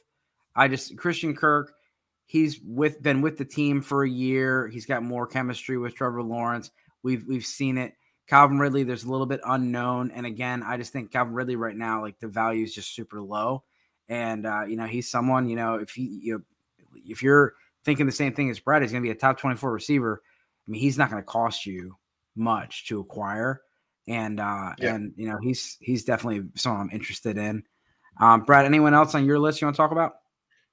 I 0.55 0.69
just 0.69 0.97
Christian 0.97 1.35
Kirk, 1.35 1.73
he's 2.27 2.61
with 2.65 3.03
been 3.03 3.21
with 3.21 3.39
the 3.39 3.45
team 3.45 3.83
for 3.83 4.05
a 4.05 4.09
year. 4.09 4.69
He's 4.69 4.87
got 4.87 5.03
more 5.03 5.27
chemistry 5.27 5.79
with 5.79 5.97
Trevor 5.97 6.23
Lawrence. 6.23 6.71
We've 7.03 7.25
we've 7.27 7.47
seen 7.47 7.77
it. 7.77 7.95
Calvin 8.29 8.59
Ridley, 8.59 8.85
there's 8.85 9.05
a 9.05 9.11
little 9.11 9.27
bit 9.27 9.41
unknown. 9.45 10.11
And 10.11 10.27
again, 10.27 10.63
I 10.63 10.77
just 10.77 10.93
think 10.93 11.11
Calvin 11.11 11.35
Ridley 11.35 11.57
right 11.57 11.77
now, 11.77 12.03
like 12.03 12.21
the 12.21 12.29
value 12.29 12.63
is 12.63 12.75
just 12.75 12.95
super 12.95 13.21
low. 13.21 13.65
And 14.09 14.47
uh, 14.47 14.65
you 14.67 14.77
know, 14.77 14.87
he's 14.87 15.11
someone, 15.11 15.49
you 15.49 15.57
know, 15.57 15.75
if 15.77 15.91
he 15.91 16.21
you 16.23 16.45
if 16.95 17.23
you're 17.23 17.55
thinking 17.85 18.07
the 18.07 18.13
same 18.13 18.35
thing 18.35 18.51
as 18.51 18.59
Brad, 18.59 18.83
he's 18.83 18.93
gonna 18.93 19.03
be 19.03 19.11
a 19.11 19.15
top 19.15 19.39
24 19.39 19.73
receiver. 19.73 20.23
I 20.67 20.71
mean, 20.71 20.81
he's 20.81 20.99
not 20.99 21.11
gonna 21.11 21.23
cost 21.23 21.67
you 21.67 21.97
much 22.37 22.87
to 22.89 23.01
acquire. 23.01 23.63
And 24.07 24.41
uh 24.41 24.73
yeah. 24.79 24.95
and 24.95 25.13
you 25.17 25.29
know, 25.29 25.39
he's 25.43 25.77
he's 25.81 26.05
definitely 26.05 26.49
someone 26.55 26.83
I'm 26.83 26.91
interested 26.91 27.37
in. 27.37 27.65
Um, 28.21 28.43
Brad, 28.43 28.65
anyone 28.65 28.95
else 28.95 29.15
on 29.15 29.25
your 29.25 29.39
list 29.39 29.61
you 29.61 29.67
want 29.67 29.77
to 29.77 29.83
talk 29.83 29.93
about? 29.93 30.15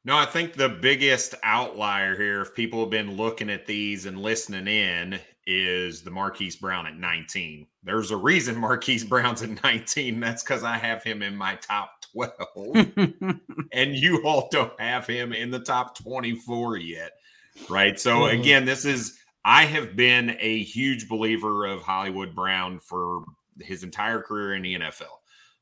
No, 0.03 0.17
I 0.17 0.25
think 0.25 0.53
the 0.53 0.69
biggest 0.69 1.33
outlier 1.43 2.15
here, 2.15 2.41
if 2.41 2.53
people 2.53 2.79
have 2.81 2.91
been 2.91 3.17
looking 3.17 3.49
at 3.49 3.65
these 3.65 4.05
and 4.05 4.21
listening 4.21 4.67
in, 4.67 5.19
is 5.47 6.01
the 6.01 6.11
Marquise 6.11 6.55
Brown 6.55 6.87
at 6.87 6.97
19. 6.97 7.67
There's 7.83 8.11
a 8.11 8.17
reason 8.17 8.57
Marquise 8.57 9.03
Brown's 9.03 9.41
at 9.41 9.63
19. 9.63 10.19
That's 10.19 10.43
because 10.43 10.63
I 10.63 10.77
have 10.77 11.03
him 11.03 11.21
in 11.21 11.35
my 11.35 11.55
top 11.55 12.03
12. 12.13 12.93
and 13.71 13.95
you 13.95 14.23
all 14.25 14.49
don't 14.51 14.79
have 14.79 15.05
him 15.05 15.33
in 15.33 15.51
the 15.51 15.59
top 15.59 15.97
24 15.97 16.77
yet. 16.77 17.11
Right. 17.69 17.99
So, 17.99 18.21
mm-hmm. 18.21 18.39
again, 18.39 18.65
this 18.65 18.85
is 18.85 19.19
I 19.43 19.65
have 19.65 19.95
been 19.95 20.35
a 20.39 20.63
huge 20.63 21.07
believer 21.07 21.65
of 21.65 21.81
Hollywood 21.81 22.33
Brown 22.33 22.79
for 22.79 23.23
his 23.61 23.83
entire 23.83 24.21
career 24.21 24.55
in 24.55 24.63
the 24.63 24.79
NFL. 24.79 25.19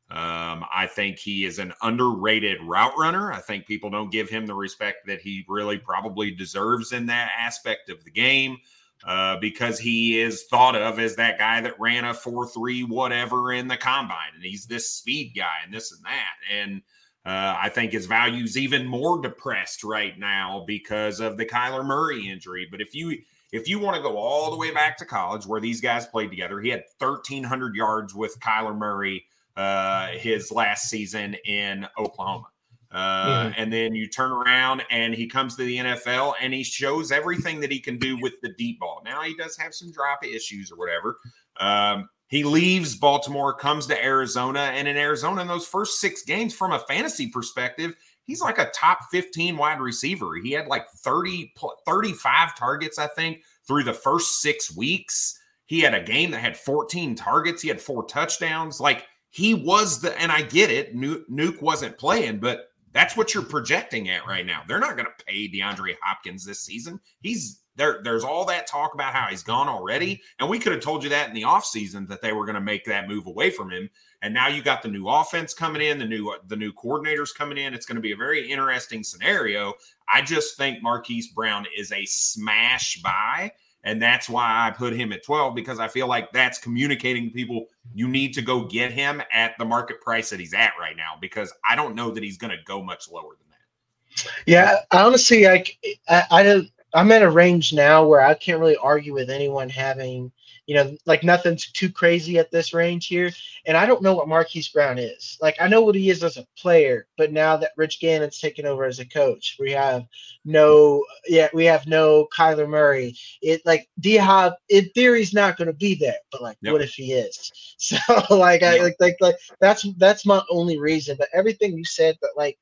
Um, 0.10 0.64
I 0.74 0.88
think 0.88 1.18
he 1.18 1.46
is 1.46 1.60
an 1.60 1.74
underrated 1.82 2.62
route 2.62 2.94
runner. 2.98 3.34
I 3.34 3.40
think 3.40 3.66
people 3.66 3.90
don't 3.90 4.12
give 4.12 4.30
him 4.30 4.46
the 4.46 4.54
respect 4.54 5.08
that 5.08 5.22
he 5.22 5.44
really 5.48 5.78
probably 5.78 6.32
deserves 6.32 6.92
in 6.92 7.08
that 7.08 7.32
aspect 7.38 7.90
of 7.90 8.04
the 8.04 8.12
game 8.12 8.58
uh, 9.06 9.38
because 9.38 9.80
he 9.80 10.20
is 10.20 10.44
thought 10.44 10.76
of 10.76 11.00
as 11.00 11.16
that 11.16 11.38
guy 11.38 11.62
that 11.62 11.80
ran 11.80 12.06
a 12.06 12.14
4 12.14 12.48
3 12.48 12.84
whatever 12.84 13.52
in 13.52 13.68
the 13.68 13.78
combine. 13.78 14.32
And 14.36 14.44
he's 14.44 14.66
this 14.66 14.90
speed 14.90 15.34
guy 15.36 15.58
and 15.64 15.74
this 15.74 15.92
and 15.92 16.04
that. 16.06 16.36
And 16.52 16.82
uh, 17.26 17.58
I 17.62 17.70
think 17.70 17.92
his 17.92 18.06
value 18.06 18.44
is 18.44 18.58
even 18.58 18.86
more 18.86 19.22
depressed 19.22 19.84
right 19.84 20.18
now 20.18 20.64
because 20.68 21.20
of 21.20 21.38
the 21.38 21.46
Kyler 21.46 21.86
Murray 21.86 22.28
injury. 22.28 22.68
But 22.70 22.82
if 22.82 22.94
you 22.94 23.18
if 23.52 23.70
you 23.70 23.78
want 23.78 23.96
to 23.96 24.02
go 24.02 24.18
all 24.18 24.50
the 24.50 24.58
way 24.58 24.72
back 24.72 24.98
to 24.98 25.06
college 25.06 25.46
where 25.46 25.62
these 25.62 25.80
guys 25.80 26.08
played 26.08 26.32
together, 26.32 26.60
he 26.60 26.70
had 26.70 26.84
1,300 26.98 27.76
yards 27.76 28.16
with 28.16 28.40
Kyler 28.40 28.76
Murray 28.76 29.26
uh, 29.56 30.08
his 30.08 30.52
last 30.52 30.90
season 30.90 31.36
in 31.46 31.88
Oklahoma. 31.98 32.48
Uh, 32.94 33.46
mm-hmm. 33.46 33.54
And 33.58 33.74
then 33.74 33.96
you 33.96 34.08
turn 34.08 34.32
around 34.32 34.84
and 34.92 35.16
he 35.16 35.28
comes 35.28 35.56
to 35.56 35.64
the 35.64 35.78
NFL 35.78 36.36
and 36.40 36.54
he 36.54 36.64
shows 36.64 37.12
everything 37.12 37.60
that 37.62 37.72
he 37.72 37.80
can 37.80 37.98
do 37.98 38.18
with 38.22 38.40
the 38.42 38.50
deep 38.50 38.80
ball. 38.80 39.02
Now 39.04 39.24
he 39.24 39.36
does 39.36 39.58
have 39.58 39.74
some 39.74 39.92
drop 39.92 40.24
issues 40.24 40.72
or 40.72 40.78
whatever. 40.78 41.18
Um, 41.60 42.08
he 42.28 42.44
leaves 42.44 42.96
Baltimore, 42.96 43.54
comes 43.54 43.88
to 43.88 44.04
Arizona, 44.04 44.60
and 44.60 44.88
in 44.88 44.98
Arizona, 44.98 45.42
in 45.42 45.48
those 45.48 45.68
first 45.68 46.00
six 46.00 46.24
games, 46.24 46.54
from 46.54 46.72
a 46.72 46.80
fantasy 46.80 47.28
perspective, 47.28 47.96
he's 48.26 48.42
like 48.42 48.58
a 48.58 48.72
top 48.72 49.00
15 49.12 49.58
wide 49.58 49.80
receiver. 49.80 50.36
He 50.42 50.52
had 50.52 50.68
like 50.68 50.90
30, 50.90 51.54
35 51.86 52.58
targets, 52.58 52.98
I 52.98 53.08
think, 53.08 53.44
through 53.68 53.84
the 53.84 53.94
first 53.94 54.42
six 54.42 54.76
weeks. 54.76 55.40
He 55.66 55.80
had 55.82 55.94
a 55.94 56.02
game 56.02 56.32
that 56.32 56.40
had 56.40 56.58
14 56.58 57.16
targets. 57.16 57.62
He 57.62 57.68
had 57.70 57.82
four 57.82 58.06
touchdowns. 58.06 58.80
Like 58.80 59.06
he 59.30 59.54
was 59.54 60.02
the, 60.02 60.20
and 60.20 60.32
I 60.32 60.42
get 60.42 60.72
it. 60.72 60.96
Nuke 60.96 61.62
wasn't 61.62 61.98
playing, 61.98 62.40
but 62.40 62.70
that's 62.94 63.18
what 63.18 63.34
you're 63.34 63.44
projecting 63.44 64.10
at 64.10 64.26
right 64.28 64.46
now. 64.46 64.62
They're 64.68 64.80
not 64.80 64.96
going 64.96 65.08
to 65.08 65.26
pay 65.26 65.50
DeAndre 65.50 65.96
Hopkins 66.02 66.46
this 66.46 66.62
season. 66.62 67.00
He's 67.22 67.62
there. 67.76 68.02
There's 68.04 68.24
all 68.24 68.46
that 68.46 68.68
talk 68.68 68.94
about 68.94 69.14
how 69.14 69.28
he's 69.28 69.44
gone 69.44 69.68
already. 69.68 70.22
And 70.40 70.50
we 70.50 70.60
could 70.60 70.74
have 70.74 70.82
told 70.82 71.04
you 71.04 71.10
that 71.10 71.28
in 71.28 71.34
the 71.34 71.42
offseason 71.42 72.08
that 72.08 72.22
they 72.22 72.32
were 72.32 72.46
going 72.46 72.56
to 72.56 72.62
make 72.62 72.86
that 72.86 73.08
move 73.08 73.26
away 73.26 73.50
from 73.50 73.72
him. 73.72 73.90
And 74.22 74.34
now 74.34 74.48
you 74.48 74.62
got 74.62 74.82
the 74.82 74.90
new 74.90 75.08
offense 75.08 75.54
coming 75.54 75.82
in, 75.82 75.98
the 75.98 76.06
new 76.06 76.34
the 76.48 76.56
new 76.56 76.72
coordinators 76.72 77.36
coming 77.36 77.58
in. 77.58 77.74
It's 77.74 77.86
going 77.86 77.96
to 77.96 78.02
be 78.02 78.14
a 78.14 78.18
very 78.18 78.50
interesting 78.50 79.04
scenario. 79.04 79.74
I 80.12 80.22
just 80.22 80.56
think 80.56 80.84
Marquise 80.84 81.30
Brown 81.30 81.66
is 81.76 81.92
a 81.92 82.06
smash 82.06 83.02
buy. 83.02 83.52
And 83.84 84.02
that's 84.02 84.30
why 84.30 84.68
I 84.68 84.72
put 84.72 84.94
him 84.94 85.12
at 85.12 85.24
12 85.24 85.56
because 85.56 85.80
I 85.80 85.88
feel 85.88 86.08
like 86.08 86.32
that's 86.32 86.58
communicating 86.58 87.26
to 87.26 87.32
people 87.32 87.66
you 87.94 88.08
need 88.08 88.34
to 88.36 88.42
go 88.42 88.64
get 88.64 88.92
him 88.92 89.22
at 89.32 89.58
the 89.58 89.66
market 89.66 90.00
price 90.00 90.30
that 90.30 90.40
he's 90.40 90.54
at 90.54 90.72
right 90.80 90.96
now 90.96 91.18
because 91.20 91.54
I 91.68 91.76
don't 91.76 91.96
know 91.96 92.10
that 92.12 92.24
he's 92.24 92.38
going 92.38 92.52
to 92.52 92.64
go 92.64 92.82
much 92.82 93.12
lower 93.12 93.36
than 93.38 93.48
that. 93.50 94.32
Yeah, 94.46 94.78
honestly, 94.92 95.48
I, 95.48 95.66
I, 96.08 96.24
I 96.32 96.70
I'm 96.94 97.12
at 97.12 97.24
a 97.24 97.30
range 97.30 97.74
now 97.74 98.06
where 98.06 98.22
I 98.22 98.36
can't 98.36 98.60
really 98.60 98.78
argue 98.78 99.14
with 99.14 99.30
anyone 99.30 99.70
having 99.70 100.32
you 100.66 100.76
know, 100.76 100.96
like 101.06 101.24
nothing's 101.24 101.72
too 101.72 101.92
crazy 101.92 102.38
at 102.40 102.52
this 102.52 102.74
range 102.74 103.08
here. 103.08 103.32
And 103.66 103.76
I 103.76 103.86
don't 103.86 104.02
know 104.02 104.16
what 104.16 104.28
Marquise 104.28 104.70
Brown 104.70 104.98
is. 104.98 105.38
Like 105.42 105.56
I 105.60 105.68
know 105.68 105.82
what 105.82 105.96
he 105.96 106.10
is 106.10 106.24
as 106.24 106.38
a 106.38 106.48
player, 106.58 107.08
but 107.18 107.32
now 107.32 107.58
that 107.58 107.74
Rich 107.76 108.00
Gannon's 108.00 108.40
taken 108.40 108.66
over 108.66 108.86
as 108.86 109.00
a 109.00 109.06
coach, 109.06 109.58
we 109.60 109.72
have 109.72 110.06
no 110.46 111.04
yeah, 111.28 111.50
we 111.54 111.66
have 111.66 111.86
no 111.88 112.28
Kyler 112.36 112.68
Murray. 112.68 113.16
It 113.42 113.62
like 113.66 113.90
D 114.00 114.18
Hop 114.18 114.58
in 114.70 114.90
is 114.96 115.34
not 115.34 115.58
gonna 115.58 115.74
be 115.74 115.96
there, 115.96 116.18
but 116.32 116.42
like 116.42 116.58
yep. 116.62 116.74
what 116.74 116.82
if 116.82 116.94
he 116.94 117.14
is? 117.14 117.52
So 117.84 117.98
like. 118.30 118.64
I 118.64 118.80
like 118.80 118.96
like 119.00 119.18
like 119.20 119.36
that's 119.60 119.86
that's 119.98 120.26
my 120.26 120.42
only 120.50 120.80
reason. 120.80 121.18
But 121.18 121.30
everything 121.34 121.78
you 121.78 121.84
said, 121.86 122.18
that 122.22 122.32
like 122.38 122.58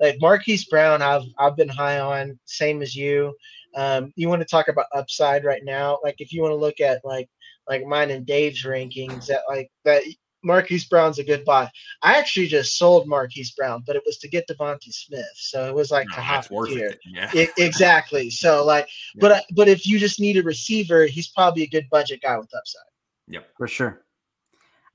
like 0.00 0.20
Marquise 0.20 0.66
Brown, 0.66 1.02
I've 1.02 1.24
I've 1.38 1.56
been 1.56 1.68
high 1.68 1.98
on, 1.98 2.38
same 2.44 2.82
as 2.82 2.94
you. 2.94 3.34
Um, 3.74 4.12
you 4.16 4.28
want 4.28 4.40
to 4.40 4.48
talk 4.48 4.68
about 4.68 4.86
upside 4.94 5.44
right 5.44 5.62
now? 5.64 5.98
Like 6.02 6.16
if 6.18 6.32
you 6.32 6.42
want 6.42 6.52
to 6.52 6.56
look 6.56 6.80
at 6.80 7.04
like 7.04 7.28
like 7.68 7.84
mine 7.84 8.10
and 8.10 8.26
Dave's 8.26 8.64
rankings 8.64 9.26
that 9.26 9.42
like 9.48 9.70
that 9.84 10.02
Marquise 10.42 10.84
Brown's 10.84 11.18
a 11.18 11.24
good 11.24 11.44
buy. 11.44 11.68
I 12.02 12.16
actually 12.16 12.46
just 12.46 12.78
sold 12.78 13.08
Marquise 13.08 13.50
Brown, 13.50 13.82
but 13.86 13.96
it 13.96 14.02
was 14.06 14.18
to 14.18 14.28
get 14.28 14.46
DeVonta 14.48 14.92
Smith, 14.92 15.26
so 15.34 15.68
it 15.68 15.74
was 15.74 15.90
like 15.90 16.06
no, 16.08 16.14
oh, 16.18 16.20
half 16.20 16.50
a 16.50 16.70
year. 16.70 16.94
Yeah. 17.04 17.30
It, 17.34 17.50
exactly. 17.58 18.30
So 18.30 18.64
like, 18.64 18.88
yeah. 19.14 19.20
but 19.20 19.44
but 19.54 19.68
if 19.68 19.86
you 19.86 19.98
just 19.98 20.20
need 20.20 20.36
a 20.36 20.42
receiver, 20.42 21.06
he's 21.06 21.28
probably 21.28 21.64
a 21.64 21.68
good 21.68 21.88
budget 21.90 22.22
guy 22.22 22.38
with 22.38 22.48
upside. 22.56 22.82
Yep, 23.28 23.48
for 23.56 23.66
sure. 23.66 24.02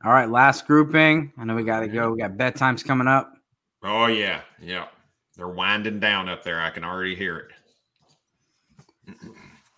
All 0.03 0.11
right, 0.11 0.29
last 0.29 0.65
grouping. 0.65 1.33
I 1.37 1.43
know 1.43 1.55
we 1.55 1.63
got 1.63 1.81
to 1.81 1.87
go. 1.87 2.03
Mm-hmm. 2.03 2.13
We 2.13 2.19
got 2.19 2.55
bedtimes 2.55 2.83
coming 2.83 3.07
up. 3.07 3.33
Oh 3.83 4.07
yeah, 4.07 4.41
yeah. 4.61 4.87
They're 5.35 5.47
winding 5.47 5.99
down 5.99 6.29
up 6.29 6.43
there. 6.43 6.61
I 6.61 6.69
can 6.69 6.83
already 6.83 7.15
hear 7.15 7.37
it. 7.37 7.47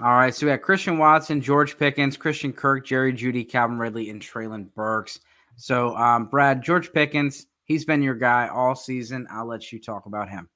All 0.02 0.16
right, 0.16 0.34
so 0.34 0.46
we 0.46 0.52
got 0.52 0.62
Christian 0.62 0.98
Watson, 0.98 1.40
George 1.40 1.78
Pickens, 1.78 2.18
Christian 2.18 2.52
Kirk, 2.52 2.86
Jerry 2.86 3.14
Jeudy, 3.14 3.48
Calvin 3.48 3.78
Ridley, 3.78 4.10
and 4.10 4.22
Treylon 4.22 4.74
Burks. 4.74 5.20
So, 5.56 5.96
um, 5.96 6.26
Brad, 6.26 6.62
George 6.64 6.92
Pickens, 6.92 7.46
he's 7.66 7.86
been 7.86 8.02
your 8.02 8.16
guy 8.16 8.48
all 8.48 8.76
season. 8.76 9.28
I'll 9.32 9.46
let 9.46 9.72
you 9.72 9.80
talk 9.80 10.06
about 10.06 10.30
him. 10.30 10.50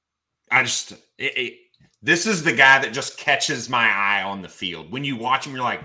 I 0.50 0.64
just, 0.64 0.92
it, 1.18 1.38
it, 1.38 1.54
this 2.02 2.26
is 2.26 2.42
the 2.42 2.52
guy 2.52 2.80
that 2.80 2.92
just 2.92 3.16
catches 3.16 3.68
my 3.68 3.88
eye 3.88 4.22
on 4.22 4.42
the 4.42 4.48
field. 4.48 4.90
When 4.90 5.04
you 5.04 5.16
watch 5.16 5.46
him, 5.46 5.54
you're 5.54 5.62
like, 5.62 5.84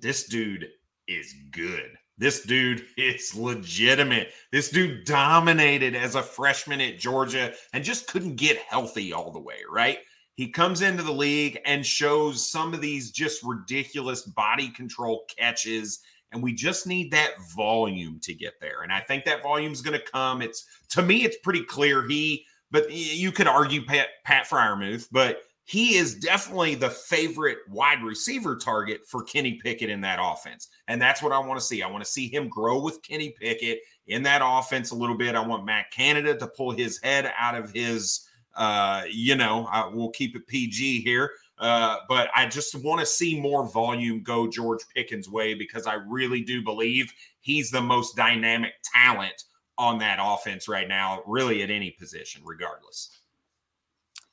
this 0.00 0.26
dude 0.26 0.68
is 1.08 1.34
good. 1.50 1.96
This 2.18 2.42
dude 2.42 2.86
is 2.96 3.34
legitimate. 3.34 4.28
This 4.52 4.70
dude 4.70 5.04
dominated 5.04 5.94
as 5.94 6.14
a 6.14 6.22
freshman 6.22 6.80
at 6.80 6.98
Georgia 6.98 7.52
and 7.72 7.84
just 7.84 8.06
couldn't 8.06 8.36
get 8.36 8.58
healthy 8.58 9.12
all 9.12 9.30
the 9.30 9.40
way, 9.40 9.58
right? 9.70 9.98
He 10.36 10.48
comes 10.48 10.82
into 10.82 11.02
the 11.02 11.12
league 11.12 11.58
and 11.66 11.84
shows 11.84 12.48
some 12.48 12.72
of 12.72 12.80
these 12.80 13.10
just 13.10 13.42
ridiculous 13.42 14.22
body 14.22 14.68
control 14.70 15.24
catches 15.36 16.00
and 16.32 16.42
we 16.42 16.52
just 16.52 16.86
need 16.86 17.10
that 17.12 17.32
volume 17.54 18.18
to 18.20 18.34
get 18.34 18.60
there. 18.60 18.82
And 18.82 18.92
I 18.92 19.00
think 19.00 19.24
that 19.24 19.42
volume 19.42 19.72
is 19.72 19.80
going 19.80 19.98
to 19.98 20.04
come. 20.04 20.42
It's 20.42 20.66
to 20.90 21.02
me, 21.02 21.24
it's 21.24 21.38
pretty 21.38 21.62
clear 21.62 22.06
he, 22.06 22.44
but 22.70 22.90
you 22.90 23.32
could 23.32 23.46
argue 23.46 23.84
Pat, 23.84 24.08
Pat 24.24 24.46
Freiermuth, 24.46 25.08
but 25.10 25.42
he 25.64 25.96
is 25.96 26.14
definitely 26.14 26.76
the 26.76 26.90
favorite 26.90 27.58
wide 27.68 28.02
receiver 28.02 28.56
target 28.56 29.00
for 29.06 29.24
Kenny 29.24 29.54
Pickett 29.54 29.90
in 29.90 30.00
that 30.02 30.20
offense. 30.22 30.68
And 30.86 31.02
that's 31.02 31.22
what 31.22 31.32
I 31.32 31.38
want 31.38 31.58
to 31.58 31.66
see. 31.66 31.82
I 31.82 31.90
want 31.90 32.04
to 32.04 32.10
see 32.10 32.28
him 32.28 32.48
grow 32.48 32.80
with 32.80 33.02
Kenny 33.02 33.34
Pickett 33.40 33.80
in 34.06 34.22
that 34.24 34.42
offense 34.44 34.92
a 34.92 34.94
little 34.94 35.16
bit. 35.16 35.34
I 35.34 35.44
want 35.44 35.64
Matt 35.64 35.90
Canada 35.90 36.36
to 36.36 36.46
pull 36.46 36.70
his 36.70 37.00
head 37.02 37.32
out 37.36 37.56
of 37.56 37.72
his, 37.72 38.25
uh, 38.56 39.02
you 39.10 39.36
know, 39.36 39.68
I, 39.70 39.86
we'll 39.86 40.10
keep 40.10 40.34
it 40.36 40.46
PG 40.46 41.02
here. 41.02 41.32
Uh, 41.58 41.98
but 42.08 42.28
I 42.34 42.46
just 42.46 42.74
want 42.74 43.00
to 43.00 43.06
see 43.06 43.40
more 43.40 43.66
volume 43.68 44.22
go 44.22 44.46
George 44.46 44.82
Pickens' 44.94 45.28
way 45.28 45.54
because 45.54 45.86
I 45.86 45.94
really 45.94 46.42
do 46.42 46.62
believe 46.62 47.12
he's 47.40 47.70
the 47.70 47.80
most 47.80 48.16
dynamic 48.16 48.74
talent 48.84 49.44
on 49.78 49.98
that 49.98 50.18
offense 50.20 50.68
right 50.68 50.88
now, 50.88 51.22
really 51.26 51.62
at 51.62 51.70
any 51.70 51.90
position, 51.92 52.42
regardless. 52.44 53.20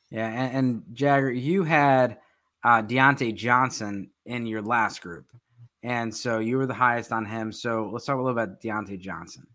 Yeah, 0.10 0.28
and, 0.28 0.58
and 0.58 0.84
Jagger, 0.94 1.32
you 1.32 1.64
had 1.64 2.18
uh, 2.64 2.82
Diontae 2.82 3.36
Johnson 3.36 4.10
in 4.26 4.46
your 4.46 4.62
last 4.62 5.02
group, 5.02 5.26
and 5.82 6.14
so 6.14 6.40
you 6.40 6.58
were 6.58 6.68
the 6.68 6.74
highest 6.74 7.12
on 7.12 7.26
him. 7.26 7.52
So 7.52 7.90
let's 7.92 8.06
talk 8.06 8.16
a 8.16 8.22
little 8.22 8.38
about 8.38 8.62
Diontae 8.62 9.00
Johnson. 9.00 9.48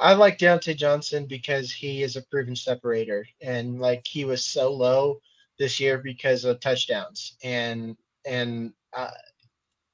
I 0.00 0.14
like 0.14 0.38
Diontae 0.38 0.76
Johnson 0.76 1.26
because 1.26 1.72
he 1.72 2.02
is 2.02 2.16
a 2.16 2.22
proven 2.22 2.56
separator, 2.56 3.26
and 3.40 3.80
like 3.80 4.06
he 4.06 4.24
was 4.24 4.44
so 4.44 4.72
low 4.72 5.20
this 5.58 5.80
year 5.80 5.98
because 5.98 6.44
of 6.44 6.60
touchdowns, 6.60 7.36
and 7.42 7.96
and 8.26 8.72
uh, 8.92 9.10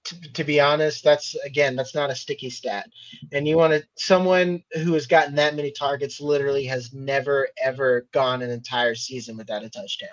to, 0.04 0.32
to 0.32 0.44
be 0.44 0.60
honest, 0.60 1.04
that's 1.04 1.34
again, 1.44 1.76
that's 1.76 1.94
not 1.94 2.10
a 2.10 2.14
sticky 2.14 2.50
stat. 2.50 2.88
And 3.32 3.46
you 3.46 3.56
want 3.56 3.74
to 3.74 3.84
someone 3.96 4.62
who 4.72 4.94
has 4.94 5.06
gotten 5.06 5.34
that 5.36 5.54
many 5.54 5.70
targets 5.70 6.20
literally 6.20 6.64
has 6.66 6.92
never 6.92 7.48
ever 7.62 8.06
gone 8.12 8.42
an 8.42 8.50
entire 8.50 8.94
season 8.94 9.36
without 9.36 9.64
a 9.64 9.70
touchdown. 9.70 10.08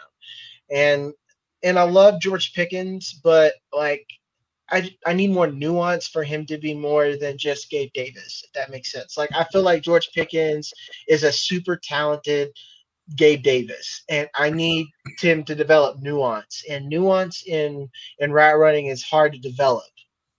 And 0.71 1.13
and 1.63 1.79
I 1.79 1.83
love 1.83 2.21
George 2.21 2.53
Pickens, 2.53 3.19
but 3.23 3.53
like 3.73 4.07
I, 4.71 4.95
I 5.05 5.13
need 5.13 5.31
more 5.31 5.47
nuance 5.47 6.07
for 6.07 6.23
him 6.23 6.45
to 6.47 6.57
be 6.57 6.73
more 6.73 7.15
than 7.15 7.37
just 7.37 7.69
Gabe 7.69 7.91
Davis, 7.93 8.43
if 8.45 8.51
that 8.53 8.69
makes 8.69 8.91
sense. 8.91 9.17
Like 9.17 9.29
I 9.35 9.43
feel 9.45 9.61
like 9.61 9.83
George 9.83 10.09
Pickens 10.13 10.71
is 11.07 11.23
a 11.23 11.31
super 11.31 11.77
talented 11.77 12.49
Gabe 13.15 13.41
Davis, 13.41 14.03
and 14.09 14.29
I 14.35 14.49
need 14.49 14.87
him 15.19 15.43
to 15.45 15.55
develop 15.55 15.99
nuance. 15.99 16.63
And 16.69 16.87
nuance 16.87 17.43
in 17.47 17.89
in 18.19 18.31
route 18.31 18.59
running 18.59 18.87
is 18.87 19.03
hard 19.03 19.33
to 19.33 19.39
develop, 19.39 19.89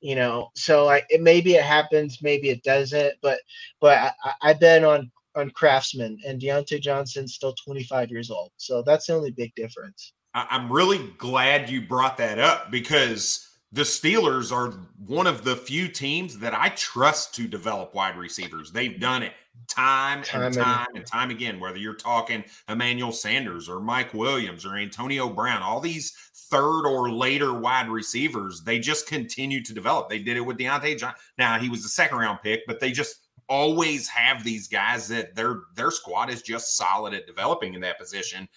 you 0.00 0.14
know. 0.14 0.50
So 0.54 0.84
like 0.84 1.06
it 1.10 1.20
maybe 1.20 1.54
it 1.54 1.64
happens, 1.64 2.22
maybe 2.22 2.50
it 2.50 2.62
doesn't. 2.62 3.14
But 3.22 3.40
but 3.80 4.14
I, 4.24 4.32
I 4.42 4.52
bet 4.54 4.84
on 4.84 5.10
on 5.36 5.50
Craftsman 5.50 6.18
and 6.26 6.40
Diontae 6.40 6.80
Johnson's 6.80 7.34
still 7.34 7.54
25 7.64 8.10
years 8.10 8.30
old, 8.30 8.52
so 8.56 8.82
that's 8.82 9.06
the 9.06 9.14
only 9.14 9.30
big 9.30 9.54
difference. 9.54 10.12
I'm 10.32 10.72
really 10.72 11.12
glad 11.18 11.68
you 11.68 11.80
brought 11.82 12.16
that 12.18 12.38
up 12.38 12.70
because 12.70 13.49
the 13.72 13.82
Steelers 13.82 14.52
are 14.52 14.72
one 15.06 15.26
of 15.26 15.44
the 15.44 15.56
few 15.56 15.88
teams 15.88 16.38
that 16.38 16.54
I 16.54 16.70
trust 16.70 17.34
to 17.36 17.46
develop 17.46 17.94
wide 17.94 18.16
receivers. 18.16 18.72
They've 18.72 18.98
done 18.98 19.22
it 19.22 19.32
time, 19.68 20.22
time 20.22 20.42
and 20.42 20.54
time 20.54 20.86
and, 20.88 20.98
and 20.98 21.06
time 21.06 21.30
again, 21.30 21.60
whether 21.60 21.78
you're 21.78 21.94
talking 21.94 22.44
Emmanuel 22.68 23.12
Sanders 23.12 23.68
or 23.68 23.80
Mike 23.80 24.12
Williams 24.12 24.66
or 24.66 24.76
Antonio 24.76 25.28
Brown, 25.28 25.62
all 25.62 25.80
these 25.80 26.12
third 26.50 26.84
or 26.84 27.10
later 27.10 27.54
wide 27.54 27.88
receivers, 27.88 28.62
they 28.62 28.78
just 28.78 29.06
continue 29.06 29.62
to 29.62 29.72
develop. 29.72 30.08
They 30.08 30.18
did 30.18 30.36
it 30.36 30.40
with 30.40 30.58
Diontae 30.58 30.98
John. 30.98 31.14
Now 31.38 31.58
he 31.58 31.68
was 31.68 31.82
the 31.82 31.88
second 31.88 32.18
round 32.18 32.40
pick, 32.42 32.62
but 32.66 32.80
they 32.80 32.90
just 32.90 33.28
always 33.48 34.08
have 34.08 34.42
these 34.44 34.68
guys 34.68 35.08
that 35.08 35.34
their 35.34 35.60
their 35.74 35.90
squad 35.90 36.30
is 36.30 36.42
just 36.42 36.76
solid 36.76 37.14
at 37.14 37.26
developing 37.26 37.74
in 37.74 37.80
that 37.82 37.98
position. 37.98 38.48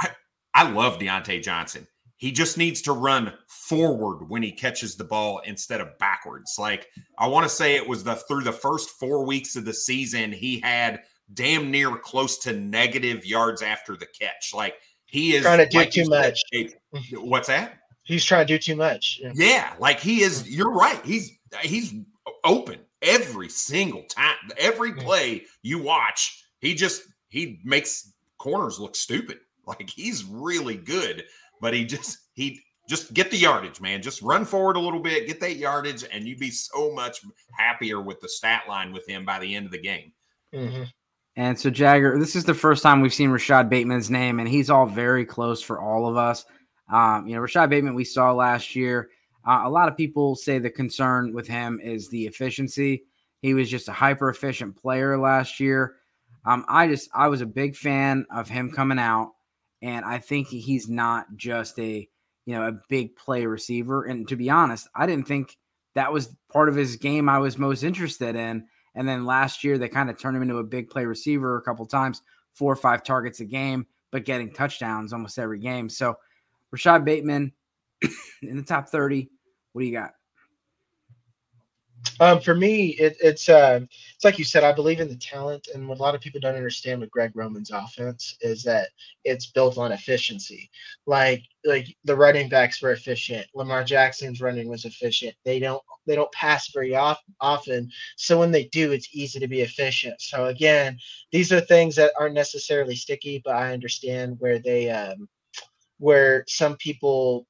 I, 0.00 0.10
I 0.54 0.70
love 0.70 0.98
Diontae 0.98 1.42
Johnson. 1.42 1.86
He 2.22 2.30
just 2.30 2.56
needs 2.56 2.80
to 2.82 2.92
run 2.92 3.32
forward 3.48 4.28
when 4.28 4.44
he 4.44 4.52
catches 4.52 4.94
the 4.94 5.02
ball 5.02 5.40
instead 5.44 5.80
of 5.80 5.98
backwards. 5.98 6.54
Like 6.56 6.86
I 7.18 7.26
want 7.26 7.42
to 7.42 7.48
say 7.48 7.74
it 7.74 7.88
was 7.88 8.04
the 8.04 8.14
through 8.14 8.44
the 8.44 8.52
first 8.52 8.90
4 8.90 9.26
weeks 9.26 9.56
of 9.56 9.64
the 9.64 9.74
season 9.74 10.30
he 10.30 10.60
had 10.60 11.02
damn 11.34 11.68
near 11.68 11.96
close 11.96 12.38
to 12.44 12.52
negative 12.52 13.26
yards 13.26 13.60
after 13.60 13.96
the 13.96 14.06
catch. 14.06 14.52
Like 14.54 14.76
he 15.06 15.34
is 15.34 15.42
trying 15.42 15.58
to 15.58 15.66
do 15.66 15.78
like 15.78 15.90
too 15.90 16.04
much. 16.04 16.40
Mm-hmm. 16.54 17.28
What's 17.28 17.48
that? 17.48 17.78
He's 18.04 18.24
trying 18.24 18.46
to 18.46 18.54
do 18.54 18.58
too 18.58 18.76
much. 18.76 19.18
Yeah. 19.20 19.32
yeah, 19.34 19.74
like 19.80 19.98
he 19.98 20.20
is 20.20 20.44
mm-hmm. 20.44 20.52
you're 20.52 20.70
right. 20.70 21.04
He's 21.04 21.36
he's 21.62 21.92
open 22.44 22.78
every 23.02 23.48
single 23.48 24.04
time. 24.04 24.36
Every 24.58 24.92
mm-hmm. 24.92 25.00
play 25.00 25.46
you 25.62 25.82
watch, 25.82 26.44
he 26.60 26.76
just 26.76 27.02
he 27.30 27.58
makes 27.64 28.12
corners 28.38 28.78
look 28.78 28.94
stupid. 28.94 29.40
Like 29.66 29.90
he's 29.90 30.24
really 30.24 30.76
good 30.76 31.24
but 31.62 31.72
he 31.72 31.86
just 31.86 32.18
he 32.34 32.60
just 32.88 33.14
get 33.14 33.30
the 33.30 33.38
yardage, 33.38 33.80
man. 33.80 34.02
Just 34.02 34.20
run 34.20 34.44
forward 34.44 34.76
a 34.76 34.80
little 34.80 35.00
bit, 35.00 35.26
get 35.26 35.40
that 35.40 35.56
yardage, 35.56 36.04
and 36.12 36.26
you'd 36.26 36.40
be 36.40 36.50
so 36.50 36.92
much 36.92 37.20
happier 37.56 38.02
with 38.02 38.20
the 38.20 38.28
stat 38.28 38.64
line 38.68 38.92
with 38.92 39.08
him 39.08 39.24
by 39.24 39.38
the 39.38 39.54
end 39.54 39.64
of 39.64 39.72
the 39.72 39.80
game. 39.80 40.12
Mm-hmm. 40.52 40.82
And 41.36 41.58
so, 41.58 41.70
Jagger, 41.70 42.18
this 42.18 42.36
is 42.36 42.44
the 42.44 42.52
first 42.52 42.82
time 42.82 43.00
we've 43.00 43.14
seen 43.14 43.30
Rashod 43.30 43.70
Bateman's 43.70 44.10
name, 44.10 44.40
and 44.40 44.48
he's 44.48 44.68
all 44.68 44.84
very 44.84 45.24
close 45.24 45.62
for 45.62 45.80
all 45.80 46.06
of 46.06 46.18
us. 46.18 46.44
Um, 46.92 47.26
you 47.26 47.34
know, 47.34 47.40
Rashod 47.40 47.70
Bateman 47.70 47.94
we 47.94 48.04
saw 48.04 48.32
last 48.32 48.76
year. 48.76 49.08
Uh, 49.46 49.62
a 49.64 49.70
lot 49.70 49.88
of 49.88 49.96
people 49.96 50.34
say 50.34 50.58
the 50.58 50.68
concern 50.68 51.32
with 51.32 51.46
him 51.46 51.80
is 51.82 52.08
the 52.08 52.26
efficiency. 52.26 53.04
He 53.40 53.54
was 53.54 53.70
just 53.70 53.88
a 53.88 53.92
hyper 53.92 54.28
efficient 54.28 54.76
player 54.76 55.16
last 55.16 55.58
year. 55.58 55.94
Um, 56.44 56.64
I 56.68 56.88
just 56.88 57.08
I 57.14 57.28
was 57.28 57.40
a 57.40 57.46
big 57.46 57.76
fan 57.76 58.26
of 58.30 58.48
him 58.48 58.70
coming 58.70 58.98
out. 58.98 59.32
And 59.82 60.04
I 60.04 60.18
think 60.18 60.48
he's 60.48 60.88
not 60.88 61.26
just 61.36 61.78
a, 61.78 62.08
you 62.46 62.54
know, 62.54 62.68
a 62.68 62.78
big 62.88 63.16
play 63.16 63.46
receiver. 63.46 64.04
And 64.04 64.26
to 64.28 64.36
be 64.36 64.48
honest, 64.48 64.88
I 64.94 65.06
didn't 65.06 65.26
think 65.26 65.58
that 65.94 66.12
was 66.12 66.34
part 66.50 66.68
of 66.68 66.76
his 66.76 66.96
game 66.96 67.28
I 67.28 67.38
was 67.38 67.58
most 67.58 67.82
interested 67.82 68.36
in. 68.36 68.66
And 68.94 69.08
then 69.08 69.26
last 69.26 69.64
year 69.64 69.78
they 69.78 69.88
kind 69.88 70.08
of 70.08 70.18
turned 70.18 70.36
him 70.36 70.42
into 70.42 70.58
a 70.58 70.64
big 70.64 70.88
play 70.88 71.04
receiver 71.04 71.56
a 71.56 71.62
couple 71.62 71.84
times, 71.86 72.22
four 72.52 72.72
or 72.72 72.76
five 72.76 73.02
targets 73.02 73.40
a 73.40 73.44
game, 73.44 73.86
but 74.10 74.24
getting 74.24 74.52
touchdowns 74.52 75.12
almost 75.12 75.38
every 75.38 75.58
game. 75.58 75.88
So 75.88 76.16
Rashod 76.70 77.04
Bateman 77.04 77.52
in 78.42 78.56
the 78.56 78.62
top 78.62 78.88
30. 78.88 79.28
What 79.72 79.82
do 79.82 79.86
you 79.86 79.92
got? 79.92 80.12
Um, 82.20 82.40
for 82.40 82.54
me, 82.54 82.88
it, 82.90 83.16
it's 83.20 83.48
uh, 83.48 83.80
it's 84.14 84.24
like 84.24 84.38
you 84.38 84.44
said. 84.44 84.64
I 84.64 84.72
believe 84.72 85.00
in 85.00 85.08
the 85.08 85.16
talent, 85.16 85.68
and 85.74 85.88
what 85.88 85.98
a 85.98 86.02
lot 86.02 86.14
of 86.14 86.20
people 86.20 86.40
don't 86.40 86.56
understand 86.56 87.00
with 87.00 87.10
Greg 87.10 87.32
Roman's 87.34 87.70
offense 87.70 88.36
is 88.40 88.62
that 88.64 88.88
it's 89.24 89.46
built 89.46 89.78
on 89.78 89.92
efficiency. 89.92 90.70
Like 91.06 91.42
like 91.64 91.86
the 92.04 92.16
running 92.16 92.48
backs 92.48 92.82
were 92.82 92.92
efficient. 92.92 93.46
Lamar 93.54 93.84
Jackson's 93.84 94.40
running 94.40 94.68
was 94.68 94.84
efficient. 94.84 95.34
They 95.44 95.58
don't 95.58 95.82
they 96.06 96.14
don't 96.14 96.32
pass 96.32 96.70
very 96.72 96.94
often, 96.94 97.90
so 98.16 98.38
when 98.38 98.50
they 98.52 98.64
do, 98.64 98.92
it's 98.92 99.14
easy 99.14 99.38
to 99.40 99.48
be 99.48 99.60
efficient. 99.60 100.20
So 100.20 100.46
again, 100.46 100.98
these 101.30 101.52
are 101.52 101.60
things 101.60 101.96
that 101.96 102.12
aren't 102.18 102.34
necessarily 102.34 102.96
sticky, 102.96 103.42
but 103.44 103.56
I 103.56 103.72
understand 103.72 104.36
where 104.38 104.58
they 104.58 104.90
um, 104.90 105.28
where 105.98 106.44
some 106.48 106.76
people 106.76 107.46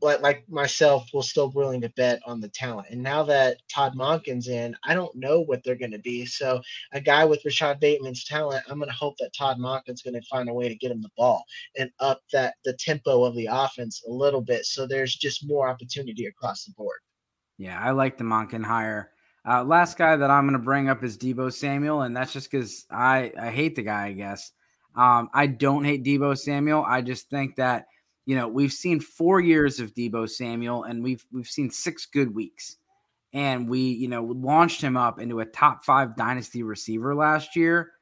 like 0.00 0.20
like 0.20 0.48
myself 0.48 1.08
was 1.12 1.30
still 1.30 1.50
willing 1.50 1.80
to 1.80 1.88
bet 1.90 2.20
on 2.26 2.40
the 2.40 2.48
talent. 2.48 2.88
And 2.90 3.02
now 3.02 3.22
that 3.24 3.58
Todd 3.68 3.94
Monken's 3.94 4.48
in, 4.48 4.76
I 4.84 4.94
don't 4.94 5.14
know 5.14 5.40
what 5.40 5.62
they're 5.64 5.74
going 5.74 5.92
to 5.92 5.98
be. 5.98 6.26
So 6.26 6.60
a 6.92 7.00
guy 7.00 7.24
with 7.24 7.44
Rashod 7.44 7.80
Bateman's 7.80 8.24
talent, 8.24 8.64
I'm 8.68 8.78
going 8.78 8.90
to 8.90 8.96
hope 8.96 9.16
that 9.18 9.34
Todd 9.34 9.58
Monken's 9.58 10.02
going 10.02 10.14
to 10.14 10.22
find 10.22 10.48
a 10.48 10.54
way 10.54 10.68
to 10.68 10.74
get 10.74 10.90
him 10.90 11.02
the 11.02 11.10
ball 11.16 11.44
and 11.78 11.90
up 12.00 12.22
that 12.32 12.54
the 12.64 12.74
tempo 12.74 13.24
of 13.24 13.34
the 13.34 13.48
offense 13.50 14.02
a 14.06 14.10
little 14.10 14.42
bit. 14.42 14.66
So 14.66 14.86
there's 14.86 15.14
just 15.14 15.46
more 15.46 15.68
opportunity 15.68 16.26
across 16.26 16.64
the 16.64 16.72
board. 16.72 16.98
Yeah, 17.58 17.80
I 17.80 17.92
like 17.92 18.18
the 18.18 18.24
Monken 18.24 18.64
hire. 18.64 19.10
Uh, 19.48 19.62
last 19.64 19.96
guy 19.96 20.16
that 20.16 20.30
I'm 20.30 20.44
going 20.44 20.58
to 20.58 20.64
bring 20.64 20.88
up 20.88 21.04
is 21.04 21.16
Deebo 21.16 21.52
Samuel, 21.52 22.02
and 22.02 22.16
that's 22.16 22.32
just 22.32 22.50
because 22.50 22.84
I 22.90 23.32
I 23.40 23.50
hate 23.50 23.76
the 23.76 23.82
guy. 23.82 24.06
I 24.06 24.12
guess 24.12 24.52
um, 24.96 25.30
I 25.32 25.46
don't 25.46 25.84
hate 25.84 26.04
Deebo 26.04 26.36
Samuel. 26.36 26.84
I 26.86 27.00
just 27.00 27.30
think 27.30 27.56
that 27.56 27.86
you 28.26 28.34
know, 28.36 28.48
we've 28.48 28.72
seen 28.72 29.00
four 29.00 29.40
years 29.40 29.80
of 29.80 29.94
Deebo 29.94 30.28
Samuel, 30.28 30.84
and 30.84 31.02
we've 31.02 31.24
we've 31.32 31.48
seen 31.48 31.70
six 31.70 32.06
good 32.06 32.34
weeks, 32.34 32.76
and 33.32 33.68
we 33.68 33.80
you 33.80 34.08
know 34.08 34.24
launched 34.24 34.82
him 34.82 34.96
up 34.96 35.20
into 35.20 35.40
a 35.40 35.46
top 35.46 35.84
five 35.84 36.16
dynasty 36.16 36.62
receiver 36.62 37.14
last 37.14 37.56
year 37.56 37.92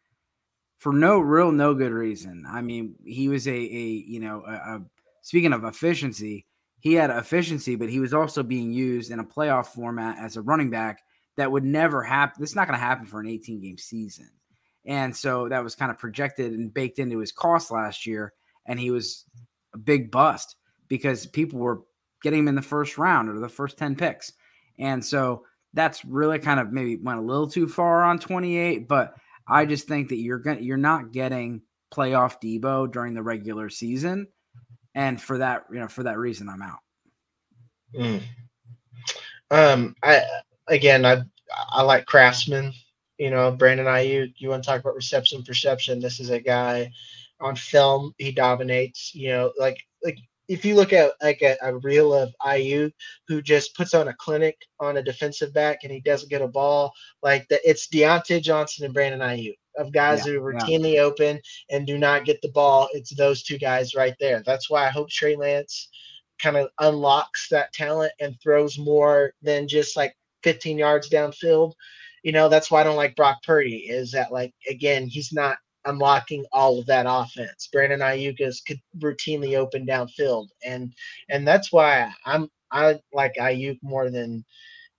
for 0.79 0.93
no 0.93 1.19
real 1.19 1.53
no 1.53 1.75
good 1.75 1.93
reason. 1.93 2.45
I 2.49 2.63
mean, 2.63 2.95
he 3.05 3.29
was 3.29 3.47
a 3.47 3.55
a 3.55 4.05
you 4.07 4.21
know 4.21 4.43
a, 4.47 4.53
a 4.53 4.83
speaking 5.23 5.53
of 5.53 5.65
efficiency, 5.65 6.47
he 6.85 6.93
had 6.93 7.09
efficiency, 7.11 7.77
but 7.77 7.89
he 7.89 7.99
was 7.99 8.13
also 8.13 8.43
being 8.43 8.71
used 8.71 9.11
in 9.11 9.19
a 9.19 9.25
playoff 9.25 9.69
format 9.69 10.19
as 10.19 10.37
a 10.37 10.43
running 10.43 10.69
back 10.69 11.03
that 11.37 11.51
would 11.51 11.65
never 11.65 12.03
happen. 12.03 12.41
This 12.41 12.51
is 12.51 12.57
not 12.57 12.69
going 12.69 12.79
to 12.79 12.85
happen 12.85 13.07
for 13.07 13.21
an 13.21 13.27
18 13.27 13.59
game 13.59 13.79
season. 13.79 14.29
And 14.85 15.17
so 15.17 15.49
that 15.49 15.65
was 15.65 15.75
kind 15.75 15.91
of 15.91 15.99
projected 15.99 16.53
and 16.53 16.73
baked 16.73 16.99
into 16.99 17.19
his 17.19 17.33
cost 17.33 17.71
last 17.71 18.07
year. 18.07 18.35
And 18.67 18.79
he 18.79 18.91
was 18.91 19.25
a 19.75 19.79
big 19.79 20.11
bust 20.11 20.57
because 20.89 21.27
people 21.27 21.59
were 21.59 21.83
getting 22.23 22.41
him 22.41 22.49
in 22.49 22.55
the 22.55 22.63
first 22.63 22.97
round 22.97 23.29
or 23.29 23.39
the 23.39 23.49
first 23.49 23.77
10 23.77 23.97
picks. 23.97 24.33
And 24.79 25.05
so 25.05 25.45
that's 25.75 26.05
really 26.05 26.39
kind 26.39 26.61
of 26.61 26.73
maybe 26.73 26.97
went 26.97 27.19
a 27.19 27.23
little 27.23 27.49
too 27.49 27.69
far 27.69 28.03
on 28.03 28.19
28, 28.19 28.89
but 28.89 29.15
I 29.47 29.67
just 29.67 29.87
think 29.87 30.09
that 30.09 30.17
you're 30.17 30.39
going 30.39 30.59
to 30.59 30.65
you're 30.65 30.77
not 30.77 31.13
getting 31.13 31.63
playoff 31.93 32.41
Deebo 32.41 32.91
during 32.91 33.15
the 33.15 33.23
regular 33.23 33.69
season. 33.69 34.29
And 34.95 35.21
for 35.21 35.39
that, 35.39 35.65
you 35.73 35.81
know, 35.81 35.89
for 35.89 36.05
that 36.05 36.19
reason, 36.19 36.49
I'm 36.49 36.63
out. 36.63 36.79
Mm. 37.99 38.23
Um, 39.51 39.97
I 40.03 40.23
again, 40.69 41.05
I 41.05 41.23
I 41.71 41.83
like 41.83 42.07
Craftsman. 42.07 42.73
You 43.19 43.31
know, 43.31 43.51
Brandon 43.51 43.87
Aiyuk. 43.87 44.35
You 44.39 44.49
want 44.49 44.65
to 44.65 44.69
talk 44.69 44.81
about 44.81 44.95
reception 44.95 45.43
perception? 45.43 46.01
This 46.01 46.21
is 46.21 46.31
a 46.31 46.41
guy 46.41 46.91
on 47.41 47.57
film. 47.57 48.13
He 48.19 48.33
dominates. 48.33 49.15
You 49.15 49.29
know, 49.29 49.53
like 49.59 49.79
like 50.03 50.19
if 50.49 50.65
you 50.65 50.75
look 50.75 50.93
at 50.93 51.13
like 51.23 51.43
a, 51.43 51.57
a 51.63 51.77
reel 51.79 52.13
of 52.13 52.35
Aiyuk 52.43 52.93
who 53.29 53.41
just 53.41 53.75
puts 53.75 53.95
on 53.95 54.09
a 54.09 54.15
clinic 54.15 54.57
on 54.79 54.99
a 54.99 55.03
defensive 55.03 55.55
back 55.55 55.81
and 55.83 55.93
he 55.93 56.01
doesn't 56.01 56.31
get 56.31 56.43
a 56.43 56.49
ball, 56.49 56.93
like 57.23 57.49
that, 57.49 57.61
it's 57.65 57.89
Diontae 57.89 58.43
Johnson 58.43 58.85
and 58.85 58.95
Brandon 58.95 59.21
Aiyuk 59.21 59.57
of 59.77 59.93
guys 59.93 60.27
yeah, 60.27 60.35
who 60.35 60.45
are 60.45 60.53
routinely 60.53 60.95
yeah. 60.95 61.01
open 61.01 61.41
and 61.71 61.87
do 61.87 61.99
not 61.99 62.25
get 62.25 62.41
the 62.43 62.51
ball. 62.51 62.89
It's 62.93 63.15
those 63.15 63.43
two 63.43 63.59
guys 63.59 63.95
right 63.95 64.15
there. 64.21 64.43
That's 64.45 64.71
why 64.71 64.87
I 64.87 64.91
hope 64.91 65.09
Trey 65.09 65.37
Lance 65.37 65.89
kind 66.39 66.57
of 66.57 66.69
unlocks 66.81 67.49
that 67.49 67.73
talent 67.73 68.13
and 68.21 68.39
throws 68.41 68.79
more 68.79 69.33
than 69.43 69.69
just 69.69 69.97
like 69.97 70.15
15 70.43 70.79
yards 70.79 71.09
downfield. 71.09 71.73
You 72.23 72.33
know, 72.33 72.49
that's 72.49 72.71
why 72.71 72.81
I 72.81 72.85
don't 72.85 72.97
like 72.97 73.17
Brock 73.17 73.43
Purdy. 73.43 73.77
Is 73.89 74.13
that 74.13 74.33
like 74.33 74.55
again, 74.69 75.07
he's 75.07 75.33
not 75.33 75.59
unlocking 75.85 76.45
all 76.53 76.79
of 76.79 76.87
that 76.87 77.07
offense. 77.09 77.69
Brandon 77.73 78.01
Aiyuk 78.01 78.41
is 78.41 78.63
routinely 78.99 79.57
open 79.57 79.87
downfield, 79.87 80.49
and 80.65 80.95
and 81.29 81.47
that's 81.47 81.73
why 81.73 82.13
I'm 82.25 82.49
I 82.71 83.01
like 83.13 83.35
Aiyuk 83.41 83.79
more 83.83 84.11
than 84.11 84.45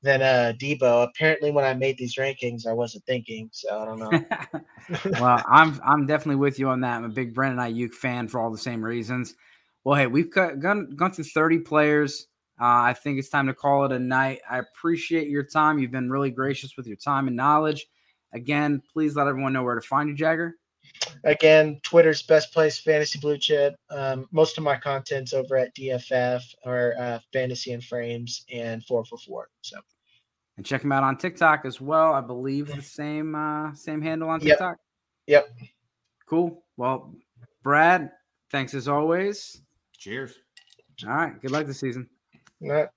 than 0.01 0.21
uh 0.21 0.53
Deebo. 0.59 1.07
Apparently, 1.07 1.51
when 1.51 1.65
I 1.65 1.73
made 1.73 1.97
these 1.97 2.15
rankings, 2.15 2.67
I 2.67 2.73
wasn't 2.73 3.05
thinking, 3.05 3.49
so 3.51 3.79
I 3.79 3.85
don't 3.85 3.99
know. 3.99 4.61
well, 5.19 5.43
I'm 5.49 5.79
I'm 5.85 6.05
definitely 6.05 6.37
with 6.37 6.59
you 6.59 6.69
on 6.69 6.81
that. 6.81 6.97
I'm 6.97 7.05
a 7.05 7.09
big 7.09 7.33
Brandon 7.33 7.65
Aiyuk 7.65 7.93
fan 7.93 8.27
for 8.27 8.39
all 8.39 8.51
the 8.51 8.57
same 8.57 8.83
reasons. 8.83 9.35
Well, 9.83 9.95
hey, 9.95 10.07
we've 10.07 10.31
got, 10.31 10.59
gone 10.59 10.89
gone 10.95 11.11
through 11.11 11.25
30 11.25 11.59
players. 11.59 12.27
Uh, 12.59 12.89
I 12.89 12.93
think 12.93 13.19
it's 13.19 13.29
time 13.29 13.47
to 13.47 13.53
call 13.53 13.85
it 13.85 13.91
a 13.91 13.99
night. 13.99 14.39
I 14.49 14.59
appreciate 14.59 15.27
your 15.27 15.43
time. 15.43 15.77
You've 15.77 15.91
been 15.91 16.09
really 16.09 16.31
gracious 16.31 16.77
with 16.77 16.87
your 16.87 16.95
time 16.95 17.27
and 17.27 17.35
knowledge. 17.35 17.85
Again, 18.33 18.81
please 18.93 19.15
let 19.15 19.27
everyone 19.27 19.53
know 19.53 19.63
where 19.63 19.75
to 19.75 19.81
find 19.81 20.09
you, 20.09 20.15
Jagger. 20.15 20.55
Again, 21.23 21.79
Twitter's 21.83 22.21
best 22.21 22.53
place, 22.53 22.79
Fantasy 22.79 23.19
Blue 23.19 23.37
Chip. 23.37 23.75
Um, 23.89 24.27
most 24.31 24.57
of 24.57 24.63
my 24.63 24.77
content's 24.77 25.33
over 25.33 25.57
at 25.57 25.75
DFF 25.75 26.41
or 26.63 26.93
uh, 26.99 27.19
Fantasy 27.33 27.73
and 27.73 27.83
Frames 27.83 28.45
and 28.51 28.83
444. 28.85 29.49
So, 29.61 29.77
and 30.57 30.65
check 30.65 30.83
him 30.83 30.91
out 30.91 31.03
on 31.03 31.17
TikTok 31.17 31.65
as 31.65 31.81
well. 31.81 32.13
I 32.13 32.21
believe 32.21 32.67
the 32.73 32.81
same 32.81 33.35
uh, 33.35 33.73
same 33.73 34.01
handle 34.01 34.29
on 34.29 34.39
TikTok. 34.39 34.77
Yep. 35.27 35.47
yep. 35.57 35.69
Cool. 36.27 36.63
Well, 36.77 37.13
Brad, 37.63 38.11
thanks 38.51 38.73
as 38.73 38.87
always. 38.87 39.61
Cheers. 39.97 40.33
All 41.05 41.13
right. 41.13 41.41
Good 41.41 41.51
luck 41.51 41.65
this 41.65 41.79
season. 41.79 42.07
All 42.61 42.71
right. 42.71 42.87